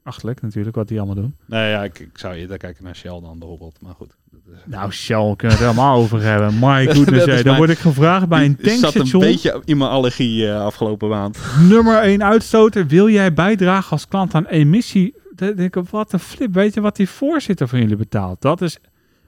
achterlijk 0.07 0.43
natuurlijk, 0.43 0.77
wat 0.77 0.89
die 0.89 0.97
allemaal 0.99 1.15
doen. 1.17 1.35
nee, 1.45 1.71
ja, 1.71 1.85
ik, 1.85 1.99
ik 1.99 2.19
zou 2.19 2.35
eerder 2.35 2.57
kijken 2.57 2.85
naar 2.85 2.97
Shell 2.97 3.21
dan 3.21 3.39
bijvoorbeeld. 3.39 3.77
Maar 3.81 3.95
goed. 3.95 4.17
Is, 4.33 4.53
Nou, 4.65 4.93
Shell 4.93 5.35
kunnen 5.37 5.59
we 5.59 5.65
het 5.65 5.73
helemaal 5.73 5.97
over 5.97 6.23
hebben. 6.23 6.55
My 6.61 6.87
goodness, 6.95 7.25
hey, 7.25 7.35
dan 7.35 7.45
mijn- 7.45 7.57
word 7.57 7.71
ik 7.71 7.79
gevraagd 7.79 8.29
bij 8.29 8.45
een 8.45 8.57
Het 8.61 8.71
zat 8.71 8.75
een 8.75 8.81
tankstation. 8.81 9.21
beetje 9.23 9.63
in 9.65 9.77
mijn 9.77 9.91
allergie 9.91 10.49
eh, 10.49 10.61
afgelopen 10.65 11.09
maand. 11.09 11.39
Nummer 11.69 11.99
1 12.01 12.25
uitstoter. 12.25 12.87
Wil 12.87 13.09
jij 13.11 13.33
bijdragen 13.33 13.91
als 13.91 14.09
klant 14.09 14.35
aan 14.35 14.47
emissie? 14.47 15.15
Dan 15.35 15.55
denk 15.55 15.77
ik, 15.77 15.89
wat 15.91 16.13
een 16.13 16.19
flip. 16.19 16.55
Weet 16.55 16.75
je 16.75 16.81
wat 16.81 16.97
die 16.97 17.09
voorzitter 17.09 17.69
van 17.69 17.79
jullie 17.79 17.97
betaalt? 17.97 18.41
Dat 18.43 18.61
is... 18.63 18.79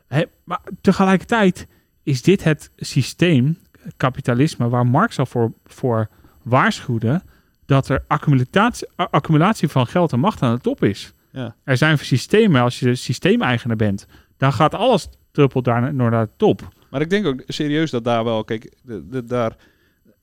Hè, 0.09 0.23
maar 0.45 0.61
tegelijkertijd 0.81 1.67
is 2.03 2.23
dit 2.23 2.45
het 2.45 2.71
systeem, 2.77 3.59
kapitalisme, 3.97 4.69
waar 4.69 4.87
Marx 4.87 5.19
al 5.19 5.27
voor, 5.27 5.53
voor 5.67 6.09
waarschuwde 6.43 7.23
dat 7.69 7.89
er 7.89 8.05
accumulatie, 8.07 8.89
accumulatie 8.97 9.69
van 9.69 9.87
geld 9.87 10.13
en 10.13 10.21
macht 10.21 10.43
aan 10.43 10.55
de 10.55 10.61
top 10.61 10.85
is. 10.85 11.13
Ja. 11.33 11.55
Er 11.65 11.77
zijn 11.77 11.99
systemen, 11.99 12.63
als 12.63 12.79
je 12.81 12.95
systeemeigenaar 12.95 13.77
bent, 13.77 14.07
dan 14.37 14.53
gaat 14.53 14.75
alles 14.75 15.09
druppelt 15.33 15.65
daar 15.65 15.81
naar 15.81 15.95
naar 15.95 16.27
de 16.27 16.31
top. 16.37 16.69
Maar 16.91 17.01
ik 17.01 17.11
denk 17.11 17.27
ook 17.27 17.43
serieus 17.47 17.91
dat 17.91 18.05
daar 18.05 18.25
wel, 18.25 18.45
kijk, 18.45 18.73
de, 18.83 19.09
de- 19.09 19.25
daar. 19.25 19.57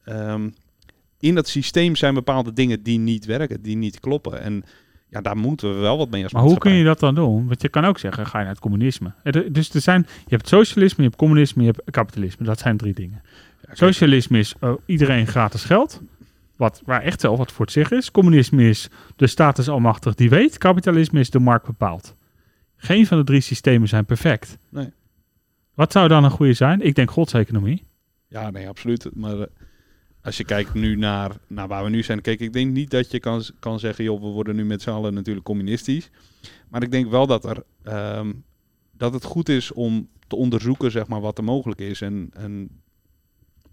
ehm, 0.04 0.50
in 1.20 1.36
dat 1.36 1.48
systeem 1.48 1.96
zijn 1.96 2.14
bepaalde 2.14 2.54
dingen 2.54 2.84
die 2.84 3.00
niet 3.00 3.26
werken, 3.26 3.62
die 3.62 3.76
niet 3.78 4.00
kloppen. 4.00 4.42
En 4.42 4.64
ja, 5.10 5.22
daar 5.22 5.38
moeten 5.38 5.74
we 5.76 5.80
wel 5.80 5.98
wat 5.98 6.10
mee 6.10 6.24
als 6.24 6.32
Maar 6.34 6.42
hoe 6.42 6.58
kun 6.58 6.74
je 6.74 6.84
dat 6.84 7.00
dan 7.00 7.16
doen? 7.16 7.48
Want 7.48 7.62
je 7.62 7.70
kan 7.70 7.86
ook 7.86 8.00
zeggen, 8.00 8.26
ga 8.26 8.38
je 8.38 8.44
naar 8.44 8.54
het 8.54 8.62
communisme. 8.62 9.14
Er- 9.24 9.54
Dus 9.54 9.70
er 9.74 9.82
zijn, 9.82 10.06
je 10.08 10.36
hebt 10.36 10.48
socialisme, 10.48 11.04
je 11.04 11.10
hebt 11.10 11.20
communisme, 11.22 11.64
je 11.64 11.72
hebt 11.76 11.92
kapitalisme. 11.92 12.46
Dat 12.46 12.60
zijn 12.60 12.78
drie 12.78 12.94
dingen. 12.94 13.22
Socialisme 13.72 14.40
is 14.40 14.54
oh, 14.60 14.82
iedereen 14.86 15.28
gratis 15.28 15.64
geld. 15.64 16.02
Wat, 16.56 16.82
waar 16.86 17.02
echt 17.02 17.22
wel 17.22 17.38
wat 17.38 17.52
voor 17.52 17.66
het 17.66 17.74
zeggen 17.74 17.98
is. 17.98 18.12
Communisme 18.12 18.70
is 18.70 18.90
de 19.16 19.28
staat 19.28 19.58
is 19.58 19.70
almachtig 19.70 20.16
die 20.16 20.30
weet. 20.30 20.58
Kapitalisme 20.58 21.20
is 21.20 21.30
de 21.30 21.40
markt 21.40 21.66
bepaalt. 21.66 22.16
Geen 22.76 23.08
van 23.08 23.18
de 23.18 23.24
drie 23.24 23.42
systemen 23.42 23.88
zijn 23.88 24.06
perfect. 24.06 24.58
Nee. 24.70 24.90
Wat 25.74 25.92
zou 25.92 26.08
dan 26.08 26.24
een 26.24 26.32
goede 26.32 26.54
zijn? 26.54 26.82
Ik 26.82 26.96
denk 26.96 27.12
godseconomie. 27.12 27.84
Ja, 28.28 28.50
nee, 28.52 28.68
absoluut. 28.68 29.10
Maar 29.14 29.40
eh, 29.40 29.48
als 30.22 30.38
je 30.38 30.44
kijkt 30.44 30.74
nu 30.74 30.96
naar, 30.96 31.32
naar 31.48 31.68
waar 31.68 31.84
we 31.84 31.90
nu 31.90 32.04
zijn, 32.04 32.22
kijk, 32.22 32.40
ik 32.40 32.54
denk 32.54 32.72
niet 32.72 32.90
dat 32.90 33.12
je 33.12 33.20
kan, 33.20 33.44
kan 33.60 33.80
zeggen, 33.80 34.04
joh, 34.04 34.22
we 34.22 34.28
worden 34.28 34.56
nu 34.56 34.66
met 34.66 34.82
z'n 34.82 34.90
allen 34.90 35.14
natuurlijk 35.14 35.46
communistisch. 35.46 36.10
Maar 36.70 36.84
ik 36.84 36.92
denk 36.92 37.10
wel 37.10 37.28
dat, 37.28 37.46
er, 37.46 37.64
ehm, 37.84 38.34
dat 38.92 39.14
het 39.14 39.24
goed 39.24 39.50
is 39.50 39.72
om 39.72 40.10
te 40.28 40.36
onderzoeken, 40.36 40.92
zeg 40.92 41.08
maar, 41.08 41.22
wat 41.22 41.38
er 41.38 41.44
mogelijk 41.44 41.80
is 41.80 42.02
en, 42.02 42.30
en 42.34 42.70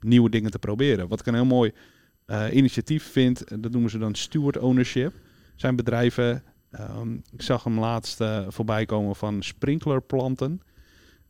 nieuwe 0.01 0.31
dingen 0.31 0.51
te 0.51 0.59
proberen. 0.59 1.09
Wat 1.09 1.21
ik 1.21 1.27
een 1.27 1.35
heel 1.35 1.45
mooi 1.45 1.73
eh, 2.33 2.55
initiatief 2.55 3.11
vind, 3.11 3.45
eh, 3.45 3.59
dat 3.61 3.73
noemen 3.73 3.91
ze 3.91 3.99
dan 3.99 4.15
steward 4.15 4.59
ownership. 4.59 5.15
Zijn 5.57 5.77
bedrijven, 5.77 6.43
ehm, 6.71 7.15
ik 7.15 7.43
zag 7.43 7.65
hem 7.65 7.79
laatst 7.79 8.21
eh, 8.21 8.45
voorbij 8.49 8.87
komen 8.87 9.17
van 9.17 9.43
sprinklerplanten. 9.43 10.61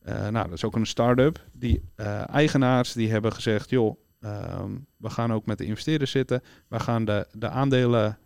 Nou, 0.05 0.33
dat 0.33 0.53
is 0.53 0.65
ook 0.65 0.77
een 0.77 0.87
start-up. 0.87 1.45
Die 1.53 1.83
eigenaars 2.27 2.93
die 2.93 3.11
hebben 3.11 3.33
gezegd, 3.33 3.71
joh, 3.71 3.97
ehm, 4.21 4.71
we 4.97 5.11
gaan 5.11 5.33
ook 5.33 5.47
met 5.47 5.59
de 5.59 5.65
investeerders 5.65 6.11
zitten. 6.11 6.43
We 6.69 6.81
gaan 6.81 7.05
de, 7.05 7.27
de 7.33 7.49
aandelen 7.49 8.19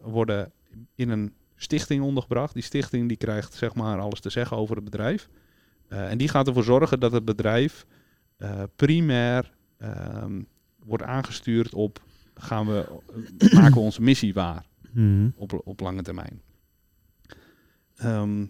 worden 0.00 0.52
in 0.94 1.08
een 1.08 1.34
stichting 1.56 2.02
ondergebracht. 2.02 2.54
Die 2.54 2.62
stichting 2.62 3.08
die 3.08 3.16
krijgt 3.16 3.54
zeg 3.54 3.74
maar 3.74 3.98
alles 3.98 4.20
te 4.20 4.30
zeggen 4.30 4.56
over 4.56 4.74
het 4.74 4.84
bedrijf. 4.84 5.28
En 5.88 6.18
die 6.18 6.28
gaat 6.28 6.46
ervoor 6.46 6.64
zorgen 6.64 7.00
dat 7.00 7.12
het 7.12 7.24
bedrijf 7.24 7.86
primair 8.76 9.52
ehm, 9.78 10.40
wordt 10.84 11.02
aangestuurd 11.02 11.74
op 11.74 12.02
gaan 12.34 12.66
we 12.66 13.00
eh, 13.38 13.52
maken 13.52 13.74
we 13.74 13.80
onze 13.80 14.02
missie 14.02 14.34
waar 14.34 14.64
op, 15.36 15.60
op 15.64 15.80
lange 15.80 16.02
termijn. 16.02 16.40
Ehm, 17.96 18.44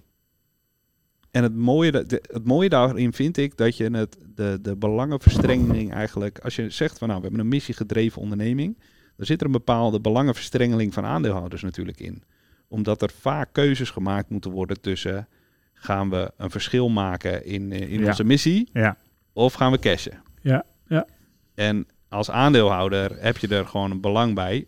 en 1.30 1.42
het 1.42 1.54
mooie, 1.54 1.90
de- 2.04 2.22
het 2.32 2.44
mooie 2.44 2.68
daarin 2.68 3.12
vind 3.12 3.36
ik 3.36 3.56
dat 3.56 3.76
je 3.76 3.90
het, 3.90 4.16
de, 4.34 4.58
de 4.62 4.76
belangenverstrengeling 4.76 5.92
eigenlijk, 5.92 6.38
als 6.38 6.56
je 6.56 6.70
zegt 6.70 6.98
van 6.98 7.08
nou 7.08 7.20
we 7.20 7.26
hebben 7.26 7.44
een 7.44 7.50
missiegedreven 7.52 8.22
onderneming, 8.22 8.78
dan 9.16 9.26
zit 9.26 9.40
er 9.40 9.46
een 9.46 9.52
bepaalde 9.52 10.00
belangenverstrengeling 10.00 10.94
van 10.94 11.04
aandeelhouders 11.04 11.62
natuurlijk 11.62 12.00
in. 12.00 12.22
Omdat 12.68 13.02
er 13.02 13.10
vaak 13.10 13.48
keuzes 13.52 13.90
gemaakt 13.90 14.28
moeten 14.30 14.50
worden 14.50 14.80
tussen 14.80 15.28
gaan 15.74 16.10
we 16.10 16.32
een 16.36 16.50
verschil 16.50 16.88
maken 16.88 17.44
in, 17.44 17.72
eh, 17.72 17.92
in 17.92 18.00
Ja. 18.00 18.06
onze 18.06 18.24
missie 18.24 18.68
Ja. 18.72 18.96
of 19.32 19.52
gaan 19.52 19.72
we 19.72 19.78
cashen. 19.78 20.22
Ja, 20.40 20.64
ja. 20.86 21.06
En 21.54 21.86
als 22.12 22.30
aandeelhouder 22.30 23.16
heb 23.22 23.36
je 23.38 23.48
er 23.48 23.66
gewoon 23.66 23.90
een 23.90 24.00
belang 24.00 24.34
bij. 24.34 24.66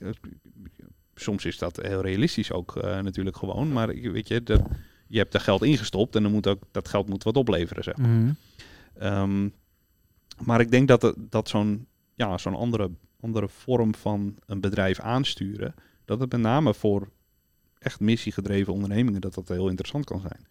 Soms 1.14 1.44
is 1.44 1.58
dat 1.58 1.76
heel 1.82 2.00
realistisch 2.00 2.52
ook 2.52 2.76
eh, 2.76 3.00
natuurlijk 3.00 3.36
gewoon. 3.36 3.72
Maar 3.72 3.94
je- 3.96 4.10
weet 4.10 4.28
je, 4.28 4.42
dat, 4.42 4.62
je 5.06 5.18
hebt 5.18 5.34
er 5.34 5.40
geld 5.40 5.62
ingestopt 5.62 6.16
en 6.16 6.22
dan 6.22 6.32
moet 6.32 6.46
ook, 6.46 6.62
dat 6.70 6.88
geld 6.88 7.08
moet 7.08 7.22
wat 7.22 7.36
opleveren. 7.36 7.84
Zeg. 7.84 7.96
maar. 7.96 8.08
Mhm. 8.08 8.32
Ehm, 8.98 9.48
maar 10.44 10.60
ik 10.60 10.70
denk 10.70 10.88
dat, 10.88 11.14
dat 11.18 11.48
zo'n 11.48 11.86
ja, 12.14 12.38
zo'n 12.38 12.54
andere, 12.54 12.90
andere 13.20 13.48
vorm 13.48 13.94
van 13.94 14.34
een 14.46 14.60
bedrijf 14.60 15.00
aansturen, 15.00 15.74
dat 16.04 16.20
het 16.20 16.32
met 16.32 16.40
name 16.40 16.74
voor 16.74 17.08
echt 17.78 18.00
missiegedreven 18.00 18.72
ondernemingen, 18.72 19.20
dat 19.20 19.34
dat 19.34 19.48
heel 19.48 19.68
interessant 19.68 20.04
kan 20.04 20.20
zijn. 20.20 20.46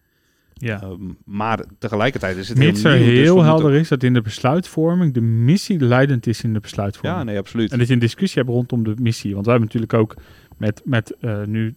Ja. 0.54 0.80
Ehm, 0.82 0.96
maar 1.24 1.64
tegelijkertijd 1.78 2.36
is 2.36 2.48
het 2.48 2.58
Mits 2.58 2.82
heel 2.82 2.92
nieuw, 2.96 3.04
dus 3.06 3.26
moeten- 3.28 3.44
helder 3.44 3.74
is 3.74 3.88
dat 3.88 4.02
in 4.02 4.14
de 4.14 4.20
besluitvorming 4.20 5.14
de 5.14 5.20
missie 5.20 5.80
leidend 5.80 6.26
is 6.26 6.42
in 6.42 6.52
de 6.52 6.60
besluitvorming. 6.60 7.18
Ja, 7.18 7.24
nee, 7.24 7.38
absoluut. 7.38 7.72
En 7.72 7.78
dat 7.78 7.86
je 7.86 7.92
een 7.92 7.98
discussie 7.98 8.42
hebt 8.42 8.54
rondom 8.54 8.84
de 8.84 8.94
missie. 9.02 9.32
Want 9.34 9.46
wij 9.46 9.54
hebben 9.56 9.72
natuurlijk 9.74 10.00
ook 10.02 10.14
met, 10.56 10.80
met 10.84 11.14
eh, 11.20 11.42
nu 11.42 11.74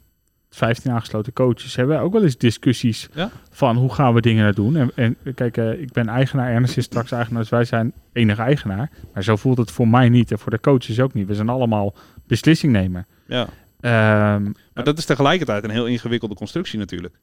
15 0.49 0.91
aangesloten 0.91 1.33
coaches, 1.33 1.75
hebben 1.75 1.95
wij 1.95 2.03
ook 2.05 2.13
wel 2.13 2.23
eens 2.23 2.37
discussies 2.37 3.09
Ja. 3.13 3.31
van 3.51 3.75
hoe 3.75 3.93
gaan 3.93 4.13
we 4.13 4.21
dingen 4.21 4.55
doen. 4.55 4.75
En, 4.75 4.91
en 4.95 5.17
kijk, 5.35 5.57
eh, 5.57 5.81
ik 5.81 5.91
ben 5.91 6.07
eigenaar, 6.07 6.51
Ernest 6.51 6.77
is 6.77 6.83
straks 6.83 7.11
eigenaar, 7.11 7.41
dus 7.41 7.49
wij 7.49 7.65
zijn 7.65 7.93
enige 8.13 8.41
eigenaar. 8.41 8.89
Maar 9.13 9.23
zo 9.23 9.35
voelt 9.35 9.57
het 9.57 9.71
voor 9.71 9.87
mij 9.87 10.09
niet 10.09 10.31
en 10.31 10.39
voor 10.39 10.51
de 10.51 10.59
coaches 10.59 10.99
ook 10.99 11.13
niet. 11.13 11.27
We 11.27 11.35
zijn 11.35 11.49
allemaal 11.49 11.95
beslissingnemer. 12.27 13.05
Ja. 13.27 13.47
Ehm, 13.79 14.43
Maar 14.73 14.83
dat 14.83 14.97
is 14.97 15.05
tegelijkertijd 15.05 15.63
een 15.63 15.69
heel 15.69 15.85
ingewikkelde 15.85 16.35
constructie 16.35 16.79
natuurlijk. 16.79 17.15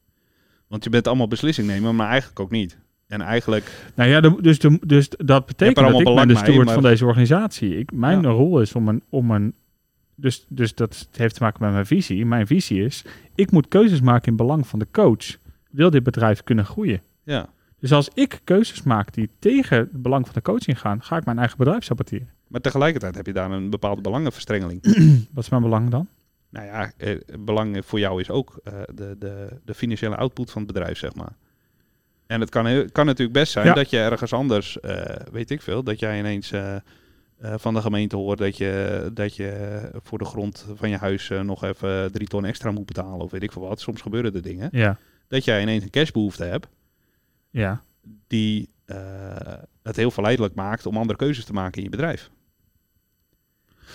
Want 0.75 0.87
je 0.87 0.93
bent 0.93 1.07
allemaal 1.09 1.29
beslissingnemer, 1.29 1.95
maar 1.95 2.09
eigenlijk 2.09 2.41
ook 2.41 2.51
niet. 2.51 2.77
En 3.07 3.20
eigenlijk, 3.20 3.70
Nou 3.95 4.11
ja, 4.11 4.20
de- 4.20 4.37
dus, 4.41 4.59
de, 4.59 4.79
dus 4.87 5.09
dat 5.09 5.47
betekent 5.47 5.77
dat 5.77 6.01
ik 6.01 6.14
ben 6.14 6.29
de 6.29 6.37
steward 6.37 6.64
maar- 6.64 6.75
van 6.75 6.83
deze 6.83 7.05
organisatie. 7.05 7.79
Ik, 7.79 7.93
mijn 7.93 8.20
Ja. 8.22 8.29
rol 8.29 8.61
is 8.61 8.72
om 8.75 8.89
een, 8.89 9.03
om 9.09 9.31
een 9.31 9.55
dus, 10.14 10.45
dus 10.49 10.75
dat 10.75 11.09
heeft 11.16 11.35
te 11.35 11.43
maken 11.43 11.62
met 11.62 11.72
mijn 11.72 11.87
visie. 11.87 12.27
Mijn 12.27 12.47
visie 12.47 12.85
is, 12.85 13.05
ik 13.35 13.51
moet 13.51 13.68
keuzes 13.68 14.01
maken 14.01 14.29
in 14.29 14.37
belang 14.37 14.66
van 14.66 14.79
de 14.79 14.87
coach. 14.93 15.37
Wil 15.70 15.91
dit 15.91 16.03
bedrijf 16.03 16.43
kunnen 16.43 16.64
groeien? 16.64 17.01
ja. 17.22 17.49
Dus 17.79 17.93
als 17.93 18.09
ik 18.14 18.41
keuzes 18.45 18.83
maak 18.83 19.14
die 19.14 19.29
tegen 19.39 19.77
het 19.79 20.03
belang 20.03 20.25
van 20.25 20.35
de 20.35 20.43
coach 20.43 20.66
ingaan, 20.66 21.03
ga 21.03 21.16
ik 21.16 21.25
mijn 21.25 21.39
eigen 21.39 21.59
bedrijf 21.59 21.85
saboteren. 21.85 22.29
Maar 22.49 22.61
tegelijkertijd 22.61 23.14
heb 23.14 23.27
je 23.27 23.33
daar 23.33 23.51
een 23.51 23.70
bepaalde 23.70 24.01
belangenverstrengeling. 24.01 24.83
Wat 25.35 25.45
is 25.45 25.51
mijn 25.51 25.62
belang 25.62 25.89
dan? 25.91 26.09
Nou 26.55 26.66
ja, 26.66 26.92
eh, 26.96 27.18
belang 27.38 27.84
voor 27.86 27.98
jou 27.98 28.20
is 28.20 28.30
ook 28.30 28.61
eh, 28.64 28.72
de, 28.94 29.16
de, 29.18 29.48
de 29.64 29.74
financiële 29.74 30.16
output 30.16 30.50
van 30.50 30.62
het 30.62 30.72
bedrijf, 30.72 30.98
zeg 30.98 31.14
maar. 31.14 31.36
En 32.26 32.40
het 32.40 32.50
kan, 32.50 32.66
heel- 32.66 32.90
kan 32.92 33.07
natuurlijk 33.07 33.38
best 33.38 33.52
zijn 33.52 33.66
Ja. 33.66 33.72
dat 33.74 33.90
je 33.90 33.98
ergens 33.98 34.32
anders, 34.32 34.80
eh, 34.80 35.16
weet 35.32 35.50
ik 35.50 35.62
veel, 35.62 35.82
dat 35.82 35.98
jij 35.98 36.18
ineens 36.18 36.52
eh, 36.52 36.76
van 37.38 37.74
de 37.74 37.80
gemeente 37.80 38.16
hoort 38.16 38.38
dat 38.38 38.57
je, 38.57 39.11
dat 39.14 39.36
je 39.36 39.80
voor 40.02 40.18
de 40.18 40.24
grond 40.24 40.66
van 40.74 40.88
je 40.90 40.96
huis 40.96 41.28
nog 41.42 41.64
even 41.64 42.12
drie 42.12 42.26
ton 42.28 42.44
extra 42.44 42.70
moet 42.70 42.86
betalen 42.86 43.20
of 43.24 43.30
weet 43.30 43.42
ik 43.42 43.52
veel 43.52 43.62
wat. 43.62 43.80
Soms 43.80 44.00
gebeuren 44.00 44.34
er 44.34 44.42
dingen. 44.42 44.68
Ja, 44.72 44.98
Dat 45.28 45.44
jij 45.44 45.62
ineens 45.62 45.82
een 45.84 45.90
cashbehoefte 45.90 46.44
hebt 46.44 46.68
ja. 47.50 47.82
die 48.26 48.68
het 49.82 49.96
heel 49.96 50.11
verleidelijk 50.11 50.55
maakt 50.55 50.86
om 50.86 50.96
andere 50.96 51.18
keuzes 51.18 51.44
te 51.44 51.52
maken 51.52 51.76
in 51.78 51.84
je 51.84 51.90
bedrijf. 51.90 52.30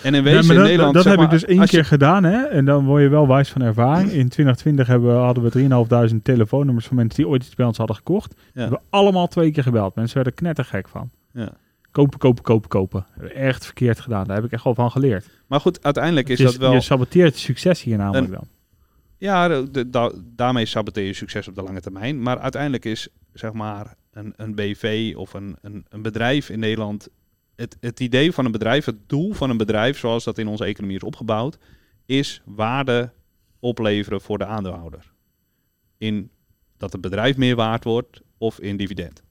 En 0.04 0.14
in 0.14 0.24
wezen 0.24 0.42
in 0.50 0.56
dat, 0.56 0.66
Nederland... 0.66 0.94
dat 0.94 1.04
heb 1.04 1.16
maar, 1.16 1.26
ik 1.26 1.32
dus 1.32 1.46
één 1.46 1.60
je- 1.62 1.68
keer 1.68 1.86
gedaan, 1.86 2.24
hè? 2.24 2.42
En 2.44 2.66
dan 2.66 2.86
word 2.86 3.02
je 3.02 3.10
wel 3.10 3.28
wijs 3.28 3.50
van 3.50 3.62
ervaring. 3.62 4.10
In 4.22 4.30
2020 4.30 4.88
hebben, 4.88 5.10
we- 5.14 5.20
hadden 5.20 5.44
we 5.44 6.10
3.500 6.10 6.22
telefoonnummers 6.24 6.86
van 6.88 6.96
mensen 6.96 7.16
die 7.24 7.28
ooit 7.28 7.44
iets 7.46 7.56
bij 7.56 7.66
ons 7.66 7.78
hadden 7.78 7.96
gekocht. 7.96 8.34
We 8.54 8.60
hebben 8.62 8.82
allemaal 8.90 9.28
twee 9.28 9.52
keer 9.52 9.64
gebeld. 9.64 9.96
Mensen 9.96 10.16
werden 10.16 10.34
knettergek 10.34 10.88
van. 10.88 11.10
Ja. 11.34 11.52
Kopen, 11.92 12.20
kopen, 12.20 12.44
kopen, 12.44 12.70
kopen. 12.70 13.06
Echt 13.34 13.66
verkeerd 13.66 14.00
gedaan. 14.00 14.26
Daar 14.26 14.36
heb 14.36 14.46
ik 14.46 14.52
echt 14.52 14.64
wel 14.64 14.76
van 14.76 14.92
geleerd. 14.92 15.30
Maar 15.48 15.60
goed, 15.60 15.84
uiteindelijk 15.84 16.30
is 16.30 16.38
Dus 16.38 16.52
dat 16.52 16.56
wel... 16.56 16.72
Je 16.74 16.82
saboteert 16.82 17.36
succes 17.38 17.84
hier 17.84 17.98
namelijk 17.98 18.32
dan. 18.32 18.48
Ja, 19.18 19.48
de- 19.48 19.72
de- 19.72 19.90
da- 19.90 20.12
daarmee 20.36 20.66
saboteer 20.66 21.06
je 21.06 21.14
succes 21.14 21.48
op 21.48 21.56
de 21.56 21.64
lange 21.64 21.82
termijn. 21.82 22.22
Maar 22.22 22.40
uiteindelijk 22.40 22.86
is 22.86 23.08
zeg 23.34 23.54
maar 23.54 23.96
een, 24.12 24.34
een 24.36 24.56
BV 24.56 25.14
of 25.16 25.34
een, 25.34 25.56
een, 25.62 25.86
een 25.90 26.02
bedrijf 26.02 26.50
in 26.50 26.60
Nederland. 26.60 27.08
Het, 27.60 27.78
het 27.80 28.00
idee 28.00 28.32
van 28.32 28.46
een 28.46 28.52
bedrijf, 28.52 28.86
het 28.86 29.10
doel 29.10 29.34
van 29.34 29.50
een 29.50 29.58
bedrijf, 29.58 29.98
zoals 29.98 30.24
dat 30.24 30.38
in 30.38 30.48
onze 30.48 30.66
economie 30.66 30.96
is 30.96 31.04
opgebouwd, 31.04 31.58
is 32.06 32.42
waarde 32.46 33.12
opleveren 33.60 34.22
voor 34.22 34.38
de 34.38 34.46
aandeelhouder. 34.46 35.12
In 35.98 36.30
dat 36.78 36.92
het 36.92 37.02
bedrijf 37.02 37.38
meer 37.38 37.56
waard 37.56 37.84
wordt 37.84 38.22
of 38.38 38.60
in 38.60 38.78
dividend. 38.78 39.24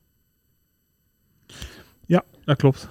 Dat 2.49 2.57
klopt. 2.57 2.89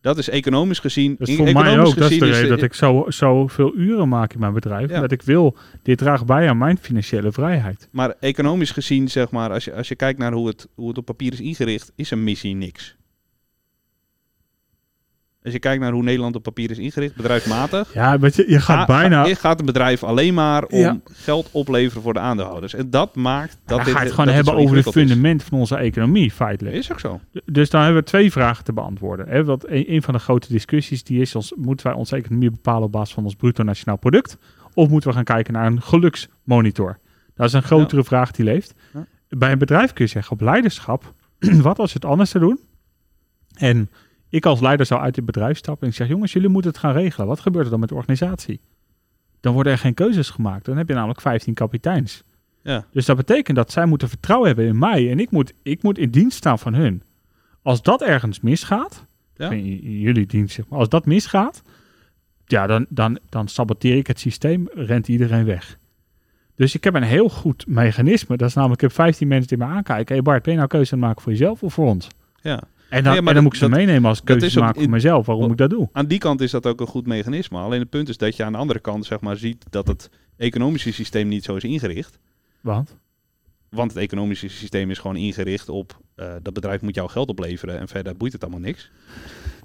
Dat 0.00 0.18
is 0.18 0.28
economisch 0.28 0.78
gezien. 0.78 1.16
Dus 1.18 1.36
voor 1.36 1.52
mij 1.52 1.78
ook. 1.78 1.96
Dat 1.96 2.10
is 2.10 2.18
de 2.18 2.26
is 2.26 2.36
reden 2.36 2.48
dat 2.48 2.62
ik 2.62 2.74
zo, 2.74 3.04
zo 3.08 3.46
veel 3.46 3.76
uren 3.76 4.08
maak 4.08 4.32
in 4.32 4.40
mijn 4.40 4.52
bedrijf. 4.52 4.90
Ja. 4.90 5.00
Dat 5.00 5.12
ik 5.12 5.22
wil, 5.22 5.56
dit 5.82 5.98
draagt 5.98 6.26
bij 6.26 6.48
aan 6.48 6.58
mijn 6.58 6.78
financiële 6.78 7.32
vrijheid. 7.32 7.88
Maar 7.92 8.14
economisch 8.20 8.70
gezien, 8.70 9.10
zeg 9.10 9.30
maar, 9.30 9.50
als 9.52 9.64
je, 9.64 9.74
als 9.74 9.88
je 9.88 9.94
kijkt 9.94 10.18
naar 10.18 10.32
hoe 10.32 10.46
het, 10.46 10.68
hoe 10.74 10.88
het 10.88 10.98
op 10.98 11.04
papier 11.04 11.32
is 11.32 11.40
ingericht, 11.40 11.92
is 11.94 12.10
een 12.10 12.24
missie 12.24 12.54
niks. 12.54 12.96
Als 15.42 15.52
je 15.52 15.58
kijkt 15.58 15.82
naar 15.82 15.92
hoe 15.92 16.02
Nederland 16.02 16.36
op 16.36 16.42
papier 16.42 16.70
is 16.70 16.78
ingericht, 16.78 17.14
bedrijfsmatig, 17.16 17.94
Ja, 17.94 18.18
weet 18.18 18.34
je, 18.36 18.44
je 18.48 18.60
gaat 18.60 18.78
ga- 18.78 18.86
bijna... 18.86 19.24
ga- 19.24 19.34
gaat 19.34 19.60
een 19.60 19.66
bedrijf 19.66 20.02
alleen 20.04 20.34
maar 20.34 20.64
om 20.64 20.78
Ja. 20.78 20.98
geld 21.12 21.48
opleveren 21.50 22.02
voor 22.02 22.12
de 22.12 22.18
aandeelhouders. 22.18 22.74
En 22.74 22.90
dat 22.90 23.14
maakt 23.14 23.50
dat 23.64 23.76
dan 23.76 23.78
dit, 23.84 23.94
ga 23.94 23.98
je 24.00 24.04
het 24.06 24.14
gewoon 24.14 24.34
hebben 24.34 24.54
over 24.54 24.76
het 24.76 24.86
is. 24.86 24.92
fundament 24.92 25.42
van 25.42 25.58
onze 25.58 25.76
economie, 25.76 26.30
feitelijk. 26.30 26.76
Is 26.76 26.92
ook 26.92 27.00
zo. 27.00 27.20
Dus 27.44 27.70
dan 27.70 27.82
hebben 27.82 28.00
we 28.02 28.08
twee 28.08 28.32
vragen 28.32 28.64
te 28.64 28.72
beantwoorden. 28.72 29.28
Hè? 29.28 29.44
Want 29.44 29.68
een, 29.68 29.92
een 29.92 30.02
van 30.02 30.14
de 30.14 30.20
grote 30.20 30.48
discussies 30.52 31.04
die 31.04 31.20
is, 31.20 31.34
ons, 31.34 31.52
moeten 31.56 31.86
wij 31.86 31.94
onze 31.94 32.16
economie 32.16 32.50
bepalen 32.50 32.82
op 32.82 32.92
basis 32.92 33.14
van 33.14 33.24
ons 33.24 33.34
bruto 33.34 33.62
nationaal 33.62 33.96
product? 33.98 34.36
Of 34.74 34.88
moeten 34.88 35.08
we 35.10 35.14
gaan 35.16 35.24
kijken 35.24 35.52
naar 35.52 35.66
een 35.66 35.82
geluksmonitor? 35.82 36.98
Dat 37.34 37.46
is 37.46 37.52
een 37.52 37.62
grotere 37.62 38.04
vraag 38.04 38.30
die 38.30 38.44
leeft. 38.44 38.74
Ja. 38.94 39.06
Bij 39.28 39.52
een 39.52 39.58
bedrijf 39.58 39.92
kun 39.92 40.04
je 40.04 40.10
zeggen 40.10 40.32
op 40.32 40.40
leiderschap, 40.40 41.12
wat 41.62 41.78
als 41.78 41.92
we 41.92 41.98
het 42.02 42.10
anders 42.10 42.30
te 42.30 42.38
doen? 42.38 42.58
En 43.56 43.90
ik 44.30 44.46
als 44.46 44.60
leider 44.60 44.86
zou 44.86 45.00
uit 45.00 45.16
het 45.16 45.24
bedrijf 45.24 45.56
stappen 45.56 45.82
en 45.82 45.88
ik 45.88 45.96
zeg, 45.96 46.08
jongens, 46.08 46.32
jullie 46.32 46.48
moeten 46.48 46.70
het 46.70 46.80
gaan 46.80 46.92
regelen. 46.92 47.26
Wat 47.26 47.40
gebeurt 47.40 47.64
er 47.64 47.70
dan 47.70 47.80
met 47.80 47.88
de 47.88 47.94
organisatie? 47.94 48.60
Dan 49.40 49.52
worden 49.54 49.72
er 49.72 49.78
geen 49.78 49.94
keuzes 49.94 50.30
gemaakt. 50.30 50.64
Dan 50.64 50.76
heb 50.76 50.88
je 50.88 50.94
namelijk 50.94 51.20
15 51.20 51.54
kapiteins. 51.54 52.22
Ja. 52.62 52.84
Dus 52.92 53.06
dat 53.06 53.16
betekent 53.16 53.56
dat 53.56 53.72
zij 53.72 53.86
moeten 53.86 54.08
vertrouwen 54.08 54.46
hebben 54.48 54.66
in 54.66 54.78
mij 54.78 55.10
en 55.10 55.20
ik 55.20 55.30
moet, 55.30 55.52
ik 55.62 55.82
moet 55.82 55.98
in 55.98 56.10
dienst 56.10 56.36
staan 56.36 56.58
van 56.58 56.74
hun. 56.74 57.02
Als 57.62 57.82
dat 57.82 58.02
ergens 58.02 58.40
misgaat, 58.40 59.04
Ja. 59.36 59.50
in 59.50 59.98
jullie 60.00 60.26
dienst, 60.26 60.54
zeg 60.54 60.68
maar, 60.68 60.78
als 60.78 60.88
dat 60.88 61.06
misgaat, 61.06 61.62
ja, 62.46 62.66
dan, 62.66 62.86
dan, 62.88 63.18
dan 63.28 63.48
saboteer 63.48 63.96
ik 63.96 64.06
het 64.06 64.20
systeem, 64.20 64.68
rent 64.74 65.08
iedereen 65.08 65.44
weg. 65.44 65.78
Dus 66.54 66.74
ik 66.74 66.84
heb 66.84 66.94
een 66.94 67.02
heel 67.02 67.28
goed 67.28 67.66
mechanisme. 67.66 68.36
Dat 68.36 68.48
is 68.48 68.54
namelijk, 68.54 68.82
ik 68.82 68.88
heb 68.88 68.96
15 68.96 69.28
mensen 69.28 69.48
die 69.48 69.66
me 69.66 69.72
aankijken. 69.72 70.16
Hé 70.16 70.22
Bart, 70.22 70.42
ben 70.42 70.52
je 70.52 70.58
nou 70.58 70.70
keuze 70.70 70.92
aan 70.92 70.98
het 70.98 71.06
maken 71.08 71.22
voor 71.22 71.32
jezelf 71.32 71.62
of 71.62 71.74
voor 71.74 71.86
ons? 71.86 72.08
Ja. 72.42 72.62
En 72.90 73.02
dan, 73.04 73.12
Nee, 73.12 73.22
maar 73.22 73.34
en 73.34 73.34
dan 73.34 73.34
dat- 73.34 73.42
moet 73.42 73.52
ik 73.52 73.58
ze 73.58 73.68
dat- 73.68 73.78
meenemen 73.78 74.08
als 74.08 74.22
keuzes 74.24 74.54
maak 74.56 74.74
voor 74.74 74.82
in- 74.82 74.90
mezelf. 74.90 75.26
Waarom 75.26 75.44
Oh. 75.44 75.50
ik 75.50 75.56
dat 75.56 75.70
doe? 75.70 75.88
Aan 75.92 76.06
die 76.06 76.18
kant 76.18 76.40
is 76.40 76.50
dat 76.50 76.66
ook 76.66 76.80
een 76.80 76.86
goed 76.86 77.06
mechanisme. 77.06 77.58
Alleen 77.58 77.80
het 77.80 77.90
punt 77.90 78.08
is 78.08 78.16
dat 78.16 78.36
je 78.36 78.44
aan 78.44 78.52
de 78.52 78.58
andere 78.58 78.78
kant 78.80 79.04
zeg 79.06 79.20
maar, 79.20 79.36
ziet 79.36 79.64
dat 79.70 79.86
het 79.86 80.10
economische 80.36 80.92
systeem 80.92 81.28
niet 81.28 81.44
zo 81.44 81.56
is 81.56 81.64
ingericht. 81.64 82.18
Want? 82.60 82.96
Want 83.68 83.92
het 83.92 84.02
economische 84.02 84.48
systeem 84.48 84.90
is 84.90 84.98
gewoon 84.98 85.16
ingericht 85.16 85.68
op 85.68 85.98
eh, 86.14 86.32
dat 86.42 86.52
bedrijf 86.54 86.80
moet 86.80 86.94
jouw 86.94 87.06
geld 87.06 87.28
opleveren 87.28 87.78
en 87.78 87.88
verder 87.88 88.16
boeit 88.16 88.32
het 88.32 88.42
allemaal 88.42 88.60
niks. 88.60 88.90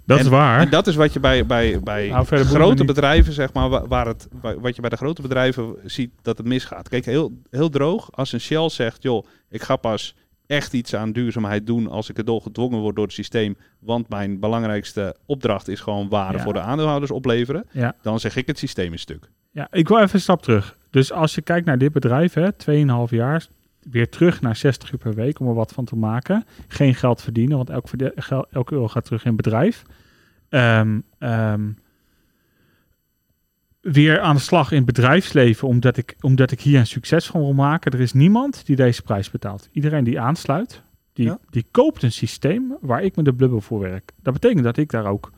Dat 0.06 0.18
En- 0.18 0.24
is 0.24 0.30
waar. 0.30 0.60
En 0.60 0.70
dat 0.70 0.88
is 0.88 0.96
wat 0.96 1.14
je 1.14 1.20
bij, 1.20 1.46
bij, 1.46 1.80
bij 1.80 2.08
Nou, 2.10 2.26
grote 2.26 2.86
bedrijven, 2.86 3.34
zeg 3.34 3.54
maar, 3.54 3.70
wa- 3.70 3.88
waar 3.88 4.08
het, 4.08 4.28
wa- 4.42 4.60
wat 4.60 4.76
je 4.76 4.82
bij 4.82 4.90
de 4.90 4.96
grote 4.96 5.22
bedrijven 5.22 5.76
ziet 5.86 6.12
dat 6.22 6.38
het 6.38 6.48
misgaat. 6.48 6.90
Kijk, 6.90 7.06
heel, 7.06 7.42
heel 7.50 7.70
droog, 7.70 8.12
als 8.12 8.32
een 8.32 8.40
Shell 8.40 8.70
zegt, 8.70 9.04
joh, 9.04 9.26
ik 9.50 9.62
ga 9.64 9.76
pas 9.76 10.16
echt 10.48 10.74
iets 10.74 10.96
aan 10.96 11.12
duurzaamheid 11.12 11.68
doen 11.68 11.88
als 11.90 12.10
ik 12.10 12.18
erdoor 12.18 12.42
gedwongen 12.42 12.80
word 12.80 12.96
door 12.96 13.06
het 13.06 13.14
systeem, 13.14 13.58
want 13.80 14.10
mijn 14.10 14.40
belangrijkste 14.40 15.16
opdracht 15.26 15.68
is 15.68 15.80
gewoon 15.80 16.10
waarde 16.10 16.38
Ja. 16.38 16.44
voor 16.44 16.54
de 16.54 16.60
aandeelhouders 16.62 17.12
opleveren, 17.12 17.66
Ja. 17.72 17.96
dan 18.02 18.20
zeg 18.20 18.36
ik 18.36 18.48
het 18.48 18.58
systeem 18.58 18.94
is 18.94 19.02
stuk. 19.02 19.30
Ja, 19.52 19.68
ik 19.72 19.88
wil 19.88 20.00
even 20.00 20.16
een 20.16 20.22
stap 20.22 20.42
terug. 20.42 20.78
Dus 20.90 21.12
als 21.12 21.36
je 21.36 21.42
kijkt 21.42 21.66
naar 21.66 21.78
dit 21.78 21.92
bedrijf, 21.92 22.34
hè, 22.34 22.52
2,5 22.54 23.12
jaar, 23.12 23.48
weer 23.92 24.10
terug 24.10 24.42
naar 24.42 24.56
60 24.56 24.92
uur 24.92 24.98
per 25.00 25.14
week 25.14 25.40
om 25.40 25.48
er 25.48 25.54
wat 25.54 25.72
van 25.72 25.86
te 25.86 25.96
maken. 25.96 26.46
Geen 26.68 26.96
geld 26.96 27.22
verdienen, 27.22 27.58
want 27.58 27.70
elk, 27.70 27.90
elke 28.52 28.74
euro 28.74 28.88
gaat 28.88 29.06
terug 29.06 29.22
in 29.26 29.28
het 29.34 29.42
bedrijf. 29.42 29.84
Ehm, 30.50 31.00
ehm, 31.20 31.62
weer 33.92 34.20
aan 34.20 34.36
de 34.36 34.42
slag 34.42 34.72
in 34.72 34.78
het 34.78 34.86
bedrijfsleven, 34.86 35.68
omdat 35.68 35.98
ik, 35.98 36.16
omdat 36.22 36.52
ik 36.52 36.62
hier 36.62 36.80
een 36.80 36.88
succes 36.88 37.26
van 37.28 37.42
wil 37.42 37.54
maken. 37.54 37.92
Er 37.92 38.00
is 38.00 38.14
niemand 38.14 38.66
die 38.66 38.76
deze 38.76 39.02
prijs 39.02 39.32
betaalt. 39.32 39.70
Iedereen 39.72 40.04
die 40.04 40.20
aansluit, 40.20 40.82
die, 41.14 41.26
Ja. 41.26 41.40
die 41.50 41.66
koopt 41.72 42.04
een 42.04 42.12
systeem 42.12 42.78
waar 42.82 43.04
ik 43.04 43.16
met 43.16 43.26
de 43.26 43.34
bubbel 43.34 43.62
voor 43.62 43.80
werk. 43.80 44.12
Dat 44.22 44.34
betekent 44.34 44.64
dat 44.64 44.78
ik 44.78 44.92
daar 44.92 45.06
ook 45.06 45.32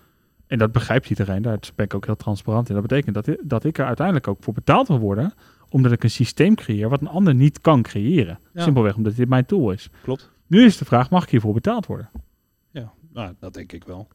en 0.48 0.58
dat 0.58 0.72
begrijpt 0.72 1.10
iedereen, 1.10 1.42
daar 1.42 1.60
ben 1.76 1.86
ik 1.86 1.94
ook 1.94 2.06
heel 2.06 2.16
transparant 2.16 2.68
in. 2.70 2.74
Dat 2.76 2.88
betekent 2.88 3.16
dat, 3.26 3.38
dat 3.44 3.64
ik 3.64 3.78
er 3.78 3.86
uiteindelijk 3.86 4.28
ook 4.28 4.38
voor 4.44 4.54
betaald 4.54 4.88
wil 4.88 5.00
worden, 5.00 5.34
omdat 5.70 5.92
ik 5.92 6.04
een 6.04 6.10
systeem 6.10 6.56
creëer 6.56 6.90
wat 6.90 7.02
een 7.02 7.08
ander 7.08 7.36
niet 7.36 7.62
kan 7.62 7.82
creëren. 7.82 8.40
Ja. 8.54 8.62
Simpelweg 8.64 8.96
omdat 8.96 9.16
dit 9.16 9.30
mijn 9.30 9.46
tool 9.46 9.72
is. 9.72 9.90
Klopt. 10.02 10.32
Nu 10.48 10.64
is 10.66 10.78
de 10.78 10.86
vraag, 10.86 11.10
mag 11.10 11.24
ik 11.24 11.30
hiervoor 11.30 11.54
betaald 11.54 11.86
worden? 11.86 12.10
Ja, 12.72 12.92
nou, 13.14 13.34
dat 13.40 13.54
denk 13.54 13.72
ik 13.72 13.84
wel. 13.84 14.08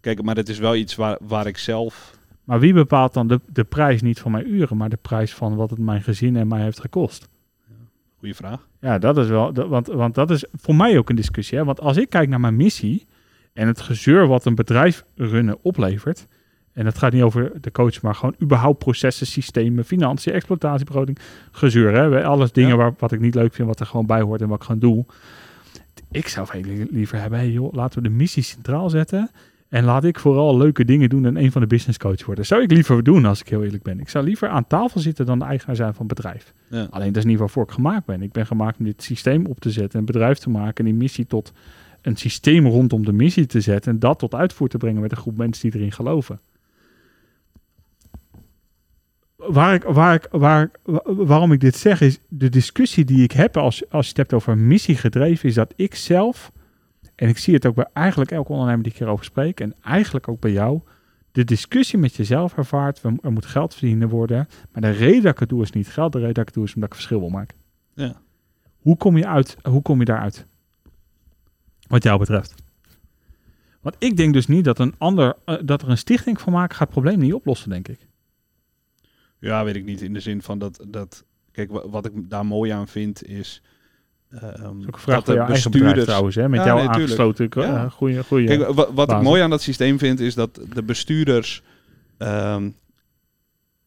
Kijk, 0.00 0.22
maar 0.22 0.36
het 0.36 0.48
is 0.48 0.58
wel 0.58 0.74
iets 0.74 0.94
waar, 0.94 1.18
waar 1.20 1.46
ik 1.46 1.58
zelf... 1.58 2.20
Maar 2.44 2.60
wie 2.60 2.72
bepaalt 2.72 3.14
dan 3.14 3.26
de, 3.28 3.40
de 3.52 3.64
prijs 3.64 4.02
niet 4.02 4.20
van 4.20 4.30
mijn 4.30 4.54
uren, 4.54 4.76
maar 4.76 4.88
de 4.88 4.98
prijs 5.02 5.34
van 5.34 5.54
wat 5.56 5.70
het 5.70 5.78
mijn 5.78 6.02
gezin 6.02 6.36
en 6.36 6.48
mij 6.48 6.62
heeft 6.62 6.80
gekost? 6.80 7.28
Goeie 8.18 8.34
vraag. 8.34 8.68
Ja, 8.80 8.98
dat 8.98 9.18
is 9.18 9.28
wel, 9.28 9.52
dat- 9.52 9.68
want, 9.68 9.86
want 9.86 10.14
dat 10.14 10.30
is 10.30 10.44
voor 10.54 10.74
mij 10.74 10.98
ook 10.98 11.08
een 11.10 11.16
discussie. 11.16 11.58
Hè? 11.58 11.64
Want 11.64 11.80
als 11.80 11.96
ik 11.96 12.08
kijk 12.08 12.28
naar 12.28 12.40
mijn 12.40 12.56
missie 12.56 13.06
en 13.52 13.66
het 13.66 13.80
gezeur 13.80 14.26
wat 14.26 14.44
een 14.44 14.54
bedrijf 14.54 15.04
runnen 15.16 15.58
oplevert, 15.62 16.26
en 16.72 16.86
het 16.86 16.98
gaat 16.98 17.12
niet 17.12 17.22
over 17.22 17.52
de 17.60 17.72
coach, 17.72 18.02
maar 18.02 18.14
gewoon 18.14 18.34
überhaupt 18.42 18.78
processen, 18.78 19.26
systemen, 19.26 19.84
financiën, 19.84 20.32
exploitatiebegroting, 20.32 21.18
gezeur. 21.50 21.92
Hè? 21.94 22.24
Alles 22.24 22.52
dingen 22.52 22.70
Ja. 22.70 22.76
waar, 22.76 22.94
wat 22.98 23.12
ik 23.12 23.20
niet 23.20 23.34
leuk 23.34 23.54
vind, 23.54 23.68
wat 23.68 23.80
er 23.80 23.86
gewoon 23.86 24.06
bij 24.06 24.20
hoort 24.20 24.40
en 24.40 24.48
wat 24.48 24.58
ik 24.58 24.64
gewoon 24.64 24.80
doe. 24.80 25.04
Ik 26.10 26.28
zou 26.28 26.46
veel 26.46 26.60
li- 26.60 26.86
liever 26.90 27.20
hebben, 27.20 27.38
hey 27.38 27.50
joh, 27.50 27.72
laten 27.72 28.02
we 28.02 28.08
de 28.08 28.14
missie 28.14 28.42
centraal 28.42 28.90
zetten. 28.90 29.30
En 29.72 29.84
laat 29.84 30.04
ik 30.04 30.18
vooral 30.18 30.56
leuke 30.56 30.84
dingen 30.84 31.08
doen 31.08 31.24
en 31.26 31.36
een 31.36 31.52
van 31.52 31.60
de 31.60 31.66
business 31.66 31.98
coach 31.98 32.24
worden. 32.24 32.46
Zou 32.46 32.62
ik 32.62 32.70
liever 32.70 33.02
doen 33.02 33.24
als 33.24 33.40
ik 33.40 33.48
heel 33.48 33.64
eerlijk 33.64 33.82
ben. 33.82 34.00
Ik 34.00 34.08
zou 34.08 34.24
liever 34.24 34.48
aan 34.48 34.66
tafel 34.66 35.00
zitten 35.00 35.26
dan 35.26 35.38
de 35.38 35.44
eigenaar 35.44 35.76
zijn 35.76 35.94
van 35.94 36.06
het 36.06 36.14
bedrijf. 36.14 36.52
Ja. 36.68 36.86
Alleen 36.90 37.12
dat 37.12 37.16
is 37.16 37.30
niet 37.30 37.38
waarvoor 37.38 37.62
ik 37.62 37.70
gemaakt 37.70 38.06
ben. 38.06 38.22
Ik 38.22 38.32
ben 38.32 38.46
gemaakt 38.46 38.78
om 38.78 38.84
dit 38.84 39.02
systeem 39.02 39.46
op 39.46 39.60
te 39.60 39.70
zetten, 39.70 39.98
een 39.98 40.04
bedrijf 40.04 40.38
te 40.38 40.50
maken 40.50 40.84
en 40.84 40.90
die 40.90 41.00
missie 41.00 41.26
tot 41.26 41.52
een 42.02 42.16
systeem 42.16 42.66
rondom 42.66 43.04
de 43.04 43.12
missie 43.12 43.46
te 43.46 43.60
zetten 43.60 43.92
en 43.92 43.98
dat 43.98 44.18
tot 44.18 44.34
uitvoer 44.34 44.68
te 44.68 44.78
brengen 44.78 45.00
met 45.00 45.10
een 45.10 45.16
groep 45.16 45.36
mensen 45.36 45.70
die 45.70 45.80
erin 45.80 45.92
geloven. 45.92 46.40
Waar 49.36 49.74
ik, 49.74 49.82
waar 49.82 50.14
ik, 50.14 50.28
waar, 50.30 50.70
waarom 51.04 51.52
ik 51.52 51.60
dit 51.60 51.76
zeg 51.76 52.00
is 52.00 52.18
de 52.28 52.48
discussie 52.48 53.04
die 53.04 53.22
ik 53.22 53.32
heb 53.32 53.56
als, 53.56 53.90
als 53.90 54.04
je 54.04 54.08
het 54.08 54.16
hebt 54.16 54.32
over 54.32 54.58
missie 54.58 54.96
gedreven, 54.96 55.48
is 55.48 55.54
dat 55.54 55.72
ik 55.76 55.94
zelf, 55.94 56.52
en 57.22 57.28
ik 57.28 57.38
zie 57.38 57.54
het 57.54 57.66
ook 57.66 57.74
bij 57.74 57.88
eigenlijk 57.92 58.30
elke 58.30 58.52
ondernemer 58.52 58.82
die 58.82 58.92
ik 58.92 58.98
hierover 58.98 59.24
spreek, 59.24 59.60
en 59.60 59.74
eigenlijk 59.82 60.28
ook 60.28 60.40
bij 60.40 60.52
jou, 60.52 60.80
de 61.32 61.44
discussie 61.44 61.98
met 61.98 62.14
jezelf 62.14 62.56
ervaart, 62.56 63.02
er 63.02 63.32
moet 63.32 63.46
geld 63.46 63.74
verdiend 63.74 64.10
worden, 64.10 64.48
maar 64.72 64.82
de 64.82 64.90
reden 64.90 65.22
dat 65.22 65.32
ik 65.32 65.38
het 65.38 65.48
doe 65.48 65.62
is 65.62 65.70
niet 65.70 65.88
geld, 65.88 66.12
de 66.12 66.18
reden 66.18 66.34
dat 66.34 66.42
ik 66.42 66.48
het 66.48 66.58
doe 66.58 66.64
is 66.64 66.74
omdat 66.74 66.88
ik 66.88 66.94
verschil 66.94 67.20
wil 67.20 67.28
maken. 67.28 67.56
Ja. 67.94 68.20
Hoe 68.78 68.96
kom 68.96 69.16
je, 69.16 69.26
uit, 69.26 69.56
hoe 69.62 69.82
kom 69.82 69.98
je 69.98 70.04
daaruit? 70.04 70.46
Wat 71.88 72.02
jou 72.02 72.18
betreft. 72.18 72.54
Want 73.80 73.96
ik 73.98 74.16
denk 74.16 74.32
dus 74.32 74.46
niet 74.46 74.64
dat, 74.64 74.78
een 74.78 74.94
ander, 74.98 75.36
eh, 75.44 75.56
dat 75.64 75.82
er 75.82 75.88
een 75.88 75.98
stichting 75.98 76.40
van 76.40 76.52
maken 76.52 76.76
gaat 76.76 76.88
het 76.88 77.00
probleem 77.00 77.18
niet 77.18 77.34
oplossen, 77.34 77.70
denk 77.70 77.88
ik. 77.88 78.08
Ja, 79.38 79.64
weet 79.64 79.76
ik 79.76 79.84
niet. 79.84 80.00
In 80.00 80.12
de 80.12 80.20
zin 80.20 80.42
van 80.42 80.58
dat... 80.58 80.84
dat 80.88 81.24
kijk, 81.52 81.70
wa- 81.70 81.88
wat 81.88 82.06
ik 82.06 82.30
daar 82.30 82.46
mooi 82.46 82.70
aan 82.70 82.88
vind 82.88 83.24
is... 83.24 83.62
ehm, 84.32 84.80
Dat 84.80 85.00
vraag 85.00 85.22
dat 85.24 85.36
de 85.46 85.52
bestuurders... 85.52 86.04
trouwens, 86.04 86.34
hè? 86.34 86.48
met 86.48 86.60
Ja, 86.60 86.66
jou 86.66 86.78
nee, 86.78 86.88
aangesloten. 86.88 87.48
Ja. 87.50 87.84
eh 87.84 87.90
goeie, 87.90 88.22
goeie. 88.24 88.46
Kijk, 88.46 88.68
wa- 88.72 88.92
wat 88.92 89.10
ik 89.12 89.20
mooi 89.22 89.42
aan 89.42 89.50
dat 89.50 89.62
systeem 89.62 89.98
vind, 89.98 90.20
is 90.20 90.34
dat 90.34 90.60
de 90.74 90.82
bestuurders 90.82 91.62
ehm, 92.18 92.70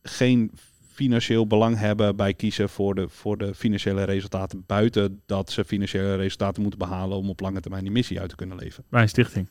geen 0.03 0.51
financieel 0.93 1.47
belang 1.47 1.77
hebben 1.77 2.15
bij 2.15 2.33
kiezen 2.33 2.69
voor 2.69 2.95
de, 2.95 3.09
voor 3.09 3.37
de 3.37 3.53
financiële 3.55 4.03
resultaten. 4.03 4.63
Buiten 4.67 5.21
dat 5.25 5.51
ze 5.51 5.65
financiële 5.65 6.15
resultaten 6.15 6.61
moeten 6.61 6.79
behalen 6.79 7.17
om 7.17 7.29
op 7.29 7.39
lange 7.39 7.59
termijn 7.59 7.83
die 7.83 7.91
missie 7.91 8.19
uit 8.19 8.29
te 8.29 8.35
kunnen 8.35 8.57
leven. 8.57 8.83
bij 8.89 9.01
een 9.01 9.09
stichting. 9.09 9.49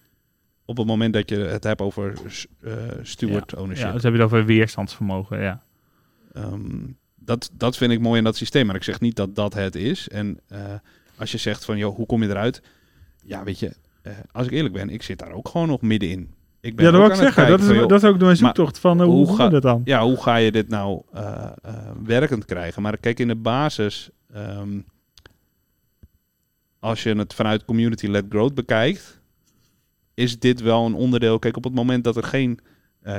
Op 0.64 0.76
het 0.76 0.86
moment 0.86 1.12
dat 1.12 1.28
je 1.30 1.36
het 1.36 1.64
hebt 1.64 1.80
over 1.80 2.12
eh, 2.61 2.72
steward 3.03 3.55
ownership. 3.57 3.86
Ja, 3.86 3.92
dus 3.92 4.03
heb 4.03 4.12
je 4.12 4.18
het 4.18 4.26
over 4.32 4.45
weerstandsvermogen, 4.47 5.40
ja. 5.40 5.62
Ehm, 6.32 6.76
dat, 7.25 7.51
dat 7.53 7.77
vind 7.77 7.93
ik 7.93 8.01
mooi 8.01 8.18
in 8.18 8.25
dat 8.25 8.37
systeem. 8.37 8.66
Maar 8.66 8.75
ik 8.77 8.83
zeg 8.83 9.01
niet 9.01 9.16
dat 9.16 9.35
dat 9.35 9.55
het 9.55 9.75
is. 9.75 10.09
En 10.09 10.41
eh, 10.49 10.59
als 11.16 11.33
je 11.33 11.39
zegt 11.39 11.64
van, 11.64 11.77
joh, 11.79 11.97
hoe 11.97 12.07
kom 12.07 12.22
je 12.22 12.29
eruit? 12.29 12.62
Ja, 13.22 13.45
weet 13.45 13.59
je, 13.59 13.72
eh, 14.03 14.12
als 14.33 14.47
ik 14.47 14.53
eerlijk 14.53 14.75
ben, 14.75 14.91
ik 14.91 15.03
zit 15.03 15.18
daar 15.18 15.33
ook 15.33 15.49
gewoon 15.49 15.68
nog 15.68 15.81
middenin. 15.81 16.35
Ik 16.61 16.77
ben 16.77 16.85
Ja, 16.85 16.91
dat 16.91 17.01
wil 17.01 17.11
ik 17.11 17.16
zeggen. 17.16 17.49
Dat 17.49 17.61
is, 17.61 17.66
van, 17.66 17.75
joh, 17.75 17.89
dat 17.89 18.03
is 18.03 18.09
ook 18.09 18.18
mijn 18.18 18.37
zoektocht 18.37 18.79
van 18.79 19.01
eh, 19.01 19.07
hoe, 19.07 19.37
ga- 19.37 19.51
het 19.51 19.62
dan? 19.62 19.83
ja, 19.85 20.03
hoe 20.03 20.22
ga 20.22 20.37
je 20.37 20.53
dit 20.53 20.68
nou 20.68 21.03
werkend 22.05 22.45
krijgen? 22.45 22.83
Maar 22.83 22.97
kijk, 22.99 23.20
in 23.20 23.29
de 23.29 23.37
basis, 23.37 24.11
ehm, 24.33 24.81
als 26.79 27.03
je 27.03 27.14
het 27.16 27.35
vanuit 27.35 27.64
community-led 27.64 28.25
growth 28.29 28.55
bekijkt, 28.55 29.20
is 30.14 30.39
dit 30.39 30.61
wel 30.61 30.87
een 30.87 30.95
onderdeel. 30.95 31.39
Kijk, 31.39 31.57
op 31.57 31.64
het 31.64 31.75
moment 31.75 32.05
dat 32.05 32.16
er 32.16 32.22
geen 32.25 32.59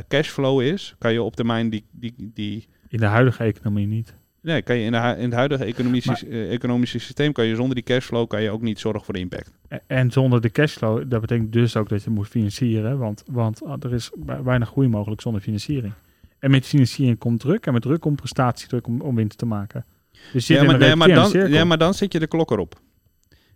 cashflow 0.08 0.62
is, 0.62 0.96
kan 0.98 1.14
je 1.14 1.22
op 1.22 1.36
termijn 1.36 1.70
die, 1.70 1.86
die, 1.92 2.14
die 2.18 2.68
In 2.96 3.02
de 3.02 3.08
huidige 3.08 3.44
economie 3.44 3.88
niet. 3.88 4.14
Nee, 4.42 4.62
kan 4.62 4.76
je 4.76 4.84
in, 4.86 4.92
de, 4.92 4.98
in 5.18 5.24
het 5.24 5.34
huidige 5.34 5.64
economische, 5.66 6.28
eh, 6.30 6.52
economische 6.54 7.00
systeem 7.00 7.32
kan 7.32 7.46
je 7.46 7.56
zonder 7.56 7.76
die 7.76 7.84
cashflow 7.84 8.28
kan 8.28 8.42
je 8.42 8.50
ook 8.50 8.62
niet 8.62 8.80
zorgen 8.80 9.04
voor 9.04 9.14
de 9.14 9.20
impact. 9.20 9.52
En- 9.68 9.82
En 9.88 10.12
zonder 10.12 10.42
de 10.42 10.50
cashflow, 10.52 11.04
dat 11.10 11.22
betekent 11.22 11.54
dus 11.54 11.76
ook 11.76 11.90
dat 11.90 12.04
je 12.04 12.10
moet 12.10 12.28
financieren. 12.28 12.98
Want, 12.98 13.24
want 13.32 13.64
ah, 13.64 13.76
er 13.84 13.94
is 13.94 14.12
weinig 14.44 14.68
groei 14.70 14.88
mogelijk 14.88 15.22
zonder 15.22 15.42
financiering. 15.42 15.94
En 16.40 16.52
met 16.52 16.66
financiering 16.66 17.18
komt 17.18 17.40
druk. 17.40 17.66
En 17.66 17.74
met 17.74 17.82
druk 17.82 18.00
komt 18.02 18.16
prestatiedruk 18.16 18.88
om, 18.88 19.02
om 19.02 19.16
winst 19.16 19.38
te 19.38 19.46
maken. 19.46 19.86
Dus 20.34 20.48
Ja 20.48 20.64
maar, 20.64 20.78
nee, 20.78 20.96
maar 20.96 21.08
dan, 21.08 21.50
ja, 21.50 21.64
maar 21.66 21.78
dan 21.78 21.94
zet 21.94 22.14
je 22.14 22.20
de 22.20 22.28
klok 22.28 22.52
erop. 22.52 22.80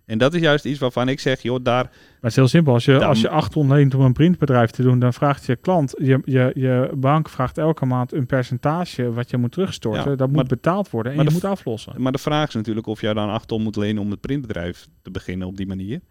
En 0.09 0.17
dat 0.17 0.33
is 0.33 0.41
juist 0.41 0.65
iets 0.65 0.79
waarvan 0.79 1.09
ik 1.09 1.19
zeg, 1.19 1.41
joh, 1.41 1.59
daar... 1.63 1.83
Maar 1.83 1.93
het 2.21 2.29
is 2.29 2.35
heel 2.35 2.47
simpel. 2.47 2.73
Als 2.73 2.85
je, 2.85 2.91
Dan- 2.91 3.03
als 3.03 3.21
je 3.21 3.29
acht 3.29 3.51
ton 3.51 3.71
leent 3.71 3.93
om 3.93 4.01
een 4.01 4.13
printbedrijf 4.13 4.69
te 4.71 4.81
doen, 4.81 4.99
dan 4.99 5.13
vraagt 5.13 5.45
je 5.45 5.55
klant, 5.55 5.93
je, 5.97 6.21
je, 6.25 6.51
je 6.55 6.91
bank 6.95 7.29
vraagt 7.29 7.57
elke 7.57 7.85
maand 7.85 8.13
een 8.13 8.25
percentage 8.25 9.11
wat 9.13 9.29
je 9.29 9.37
moet 9.37 9.51
terugstorten. 9.51 10.09
Ja, 10.11 10.15
dat 10.15 10.27
moet 10.27 10.35
maar- 10.35 10.45
betaald 10.45 10.89
worden 10.89 11.11
en 11.11 11.17
maar 11.17 11.27
je 11.27 11.31
de 11.33 11.39
moet 11.41 11.51
aflossen. 11.51 12.01
Maar 12.01 12.11
de 12.11 12.17
vraag 12.17 12.47
is 12.47 12.53
natuurlijk 12.53 12.87
of 12.87 13.01
jij 13.01 13.13
dan 13.13 13.29
8 13.29 13.47
ton 13.47 13.61
moet 13.61 13.75
lenen 13.75 14.01
om 14.01 14.11
het 14.11 14.21
printbedrijf 14.21 14.87
te 15.01 15.11
beginnen 15.11 15.47
op 15.47 15.57
die 15.57 15.67
manier. 15.67 16.01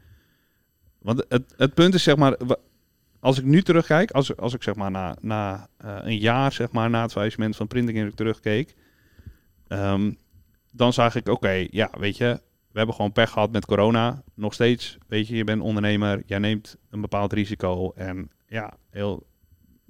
Want 1.03 1.25
het, 1.29 1.55
het 1.57 1.75
punt 1.75 1.95
is, 1.95 2.03
zeg 2.03 2.17
maar, 2.17 2.37
als 3.21 3.39
ik 3.39 3.45
nu 3.45 3.63
terugkijk, 3.63 4.11
als, 4.11 4.37
als 4.37 4.55
ik 4.55 4.63
zeg 4.63 4.75
maar 4.75 4.91
na, 4.91 5.17
na 5.21 5.69
eh, 5.77 5.97
een 6.03 6.19
jaar, 6.19 6.53
zeg 6.53 6.71
maar, 6.71 6.91
na 6.91 7.03
het 7.03 7.13
faillissement 7.13 7.57
van 7.57 7.67
Printing 7.67 8.15
terugkeek, 8.15 8.75
ehm, 9.69 10.13
dan 10.73 10.93
zag 10.93 11.15
ik, 11.15 11.29
oké, 11.29 11.67
ja, 11.71 11.91
weet 11.99 12.17
je, 12.17 12.41
hebben 12.79 12.95
gewoon 12.95 13.13
pech 13.13 13.31
gehad 13.31 13.53
met 13.53 13.67
corona. 13.67 14.23
Nog 14.35 14.55
steeds, 14.55 14.99
weet 15.07 15.29
je, 15.29 15.37
je 15.37 15.45
bent 15.45 15.63
ondernemer, 15.63 16.23
jij 16.27 16.39
neemt 16.39 16.77
een 16.91 17.01
bepaald 17.01 17.33
risico. 17.33 17.93
En 17.95 18.31
ja, 18.47 18.77
heel, 18.91 19.27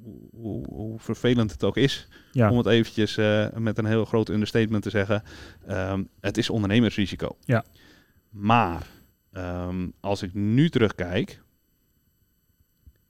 hoe, 0.03 0.29
hoe, 0.31 0.65
hoe 0.69 0.99
vervelend 1.01 1.51
het 1.51 1.65
ook 1.65 1.77
is, 1.77 2.09
Ja. 2.33 2.51
om 2.51 2.57
het 2.57 2.67
eventjes 2.67 3.17
eh, 3.17 3.49
met 3.57 3.79
een 3.79 3.85
heel 3.87 4.05
groot 4.05 4.29
understatement 4.29 4.83
te 4.83 4.91
zeggen. 4.91 5.23
ehm, 5.67 6.05
het 6.21 6.37
is 6.39 6.51
ondernemersrisico. 6.51 7.37
Ja. 7.45 7.65
Maar 8.31 8.87
ehm, 9.33 9.89
als 10.01 10.23
ik 10.23 10.35
nu 10.35 10.71
terugkijk, 10.71 11.41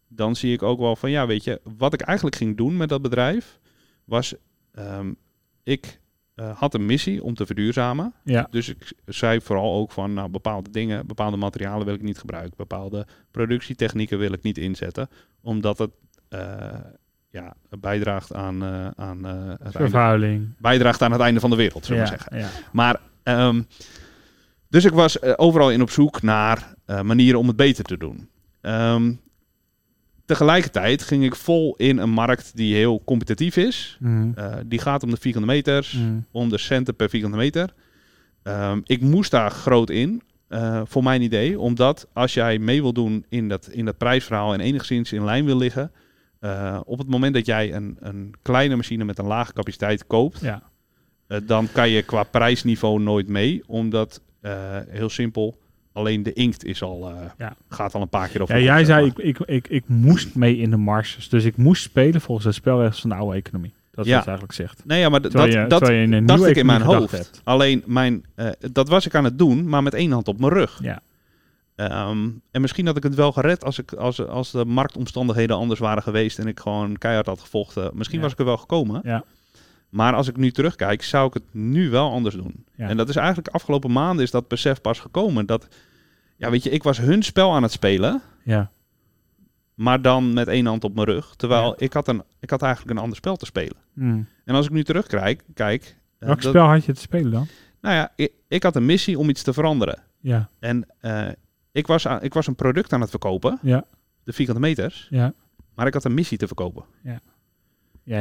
dan 0.09 0.37
zie 0.37 0.53
ik 0.53 0.62
ook 0.62 0.79
wel 0.79 0.97
van 0.97 1.11
ja, 1.11 1.26
weet 1.26 1.45
je, 1.45 1.61
wat 1.76 1.93
ik 1.93 2.01
eigenlijk 2.01 2.37
ging 2.37 2.57
doen 2.57 2.76
met 2.76 2.89
dat 2.89 3.03
bedrijf 3.03 3.59
was, 4.05 4.35
ehm, 4.72 5.12
ik 5.62 6.01
eh, 6.39 6.59
had 6.59 6.74
een 6.74 6.86
missie 6.86 7.22
om 7.24 7.34
te 7.34 7.47
verduurzamen. 7.47 8.12
Ja. 8.24 8.47
Dus 8.51 8.68
ik 8.68 8.93
zei 9.07 9.41
vooral 9.41 9.74
ook 9.74 9.93
van 9.93 10.12
nou, 10.12 10.28
bepaalde 10.28 10.70
dingen, 10.70 11.07
bepaalde 11.07 11.36
materialen 11.36 11.86
wil 11.86 11.95
ik 11.95 12.03
niet 12.03 12.18
gebruiken, 12.18 12.55
bepaalde 12.57 13.07
productietechnieken 13.30 14.18
wil 14.18 14.32
ik 14.32 14.43
niet 14.43 14.59
inzetten, 14.59 15.09
omdat 15.41 15.78
het 15.78 15.91
eh, 16.28 16.41
ja, 17.30 17.55
bijdraagt 17.80 18.34
aan, 18.34 18.62
eh, 18.62 18.86
aan 18.97 19.24
het 19.24 19.61
einde, 19.61 19.70
Vervuiling. 19.70 20.55
bijdraagt 20.59 21.03
aan 21.03 21.12
het 21.12 21.20
einde 21.20 21.41
van 21.41 21.51
de 21.51 21.57
wereld, 21.57 21.84
zullen 21.84 22.03
we 22.03 22.09
Ja, 22.11 22.16
zeggen. 22.16 22.39
ja. 22.39 22.49
Maar 22.72 23.01
ehm, 23.22 23.62
dus 24.68 24.84
ik 24.84 24.93
was 24.93 25.22
overal 25.22 25.70
in 25.70 25.82
op 25.82 25.91
zoek 25.91 26.22
naar 26.22 26.74
manieren 27.03 27.41
om 27.41 27.47
het 27.47 27.57
beter 27.57 27.84
te 27.84 27.97
doen. 27.97 28.28
Ehm, 28.61 29.12
tegelijkertijd 30.29 31.03
ging 31.03 31.24
ik 31.24 31.37
vol 31.37 31.74
in 31.76 31.99
een 31.99 32.11
markt 32.11 32.57
die 32.57 32.74
heel 32.74 33.03
competitief 33.05 33.57
is. 33.57 33.97
Mhm. 34.01 34.31
Eh, 34.35 34.55
die 34.66 34.79
gaat 34.79 35.03
om 35.03 35.11
de 35.11 35.16
vierkante 35.20 35.47
meters, 35.49 35.93
Mhm. 35.93 36.18
om 36.31 36.49
de 36.49 36.59
centen 36.59 36.97
per 36.97 37.09
vierkante 37.09 37.37
meter. 37.37 37.74
Ehm, 38.43 38.81
ik 38.85 39.01
moest 39.01 39.31
daar 39.31 39.51
groot 39.51 39.91
in, 39.91 40.22
eh, 40.49 40.81
voor 40.85 41.03
mijn 41.03 41.22
idee. 41.22 41.59
Omdat 41.59 42.09
als 42.12 42.35
jij 42.35 42.59
mee 42.59 42.83
wil 42.83 42.93
doen 42.93 43.24
in 43.29 43.49
dat, 43.49 43.68
in 43.68 43.85
dat 43.85 43.99
prijsverhaal 43.99 44.53
en 44.53 44.61
enigszins 44.61 45.12
in 45.12 45.24
lijn 45.24 45.45
wil 45.45 45.57
liggen... 45.57 45.93
eh, 46.41 46.81
op 46.85 46.99
het 46.99 47.09
moment 47.09 47.35
dat 47.35 47.47
jij 47.47 47.74
een, 47.74 47.97
een 48.01 48.35
kleine 48.43 48.76
machine 48.76 49.05
met 49.05 49.18
een 49.18 49.26
lage 49.26 49.53
capaciteit 49.53 50.07
koopt... 50.07 50.41
Ja. 50.41 50.62
dan 51.45 51.68
kan 51.72 51.91
je 51.91 52.03
qua 52.03 52.22
prijsniveau 52.22 53.01
nooit 53.01 53.29
mee. 53.29 53.62
Omdat, 53.66 54.20
heel 54.89 55.09
simpel, 55.09 55.59
alleen 55.99 56.22
de 56.22 56.32
inkt 56.32 56.64
is 56.64 56.82
al, 56.82 57.09
eh, 57.09 57.14
Ja. 57.38 57.57
gaat 57.68 57.94
al 57.94 58.01
een 58.03 58.09
paar 58.09 58.28
keer 58.28 58.42
over. 58.42 58.57
Ja, 58.57 58.62
jij 58.62 58.84
zei, 58.84 59.07
ik, 59.07 59.18
ik, 59.18 59.38
ik, 59.38 59.68
ik 59.68 59.82
moest 59.86 60.34
mee 60.34 60.57
in 60.57 60.70
de 60.70 60.76
marges. 60.76 61.28
Dus 61.28 61.44
ik 61.44 61.57
moest 61.57 61.82
spelen 61.82 62.20
volgens 62.20 62.46
de 62.46 62.53
spelregels 62.53 63.01
van 63.01 63.11
de 63.11 63.16
oude 63.16 63.36
economie. 63.36 63.72
Dat 63.90 64.05
is 64.05 64.11
Ja. 64.11 64.16
wat 64.16 64.24
je 64.24 64.30
eigenlijk 64.30 64.53
zegt. 64.59 64.82
Nee, 64.86 65.01
ja, 65.01 65.09
maar 65.09 65.20
dat, 65.20 65.32
je, 65.32 65.64
dat, 65.68 65.88
een 65.88 66.26
dacht 66.26 66.44
ik 66.46 66.57
in 66.57 66.66
mijn 66.66 66.82
hoofd. 66.82 67.11
hebt. 67.12 67.40
Alleen 67.44 67.82
mijn, 67.86 68.24
eh, 68.34 68.49
dat 68.72 68.88
was 68.88 69.07
ik 69.07 69.14
aan 69.14 69.24
het 69.24 69.38
doen, 69.38 69.68
maar 69.68 69.82
met 69.82 69.94
één 69.94 70.11
hand 70.12 70.28
op 70.28 70.40
mijn 70.40 70.53
rug. 70.53 70.78
Ja. 70.82 71.01
Ehm, 71.76 72.28
en 72.51 72.61
misschien 72.61 72.86
had 72.86 72.96
ik 72.96 73.03
het 73.03 73.14
wel 73.14 73.32
gered 73.32 73.64
als, 73.64 73.78
ik, 73.78 73.92
als, 73.92 74.26
als 74.26 74.51
de 74.51 74.64
marktomstandigheden 74.64 75.57
anders 75.57 75.80
waren 75.80 76.03
geweest 76.03 76.38
en 76.38 76.46
ik 76.46 76.61
gewoon 76.61 76.99
keihard 76.99 77.26
had 77.26 77.40
gevochten. 77.40 77.90
Misschien 77.94 78.18
Ja. 78.18 78.22
was 78.24 78.32
ik 78.32 78.38
er 78.38 78.44
wel 78.44 78.57
gekomen. 78.57 79.01
Ja. 79.05 79.24
Maar 79.88 80.14
als 80.14 80.28
ik 80.28 80.36
nu 80.36 80.51
terugkijk, 80.51 81.03
zou 81.03 81.26
ik 81.26 81.34
het 81.34 81.42
nu 81.51 81.90
wel 81.90 82.11
anders 82.11 82.34
doen. 82.34 82.64
Ja. 82.74 82.88
En 82.88 82.96
dat 82.96 83.09
is 83.09 83.16
eigenlijk 83.16 83.49
afgelopen 83.49 83.92
maanden 83.92 84.24
is 84.24 84.30
dat 84.30 84.49
besef 84.49 84.80
pas 84.80 84.99
gekomen. 85.01 85.46
Dat, 85.46 85.68
ja, 86.39 86.51
weet 86.51 86.62
je, 86.62 86.70
ik 86.70 86.82
was 86.82 86.99
hun 86.99 87.22
spel 87.22 87.55
aan 87.55 87.62
het 87.62 87.72
spelen, 87.72 88.22
Ja. 88.45 88.70
maar 89.74 90.03
dan 90.03 90.32
met 90.32 90.49
één 90.49 90.66
hand 90.66 90.84
op 90.84 90.95
mijn 90.95 91.07
rug. 91.07 91.34
Terwijl 91.36 91.64
Ja. 91.66 91.74
ik, 91.76 91.93
had 91.93 92.09
een, 92.09 92.22
ik 92.41 92.51
had 92.51 92.62
eigenlijk 92.62 92.97
een 92.97 93.03
ander 93.03 93.16
spel 93.16 93.36
te 93.36 93.47
spelen. 93.47 93.76
Mm. 93.93 94.26
En 94.45 94.55
als 94.55 94.66
ik 94.66 94.72
nu 94.72 94.84
terugkijk, 94.84 95.43
kijk, 95.55 95.82
eh, 96.18 96.26
Welk 96.28 96.43
dat- 96.43 96.51
spel 96.53 96.66
had 96.66 96.84
je 96.84 96.93
te 96.93 97.01
spelen 97.01 97.30
dan? 97.32 97.47
nou 97.80 97.95
ja, 97.95 98.12
ik, 98.16 98.32
ik 98.49 98.62
had 98.62 98.76
een 98.76 98.86
missie 98.86 99.18
om 99.18 99.28
iets 99.28 99.43
te 99.43 99.53
veranderen. 99.53 100.03
Ja. 100.20 100.49
En 100.59 100.86
eh, 101.01 101.26
ik, 101.72 101.86
was 101.86 102.07
aan, 102.07 102.22
ik 102.22 102.34
was 102.34 102.47
een 102.47 102.55
product 102.55 102.93
aan 102.93 103.01
het 103.01 103.11
verkopen, 103.11 103.59
Ja. 103.62 103.84
de 104.24 104.32
vierkante 104.32 104.61
meters, 104.61 105.07
Ja. 105.11 105.32
maar 105.74 105.86
ik 105.86 105.95
had 105.95 106.05
een 106.05 106.14
missie 106.14 106.39
te 106.39 106.47
verkopen. 106.47 106.84
Ja, 107.03 107.20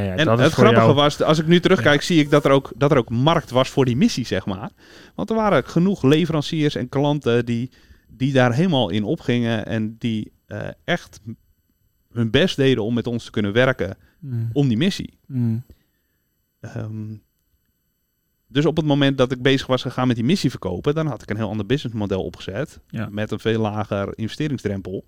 ja 0.01 0.15
en 0.15 0.25
dat 0.25 0.39
is 0.39 0.45
het 0.45 0.53
grappige 0.53 0.81
jou- 0.81 0.93
was, 0.93 1.21
als 1.21 1.39
ik 1.39 1.47
nu 1.47 1.59
terugkijk, 1.59 2.01
zie 2.01 2.19
ik 2.19 2.29
dat 2.29 2.45
er, 2.45 2.51
ook, 2.51 2.71
dat 2.75 2.91
er 2.91 2.97
ook 2.97 3.09
markt 3.09 3.49
was 3.51 3.69
voor 3.69 3.85
die 3.85 3.95
missie, 3.97 4.25
zeg 4.25 4.45
maar. 4.45 4.69
Want 5.15 5.29
er 5.29 5.35
waren 5.35 5.65
genoeg 5.65 6.03
leveranciers 6.03 6.75
en 6.75 6.89
klanten 6.89 7.45
die, 7.45 7.71
die 8.17 8.33
daar 8.33 8.53
helemaal 8.53 8.89
in 8.89 9.03
opgingen 9.03 9.65
en 9.65 9.95
die 9.99 10.31
eh, 10.45 10.67
echt 10.83 11.19
hun 12.11 12.31
best 12.31 12.55
deden 12.55 12.83
om 12.83 12.93
met 12.93 13.07
ons 13.07 13.25
te 13.25 13.31
kunnen 13.31 13.53
werken 13.53 13.97
Mm. 14.19 14.49
om 14.53 14.67
die 14.67 14.77
missie. 14.77 15.17
Mm. 15.25 15.63
Ehm, 16.59 17.13
dus 18.47 18.65
op 18.65 18.77
het 18.77 18.85
moment 18.85 19.17
dat 19.17 19.31
ik 19.31 19.41
bezig 19.41 19.67
was 19.67 19.81
gegaan 19.81 20.07
met 20.07 20.15
die 20.15 20.25
missie 20.25 20.49
verkopen, 20.49 20.95
dan 20.95 21.07
had 21.07 21.21
ik 21.21 21.29
een 21.29 21.35
heel 21.35 21.49
ander 21.49 21.65
businessmodel 21.65 22.23
opgezet. 22.23 22.79
Ja. 22.89 23.07
Met 23.11 23.31
een 23.31 23.39
veel 23.39 23.61
lager 23.61 24.17
investeringsdrempel. 24.17 25.05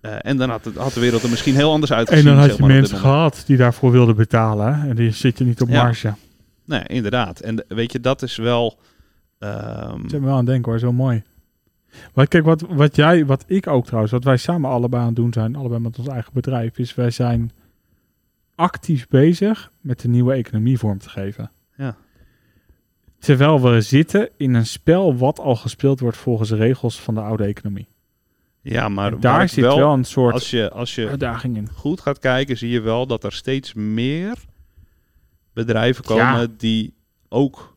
Eh, 0.00 0.16
en 0.18 0.36
dan 0.36 0.50
had, 0.50 0.64
het, 0.64 0.76
had 0.76 0.92
de 0.92 1.00
wereld 1.00 1.22
er 1.22 1.30
misschien 1.30 1.54
heel 1.54 1.70
anders 1.72 1.90
En 1.90 1.96
uitgezien. 1.96 2.24
dan 2.24 2.36
had 2.38 2.56
je 2.56 2.66
mensen 2.66 2.98
gehad 2.98 3.42
die 3.46 3.56
daarvoor 3.56 3.90
wilden 3.90 4.16
betalen. 4.16 4.88
En 4.88 4.96
die 4.96 5.10
zit 5.10 5.38
je 5.38 5.44
niet 5.44 5.60
op 5.60 5.68
Ja. 5.68 5.82
marge. 5.82 6.14
Nee, 6.64 6.82
inderdaad. 6.86 7.40
En 7.40 7.64
weet 7.68 7.92
je, 7.92 8.00
dat 8.00 8.22
is 8.22 8.36
wel... 8.36 8.78
ehm, 9.38 10.02
Ik 10.04 10.10
zit 10.10 10.20
me 10.20 10.24
wel 10.26 10.30
aan 10.34 10.38
het 10.40 10.46
denken 10.46 10.70
hoor, 10.70 10.80
zo 10.80 10.92
mooi. 10.92 11.22
Maar 12.14 12.26
kijk, 12.26 12.44
wat, 12.44 12.60
wat 12.60 12.96
jij, 12.96 13.26
wat 13.26 13.44
ik 13.46 13.66
ook 13.66 13.84
trouwens, 13.84 14.12
wat 14.12 14.24
wij 14.24 14.36
samen 14.36 14.70
allebei 14.70 15.00
aan 15.02 15.08
het 15.08 15.16
doen 15.16 15.32
zijn, 15.32 15.56
allebei 15.56 15.80
met 15.80 15.98
ons 15.98 16.08
eigen 16.08 16.32
bedrijf, 16.32 16.78
is 16.78 16.94
wij 16.94 17.10
zijn 17.10 17.50
actief 18.54 19.08
bezig 19.08 19.72
met 19.80 20.00
de 20.00 20.08
nieuwe 20.08 20.32
economie 20.34 20.78
vorm 20.78 20.98
te 20.98 21.08
geven. 21.08 21.50
Ja. 21.76 21.96
Terwijl 23.18 23.62
we 23.62 23.80
zitten 23.80 24.28
in 24.36 24.54
een 24.54 24.66
spel 24.66 25.16
wat 25.16 25.38
al 25.40 25.56
gespeeld 25.56 26.00
wordt 26.00 26.16
volgens 26.16 26.48
de 26.48 26.56
regels 26.56 27.00
van 27.00 27.14
de 27.14 27.20
oude 27.20 27.44
economie. 27.44 27.86
ja, 28.60 28.88
maar 28.88 29.12
En 29.12 29.20
daar 29.20 29.48
zit 29.48 29.64
wel, 29.64 29.92
een 29.92 30.04
soort 30.04 30.34
Als 30.34 30.50
je, 30.50 30.70
als 30.70 30.94
je 30.94 31.08
uitdaging 31.08 31.56
in. 31.56 31.68
goed 31.70 32.00
gaat 32.00 32.18
kijken, 32.18 32.56
zie 32.58 32.70
je 32.70 32.80
wel 32.80 33.06
dat 33.06 33.24
er 33.24 33.32
steeds 33.32 33.74
meer 33.74 34.34
bedrijven 35.52 36.04
komen 36.04 36.40
Ja. 36.40 36.46
die 36.58 36.94
ook 37.28 37.76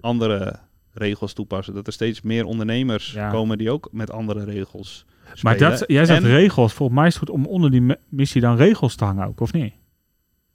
andere 0.00 0.58
regels 0.92 1.32
toepassen. 1.32 1.74
Dat 1.74 1.86
er 1.86 1.92
steeds 1.92 2.20
meer 2.22 2.44
ondernemers 2.44 3.12
Ja. 3.12 3.30
komen 3.30 3.58
die 3.58 3.70
ook 3.70 3.88
met 3.92 4.10
andere 4.10 4.44
regels 4.44 5.04
Maar 5.42 5.54
spelen. 5.54 5.70
dat, 5.78 5.84
jij 5.86 6.04
zegt 6.04 6.22
En- 6.22 6.28
regels. 6.30 6.72
Volgens 6.72 6.98
mij 6.98 7.06
is 7.08 7.14
het 7.14 7.22
goed 7.28 7.34
om 7.36 7.46
onder 7.46 7.70
die 7.70 7.96
missie 8.08 8.40
dan 8.40 8.56
regels 8.56 8.94
te 8.94 9.04
hangen 9.04 9.26
ook, 9.26 9.40
of 9.40 9.52
niet? 9.52 9.72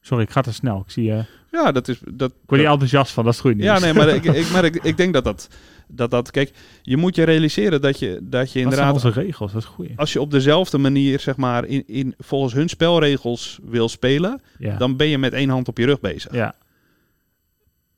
Sorry, 0.01 0.23
ik 0.23 0.29
ga 0.29 0.41
te 0.41 0.53
snel. 0.53 0.79
Ik 0.85 0.91
zie 0.91 1.03
je. 1.03 1.23
Ja, 1.51 1.71
dat 1.71 1.87
is... 1.87 1.99
Dat, 2.11 2.29
Ik 2.31 2.37
word 2.45 2.61
hier 2.61 2.69
enthousiast 2.69 3.11
van, 3.11 3.23
dat 3.23 3.33
is 3.33 3.39
goed 3.39 3.55
nieuws. 3.55 3.65
ja, 3.65 3.79
nee, 3.79 3.93
maar, 3.93 4.07
ik, 4.07 4.23
ik, 4.23 4.51
maar 4.51 4.65
ik, 4.65 4.75
ik 4.91 4.97
denk 4.97 5.13
dat 5.13 5.23
dat, 5.23 5.49
dat 5.87 6.11
dat... 6.11 6.31
Kijk, 6.31 6.51
je 6.81 6.97
moet 6.97 7.15
je 7.15 7.23
realiseren 7.23 7.81
dat 7.81 7.99
je, 7.99 8.19
dat 8.21 8.21
je 8.31 8.39
Wat 8.39 8.49
zijn 8.49 8.63
inderdaad... 8.63 8.93
onze 8.93 9.09
regels? 9.09 9.51
Dat 9.51 9.61
is 9.61 9.67
goed. 9.67 9.87
Als 9.95 10.13
je 10.13 10.21
op 10.21 10.31
dezelfde 10.31 10.77
manier, 10.77 11.19
zeg 11.19 11.37
maar, 11.37 11.65
in, 11.65 11.83
in, 11.87 12.13
volgens 12.17 12.53
hun 12.53 12.69
spelregels 12.69 13.59
wil 13.63 13.89
spelen... 13.89 14.41
Ja. 14.59 14.77
dan 14.77 14.95
ben 14.95 15.07
je 15.07 15.17
met 15.17 15.33
één 15.33 15.49
hand 15.49 15.67
op 15.67 15.77
je 15.77 15.85
rug 15.85 15.99
bezig. 15.99 16.33
ja. 16.33 16.55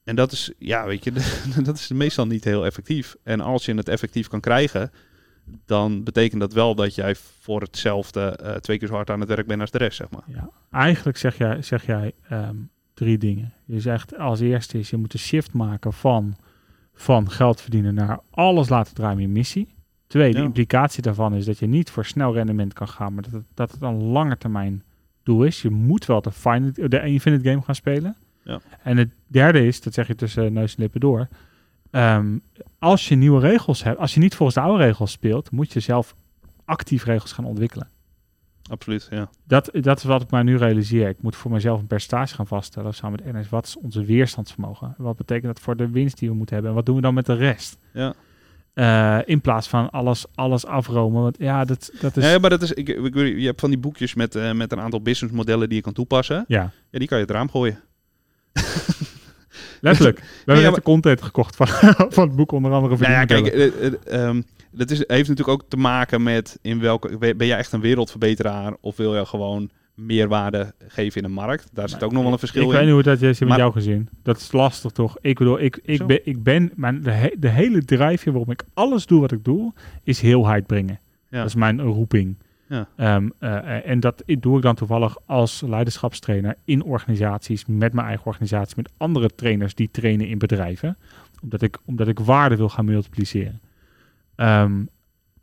En 0.10 0.16
dat 0.16 0.32
is, 0.32 0.52
ja, 0.58 0.86
weet 0.86 1.04
je, 1.04 1.12
dat 1.64 1.76
is 1.76 1.88
meestal 1.90 2.28
niet 2.28 2.44
heel 2.44 2.66
effectief. 2.66 3.16
En 3.24 3.42
als 3.42 3.66
je 3.66 3.74
het 3.76 3.88
effectief 3.90 4.28
kan 4.28 4.40
krijgen, 4.40 4.92
dan 5.66 6.04
betekent 6.04 6.42
dat 6.42 6.54
wel 6.54 6.76
dat 6.76 6.96
jij 6.96 7.16
voor 7.40 7.62
hetzelfde 7.62 8.22
eh, 8.22 8.56
twee 8.56 8.78
keer 8.78 8.88
zo 8.88 8.94
hard 8.94 9.10
aan 9.10 9.20
het 9.20 9.30
werk 9.30 9.48
bent 9.48 9.62
als 9.62 9.72
de 9.72 9.78
rest, 9.78 9.98
zeg 9.98 10.10
maar. 10.10 10.24
ja. 10.28 10.50
Eigenlijk 10.72 11.18
zeg 11.18 11.38
jij, 11.38 11.62
zeg 11.62 11.86
jij 11.86 12.12
ehm, 12.30 12.56
drie 12.94 13.18
dingen. 13.18 13.54
Je 13.66 13.80
zegt 13.80 14.18
als 14.18 14.40
eerste 14.40 14.80
is, 14.80 14.90
je 14.90 14.98
moet 14.98 15.14
een 15.14 15.20
shift 15.20 15.54
maken 15.54 15.94
van, 15.94 16.36
van 16.94 17.30
geld 17.32 17.62
verdienen 17.62 17.94
naar 17.94 18.20
alles 18.30 18.70
laten 18.70 18.94
draaien 18.96 19.20
in 19.20 19.32
missie. 19.32 19.68
Twee, 20.08 20.32
de 20.32 20.38
Ja. 20.38 20.44
implicatie 20.44 21.02
daarvan 21.02 21.34
is 21.34 21.46
dat 21.46 21.58
je 21.60 21.68
niet 21.68 21.90
voor 21.90 22.06
snel 22.06 22.34
rendement 22.34 22.74
kan 22.74 22.88
gaan, 22.88 23.14
maar 23.14 23.24
dat 23.24 23.32
het, 23.32 23.46
dat 23.54 23.72
het 23.72 23.82
een 23.82 24.04
lange 24.04 24.38
termijn 24.38 24.84
doel 25.24 25.44
is. 25.44 25.62
Je 25.62 25.70
moet 25.70 26.06
wel 26.06 26.22
de, 26.22 26.32
finite, 26.32 26.88
de 26.88 27.02
Infinite 27.06 27.50
Game 27.50 27.62
gaan 27.62 27.76
spelen. 27.76 28.16
Ja. 28.50 28.62
En 28.84 28.98
het 28.98 29.10
derde 29.28 29.68
is, 29.68 29.82
dat 29.82 29.94
zeg 29.94 30.08
je 30.08 30.16
tussen 30.16 30.54
neus 30.54 30.76
en 30.76 30.82
lippen 30.82 31.00
door, 31.00 31.28
ehm, 31.92 32.38
als 32.80 33.08
je 33.08 33.16
nieuwe 33.16 33.40
regels 33.40 33.84
hebt, 33.84 34.00
als 34.00 34.14
je 34.14 34.20
niet 34.20 34.36
volgens 34.36 34.58
de 34.58 34.64
oude 34.64 34.84
regels 34.84 35.12
speelt, 35.12 35.52
moet 35.52 35.74
je 35.74 35.80
zelf 35.80 36.16
actief 36.66 37.04
regels 37.04 37.32
gaan 37.32 37.46
ontwikkelen. 37.46 37.88
Absoluut, 38.70 39.08
ja. 39.12 39.30
Dat, 39.44 39.70
dat 39.82 39.98
is 39.98 40.04
wat 40.04 40.22
ik 40.22 40.32
mij 40.32 40.44
nu 40.44 40.58
realiseer. 40.58 41.10
Ik 41.10 41.22
moet 41.22 41.36
voor 41.36 41.52
mezelf 41.52 41.80
een 41.80 41.88
percentage 41.88 42.36
gaan 42.36 42.48
vaststellen 42.48 42.94
samen 42.94 43.20
met 43.24 43.34
NS. 43.34 43.50
Wat 43.50 43.66
is 43.66 43.78
onze 43.78 44.06
weerstandsvermogen? 44.06 44.96
Wat 44.98 45.18
betekent 45.18 45.46
dat 45.46 45.60
voor 45.60 45.76
de 45.76 45.90
winst 45.90 46.20
die 46.20 46.30
we 46.30 46.36
moeten 46.36 46.54
hebben? 46.54 46.72
En 46.72 46.78
wat 46.78 46.86
doen 46.86 46.96
we 46.96 47.02
dan 47.02 47.14
met 47.14 47.26
de 47.26 47.34
rest? 47.34 47.78
Ja. 47.94 48.14
Eh, 48.74 49.20
in 49.26 49.42
plaats 49.42 49.68
van 49.68 49.90
alles, 49.90 50.26
alles 50.36 50.66
afromen. 50.66 51.22
Want 51.22 51.38
ja, 51.40 51.66
dat, 51.66 51.92
dat 52.02 52.18
is... 52.18 52.32
ja, 52.32 52.40
maar 52.40 52.50
dat 52.50 52.62
is, 52.62 52.74
ik, 52.74 52.90
ik, 52.90 53.16
je 53.16 53.46
hebt 53.46 53.60
van 53.60 53.70
die 53.70 53.80
boekjes 53.80 54.14
met, 54.14 54.36
eh, 54.36 54.52
met 54.52 54.72
een 54.72 54.80
aantal 54.80 55.02
businessmodellen 55.02 55.68
die 55.68 55.78
je 55.78 55.84
kan 55.84 55.94
toepassen. 55.94 56.46
ja, 56.48 56.72
Ja, 56.90 57.00
die 57.00 57.08
kan 57.08 57.18
je 57.18 57.24
het 57.24 57.34
raam 57.34 57.50
gooien. 57.50 57.80
letterlijk. 59.82 60.20
We 60.20 60.26
hebben 60.36 60.56
ja, 60.56 60.62
net 60.62 60.64
maar- 60.64 60.74
de 60.74 60.82
content 60.82 61.22
gekocht 61.22 61.56
van, 61.56 61.68
van 62.16 62.28
het 62.28 62.36
boek, 62.36 62.52
onder 62.52 62.72
andere. 62.72 62.98
Nou 62.98 63.12
ja, 63.12 63.26
kijk, 63.26 63.48
eh, 63.48 63.86
eh, 63.86 63.94
ehm, 64.28 64.42
dat 64.72 64.92
is, 64.92 64.98
heeft 64.98 65.30
natuurlijk 65.30 65.62
ook 65.62 65.70
te 65.70 65.78
maken 65.78 66.24
met 66.24 66.60
in 66.62 66.80
welke... 66.80 67.18
Ben 67.36 67.48
jij 67.48 67.58
echt 67.58 67.72
een 67.72 67.82
wereldverbeteraar 67.82 68.74
of 68.82 68.98
wil 68.98 69.16
je 69.16 69.26
gewoon 69.26 69.70
meerwaarde 69.96 70.74
geven 70.88 71.22
in 71.22 71.28
de 71.28 71.34
markt. 71.34 71.70
Daar 71.74 71.90
zit 71.90 72.04
ook 72.04 72.12
nog 72.12 72.24
wel 72.24 72.32
een 72.32 72.40
verschil 72.40 72.62
Ik 72.62 72.68
in. 72.68 72.74
weet 72.74 72.84
niet 72.84 72.94
hoe 72.94 73.04
dat 73.04 73.22
is 73.22 73.40
met 73.40 73.50
Maar- 73.50 73.58
jouw 73.58 73.72
gezin. 73.72 74.10
Dat 74.24 74.38
is 74.38 74.52
lastig 74.52 74.92
toch? 74.92 75.18
Ik 75.22 75.38
bedoel, 75.38 75.60
ik, 75.60 75.80
ik 75.84 76.06
ben, 76.08 76.20
ik 76.24 76.44
ben 76.44 76.72
mijn, 76.76 77.02
de, 77.04 77.12
he- 77.12 77.36
de 77.40 77.50
hele 77.50 77.86
drijfveer 77.86 78.34
waarom 78.34 78.52
ik 78.52 78.64
alles 78.74 79.06
doe 79.06 79.22
wat 79.22 79.32
ik 79.32 79.44
doe, 79.44 79.74
is 80.04 80.22
heelheid 80.22 80.68
brengen. 80.68 81.00
Ja. 81.30 81.38
Dat 81.38 81.48
is 81.48 81.56
mijn 81.56 81.82
roeping. 81.82 82.38
Ja. 82.70 82.88
Ehm, 82.96 83.30
eh, 83.40 83.90
en 83.90 84.00
dat 84.00 84.24
doe 84.26 84.58
ik 84.58 84.62
dan 84.64 84.76
toevallig 84.76 85.18
als 85.26 85.62
leiderschapstrainer 85.62 86.56
in 86.64 86.84
organisaties, 86.84 87.66
met 87.66 87.94
mijn 87.94 88.08
eigen 88.08 88.26
organisatie, 88.26 88.74
met 88.76 88.92
andere 88.98 89.30
trainers 89.36 89.76
die 89.76 89.92
trainen 89.92 90.28
in 90.28 90.38
bedrijven. 90.38 90.98
Omdat 91.42 91.62
ik, 91.62 91.78
omdat 91.86 92.08
ik 92.08 92.20
waarde 92.20 92.56
wil 92.56 92.70
gaan 92.70 92.86
multipliceren. 92.86 93.62
Ehm, 94.36 94.86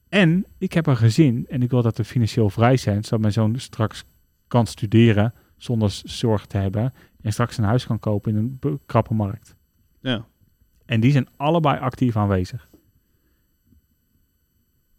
en 0.08 0.46
ik 0.58 0.72
heb 0.72 0.86
een 0.86 0.96
gezin 0.96 1.46
en 1.48 1.62
ik 1.62 1.70
wil 1.70 1.82
dat 1.82 1.96
we 1.96 2.04
financieel 2.04 2.50
vrij 2.50 2.76
zijn, 2.76 3.04
zodat 3.04 3.20
mijn 3.20 3.32
zoon 3.32 3.58
straks 3.58 4.04
kan 4.48 4.66
studeren 4.66 5.34
zonder 5.56 5.90
zorg 6.04 6.46
te 6.46 6.56
hebben 6.56 6.92
en 7.22 7.32
straks 7.32 7.58
een 7.58 7.64
huis 7.64 7.86
kan 7.86 7.98
kopen 7.98 8.36
in 8.36 8.58
een 8.60 8.80
krappe 8.86 9.14
markt. 9.14 9.54
Ja. 10.00 10.24
En 10.84 11.00
die 11.00 11.12
zijn 11.12 11.28
allebei 11.36 11.78
actief 11.78 12.16
aanwezig. 12.16 12.68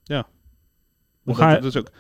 Hoe 0.07 1.35
Dat- 1.35 1.35
ga 1.35 1.49
je- 1.51 1.61
dat 1.61 1.75
is 1.75 1.77
ook, 1.77 1.91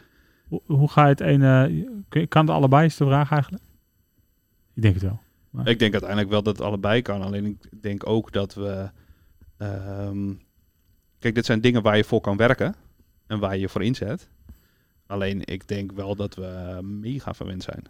Hoe, 0.65 0.89
ga 0.89 1.03
je 1.03 1.09
het 1.09 1.19
ene... 1.19 1.85
Kan 2.27 2.45
het 2.45 2.55
allebei, 2.55 2.85
is 2.85 2.95
de 2.97 3.05
vraag 3.05 3.31
eigenlijk? 3.31 3.63
Ik 4.73 4.81
denk 4.81 4.93
het 4.93 5.03
wel. 5.03 5.19
Ik 5.65 5.79
denk 5.79 5.91
uiteindelijk 5.91 6.29
wel 6.31 6.43
dat 6.43 6.57
het 6.57 6.65
allebei 6.65 7.01
kan. 7.01 7.21
Alleen 7.21 7.45
ik 7.45 7.81
denk 7.81 8.07
ook 8.09 8.31
dat 8.31 8.53
we. 8.53 8.89
ehm, 9.57 10.33
kijk, 11.19 11.35
dit 11.35 11.45
zijn 11.45 11.61
dingen 11.61 11.81
waar 11.81 11.97
je 11.97 12.03
voor 12.03 12.21
kan 12.21 12.37
werken 12.37 12.75
en 13.27 13.39
waar 13.39 13.53
je 13.53 13.59
je 13.59 13.69
voor 13.69 13.83
inzet. 13.83 14.29
Alleen 15.05 15.41
ik 15.45 15.67
denk 15.67 15.91
wel 15.91 16.15
dat 16.15 16.35
we 16.35 16.79
mega 16.83 17.33
verwend 17.33 17.63
zijn. 17.63 17.83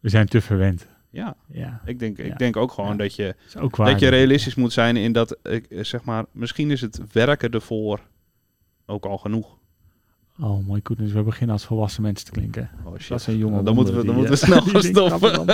We 0.00 0.08
zijn 0.08 0.26
te 0.26 0.40
verwend. 0.40 0.86
Ja, 1.10 1.36
Ja, 1.46 1.80
ik 1.84 1.98
denk, 1.98 2.16
Ja. 2.16 2.24
ik 2.24 2.38
denk 2.38 2.56
ook 2.56 2.72
gewoon 2.72 2.90
Ja. 2.90 2.96
dat 2.96 3.14
je, 3.14 3.34
waar. 3.54 3.90
dat 3.90 4.00
je 4.00 4.08
realistisch 4.08 4.54
moet 4.54 4.72
zijn 4.72 4.96
in 4.96 5.12
dat, 5.12 5.36
ik, 5.42 5.66
zeg 5.80 6.04
maar, 6.04 6.24
misschien 6.32 6.70
is 6.70 6.80
het 6.80 7.00
werken 7.12 7.50
ervoor 7.50 8.00
ook 8.86 9.04
al 9.06 9.18
genoeg. 9.18 9.58
Oh, 10.42 10.66
mooi 10.66 10.80
goodness. 10.84 11.12
We 11.12 11.22
beginnen 11.22 11.54
als 11.54 11.64
volwassen 11.64 12.02
mensen 12.02 12.24
te 12.26 12.32
klinken. 12.32 12.70
Oh 12.84 12.98
shit. 12.98 13.08
Dat 13.08 13.22
zijn 13.22 13.36
jonge 13.36 13.62
dan 13.62 13.74
moeten 13.74 13.96
we, 13.96 14.04
dan 14.04 14.14
moeten 14.14 14.32
we 14.32 14.38
snel 14.38 14.56
eh, 14.58 14.66
gaan 14.72 14.82
stoppen. 14.82 15.46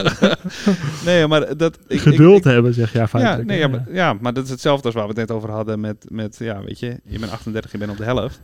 nee, 1.05 1.27
maar 1.27 1.57
dat... 1.57 1.79
Ik, 1.89 2.01
Geduld 2.01 2.39
ik- 2.39 2.45
hebben, 2.45 2.75
zeg 2.75 2.93
jij 2.93 3.01
Ja, 3.01 3.09
feitelijk. 3.09 3.49
nee, 3.49 3.59
ja, 3.59 3.69
maar, 3.69 3.93
ja, 3.93 4.13
maar 4.13 4.33
dat 4.33 4.45
is 4.45 4.51
hetzelfde 4.51 4.85
als 4.85 4.95
waar 4.95 5.03
we 5.03 5.09
het 5.09 5.19
net 5.29 5.31
over 5.31 5.51
hadden 5.51 5.81
met, 5.81 6.07
met 6.11 6.37
ja, 6.39 6.63
weet 6.63 6.79
je, 6.79 7.01
je 7.05 7.19
bent 7.19 7.33
38, 7.33 7.73
je 7.73 7.79
bent 7.79 7.91
op 7.91 7.97
de 7.97 8.05
helft. 8.05 8.41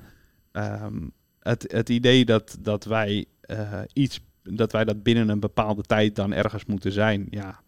Ehm, 0.52 0.94
het, 1.40 1.64
het 1.72 1.88
idee 1.88 2.24
dat, 2.24 2.56
dat 2.60 2.84
wij 2.84 3.24
eh, 3.40 3.80
iets, 3.92 4.20
dat 4.42 4.72
wij 4.72 4.84
dat 4.84 5.02
binnen 5.02 5.28
een 5.28 5.40
bepaalde 5.40 5.82
tijd 5.82 6.16
dan 6.16 6.32
ergens 6.32 6.64
moeten 6.64 6.92
zijn, 6.92 7.26
ja, 7.30 7.60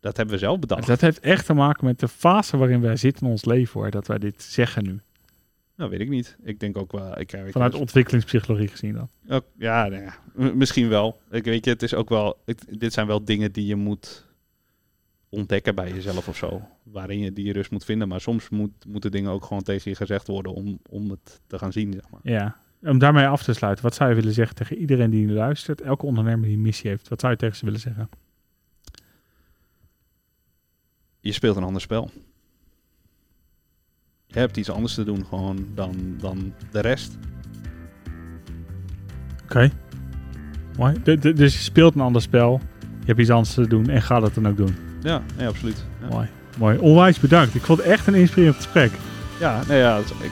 dat 0.00 0.16
hebben 0.16 0.34
we 0.34 0.40
zelf 0.40 0.58
bedacht. 0.58 0.86
Dat 0.86 1.00
heeft 1.00 1.20
echt 1.20 1.46
te 1.46 1.52
maken 1.54 1.84
met 1.84 2.00
de 2.00 2.08
fase 2.08 2.56
waarin 2.56 2.80
wij 2.80 2.96
zitten 2.96 3.26
in 3.26 3.32
ons 3.32 3.44
leven, 3.44 3.80
hoor. 3.80 3.90
Dat 3.90 4.06
wij 4.06 4.18
dit 4.18 4.42
zeggen 4.42 4.84
nu. 4.84 5.00
Nou, 5.80 5.92
weet 5.92 6.00
ik 6.00 6.08
niet. 6.08 6.36
Ik 6.42 6.60
denk 6.60 6.76
ook 6.76 6.92
wel, 6.92 7.18
ik, 7.20 7.32
ik 7.32 7.52
Vanuit 7.52 7.74
ontwikkelingspsychologie 7.74 8.68
gezien 8.68 8.94
dan. 8.94 9.08
ook, 9.28 9.44
ja, 9.56 9.86
nou 9.88 10.02
ja, 10.02 10.14
misschien 10.54 10.88
wel. 10.88 11.20
Ik 11.30 11.44
weet 11.44 11.64
je, 11.64 11.70
het 11.70 11.82
is 11.82 11.94
ook 11.94 12.08
wel, 12.08 12.36
ik- 12.44 12.80
dit 12.80 12.92
zijn 12.92 13.06
wel 13.06 13.24
dingen 13.24 13.52
die 13.52 13.66
je 13.66 13.76
moet 13.76 14.26
ontdekken 15.28 15.74
bij 15.74 15.92
jezelf 15.92 16.28
of 16.28 16.36
zo, 16.36 16.62
waarin 16.82 17.18
je 17.18 17.32
die 17.32 17.52
rust 17.52 17.70
moet 17.70 17.84
vinden. 17.84 18.08
Maar 18.08 18.20
soms 18.20 18.48
moet, 18.48 18.70
moeten 18.86 19.10
dingen 19.10 19.30
ook 19.30 19.44
gewoon 19.44 19.62
tegen 19.62 19.90
je 19.90 19.96
gezegd 19.96 20.26
worden 20.26 20.52
om, 20.54 20.78
om 20.90 21.10
het 21.10 21.40
te 21.46 21.58
gaan 21.58 21.72
zien, 21.72 21.92
zeg 21.92 22.10
maar. 22.10 22.20
Ja. 22.22 22.56
Om 22.82 22.98
daarmee 22.98 23.26
af 23.26 23.42
te 23.42 23.52
sluiten, 23.52 23.84
wat 23.84 23.94
zou 23.94 24.08
je 24.10 24.16
willen 24.16 24.32
zeggen 24.32 24.56
tegen 24.56 24.76
iedereen 24.76 25.10
die 25.10 25.26
nu 25.26 25.32
luistert? 25.32 25.80
Elke 25.80 26.06
ondernemer 26.06 26.44
die 26.46 26.56
een 26.56 26.62
missie 26.62 26.90
heeft, 26.90 27.08
wat 27.08 27.20
zou 27.20 27.32
je 27.32 27.38
tegen 27.38 27.56
ze 27.56 27.64
willen 27.64 27.80
zeggen? 27.80 28.08
je 31.20 31.32
speelt 31.32 31.56
een 31.56 31.62
ander 31.62 31.80
spel. 31.82 32.10
Je 34.32 34.38
hebt 34.38 34.56
iets 34.56 34.70
anders 34.70 34.94
te 34.94 35.04
doen 35.04 35.26
gewoon 35.28 35.66
dan, 35.74 35.94
dan 36.20 36.52
de 36.70 36.80
rest. 36.80 37.18
Oké. 39.44 39.70
Mooi. 40.76 40.94
Dus 41.34 41.54
je 41.54 41.62
speelt 41.62 41.94
een 41.94 42.00
ander 42.00 42.22
spel, 42.22 42.60
je 42.80 43.06
hebt 43.06 43.18
iets 43.18 43.30
anders 43.30 43.54
te 43.54 43.68
doen 43.68 43.88
en 43.88 44.02
ga 44.02 44.20
dat 44.20 44.34
dan 44.34 44.48
ook 44.48 44.56
doen. 44.56 44.76
Ja, 45.02 45.22
nee, 45.36 45.46
absoluut. 45.46 45.84
Ja, 46.00 46.06
Mooi. 46.08 46.28
Mooi. 46.58 46.78
Onwijs 46.78 47.20
bedankt. 47.20 47.54
Ik 47.54 47.62
vond 47.62 47.78
het 47.78 47.88
echt 47.88 48.06
een 48.06 48.14
inspirerend 48.14 48.56
gesprek. 48.56 48.90
ja, 49.40 49.60
nee, 49.68 49.78
ja 49.78 49.96
dat 49.96 50.10
ik, 50.20 50.30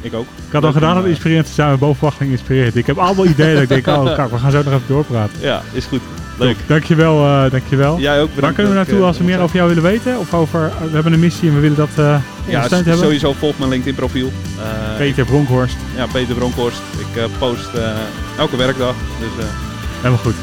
ik 0.00 0.14
ook. 0.14 0.26
Ik 0.46 0.52
had 0.52 0.64
al 0.64 0.72
gedaan 0.72 0.94
dat 0.94 1.02
het 1.02 1.12
inspirerend 1.12 1.46
te 1.46 1.52
zijn, 1.52 1.68
maar 1.68 1.78
boven 1.78 1.96
verwachting 1.96 2.30
inspireert. 2.30 2.76
Ik 2.76 2.86
heb 2.86 2.98
allemaal 2.98 3.26
ideeën 3.26 3.54
dat 3.54 3.62
ik 3.62 3.68
denk, 3.68 3.86
oh 3.86 4.14
kak, 4.14 4.30
we 4.30 4.38
gaan 4.38 4.50
zo 4.50 4.62
nog 4.62 4.72
even 4.72 4.88
doorpraten. 4.88 5.40
Ja, 5.40 5.62
is 5.72 5.84
goed. 5.84 6.00
Leuk. 6.46 6.56
Dankjewel, 6.66 7.24
eh 7.26 7.50
dankjewel. 7.50 7.98
Jij 7.98 8.20
ook 8.20 8.26
Waar 8.26 8.34
bedankt 8.34 8.54
kunnen 8.54 8.72
we 8.72 8.78
naartoe 8.78 8.98
eh, 8.98 9.04
als 9.06 9.18
we 9.18 9.24
meer 9.24 9.40
over 9.40 9.56
jou 9.56 9.68
willen 9.68 9.82
weten? 9.82 10.18
Of 10.18 10.34
over, 10.34 10.72
we 10.88 10.90
hebben 10.94 11.12
een 11.12 11.20
missie 11.20 11.48
en 11.48 11.54
we 11.54 11.60
willen 11.60 11.76
dat 11.76 11.88
eh 11.88 11.94
zijn. 11.96 12.22
Ja, 12.46 12.68
hebben? 12.68 12.96
sowieso 12.98 13.32
volg 13.32 13.58
mijn 13.58 13.70
LinkedIn 13.70 13.94
profiel. 13.94 14.26
Eh, 14.58 14.96
Peter 14.96 15.24
Bronkhorst. 15.24 15.76
ja, 15.96 16.06
Peter 16.06 16.34
Bronkhorst. 16.34 16.80
Ik 16.98 17.16
eh, 17.22 17.24
post 17.38 17.74
eh, 17.74 17.90
elke 18.38 18.56
werkdag. 18.56 18.94
Dus 19.20 19.44
eh, 19.44 19.50
Helemaal 19.96 20.18
goed. 20.24 20.34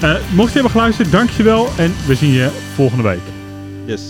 Eh, 0.00 0.14
mocht 0.34 0.48
je 0.48 0.54
hebben 0.54 0.70
geluisterd, 0.70 1.12
dankjewel 1.12 1.68
en 1.76 1.94
we 2.06 2.14
zien 2.14 2.30
je 2.30 2.48
volgende 2.74 3.02
week. 3.02 3.20
yes. 3.84 4.02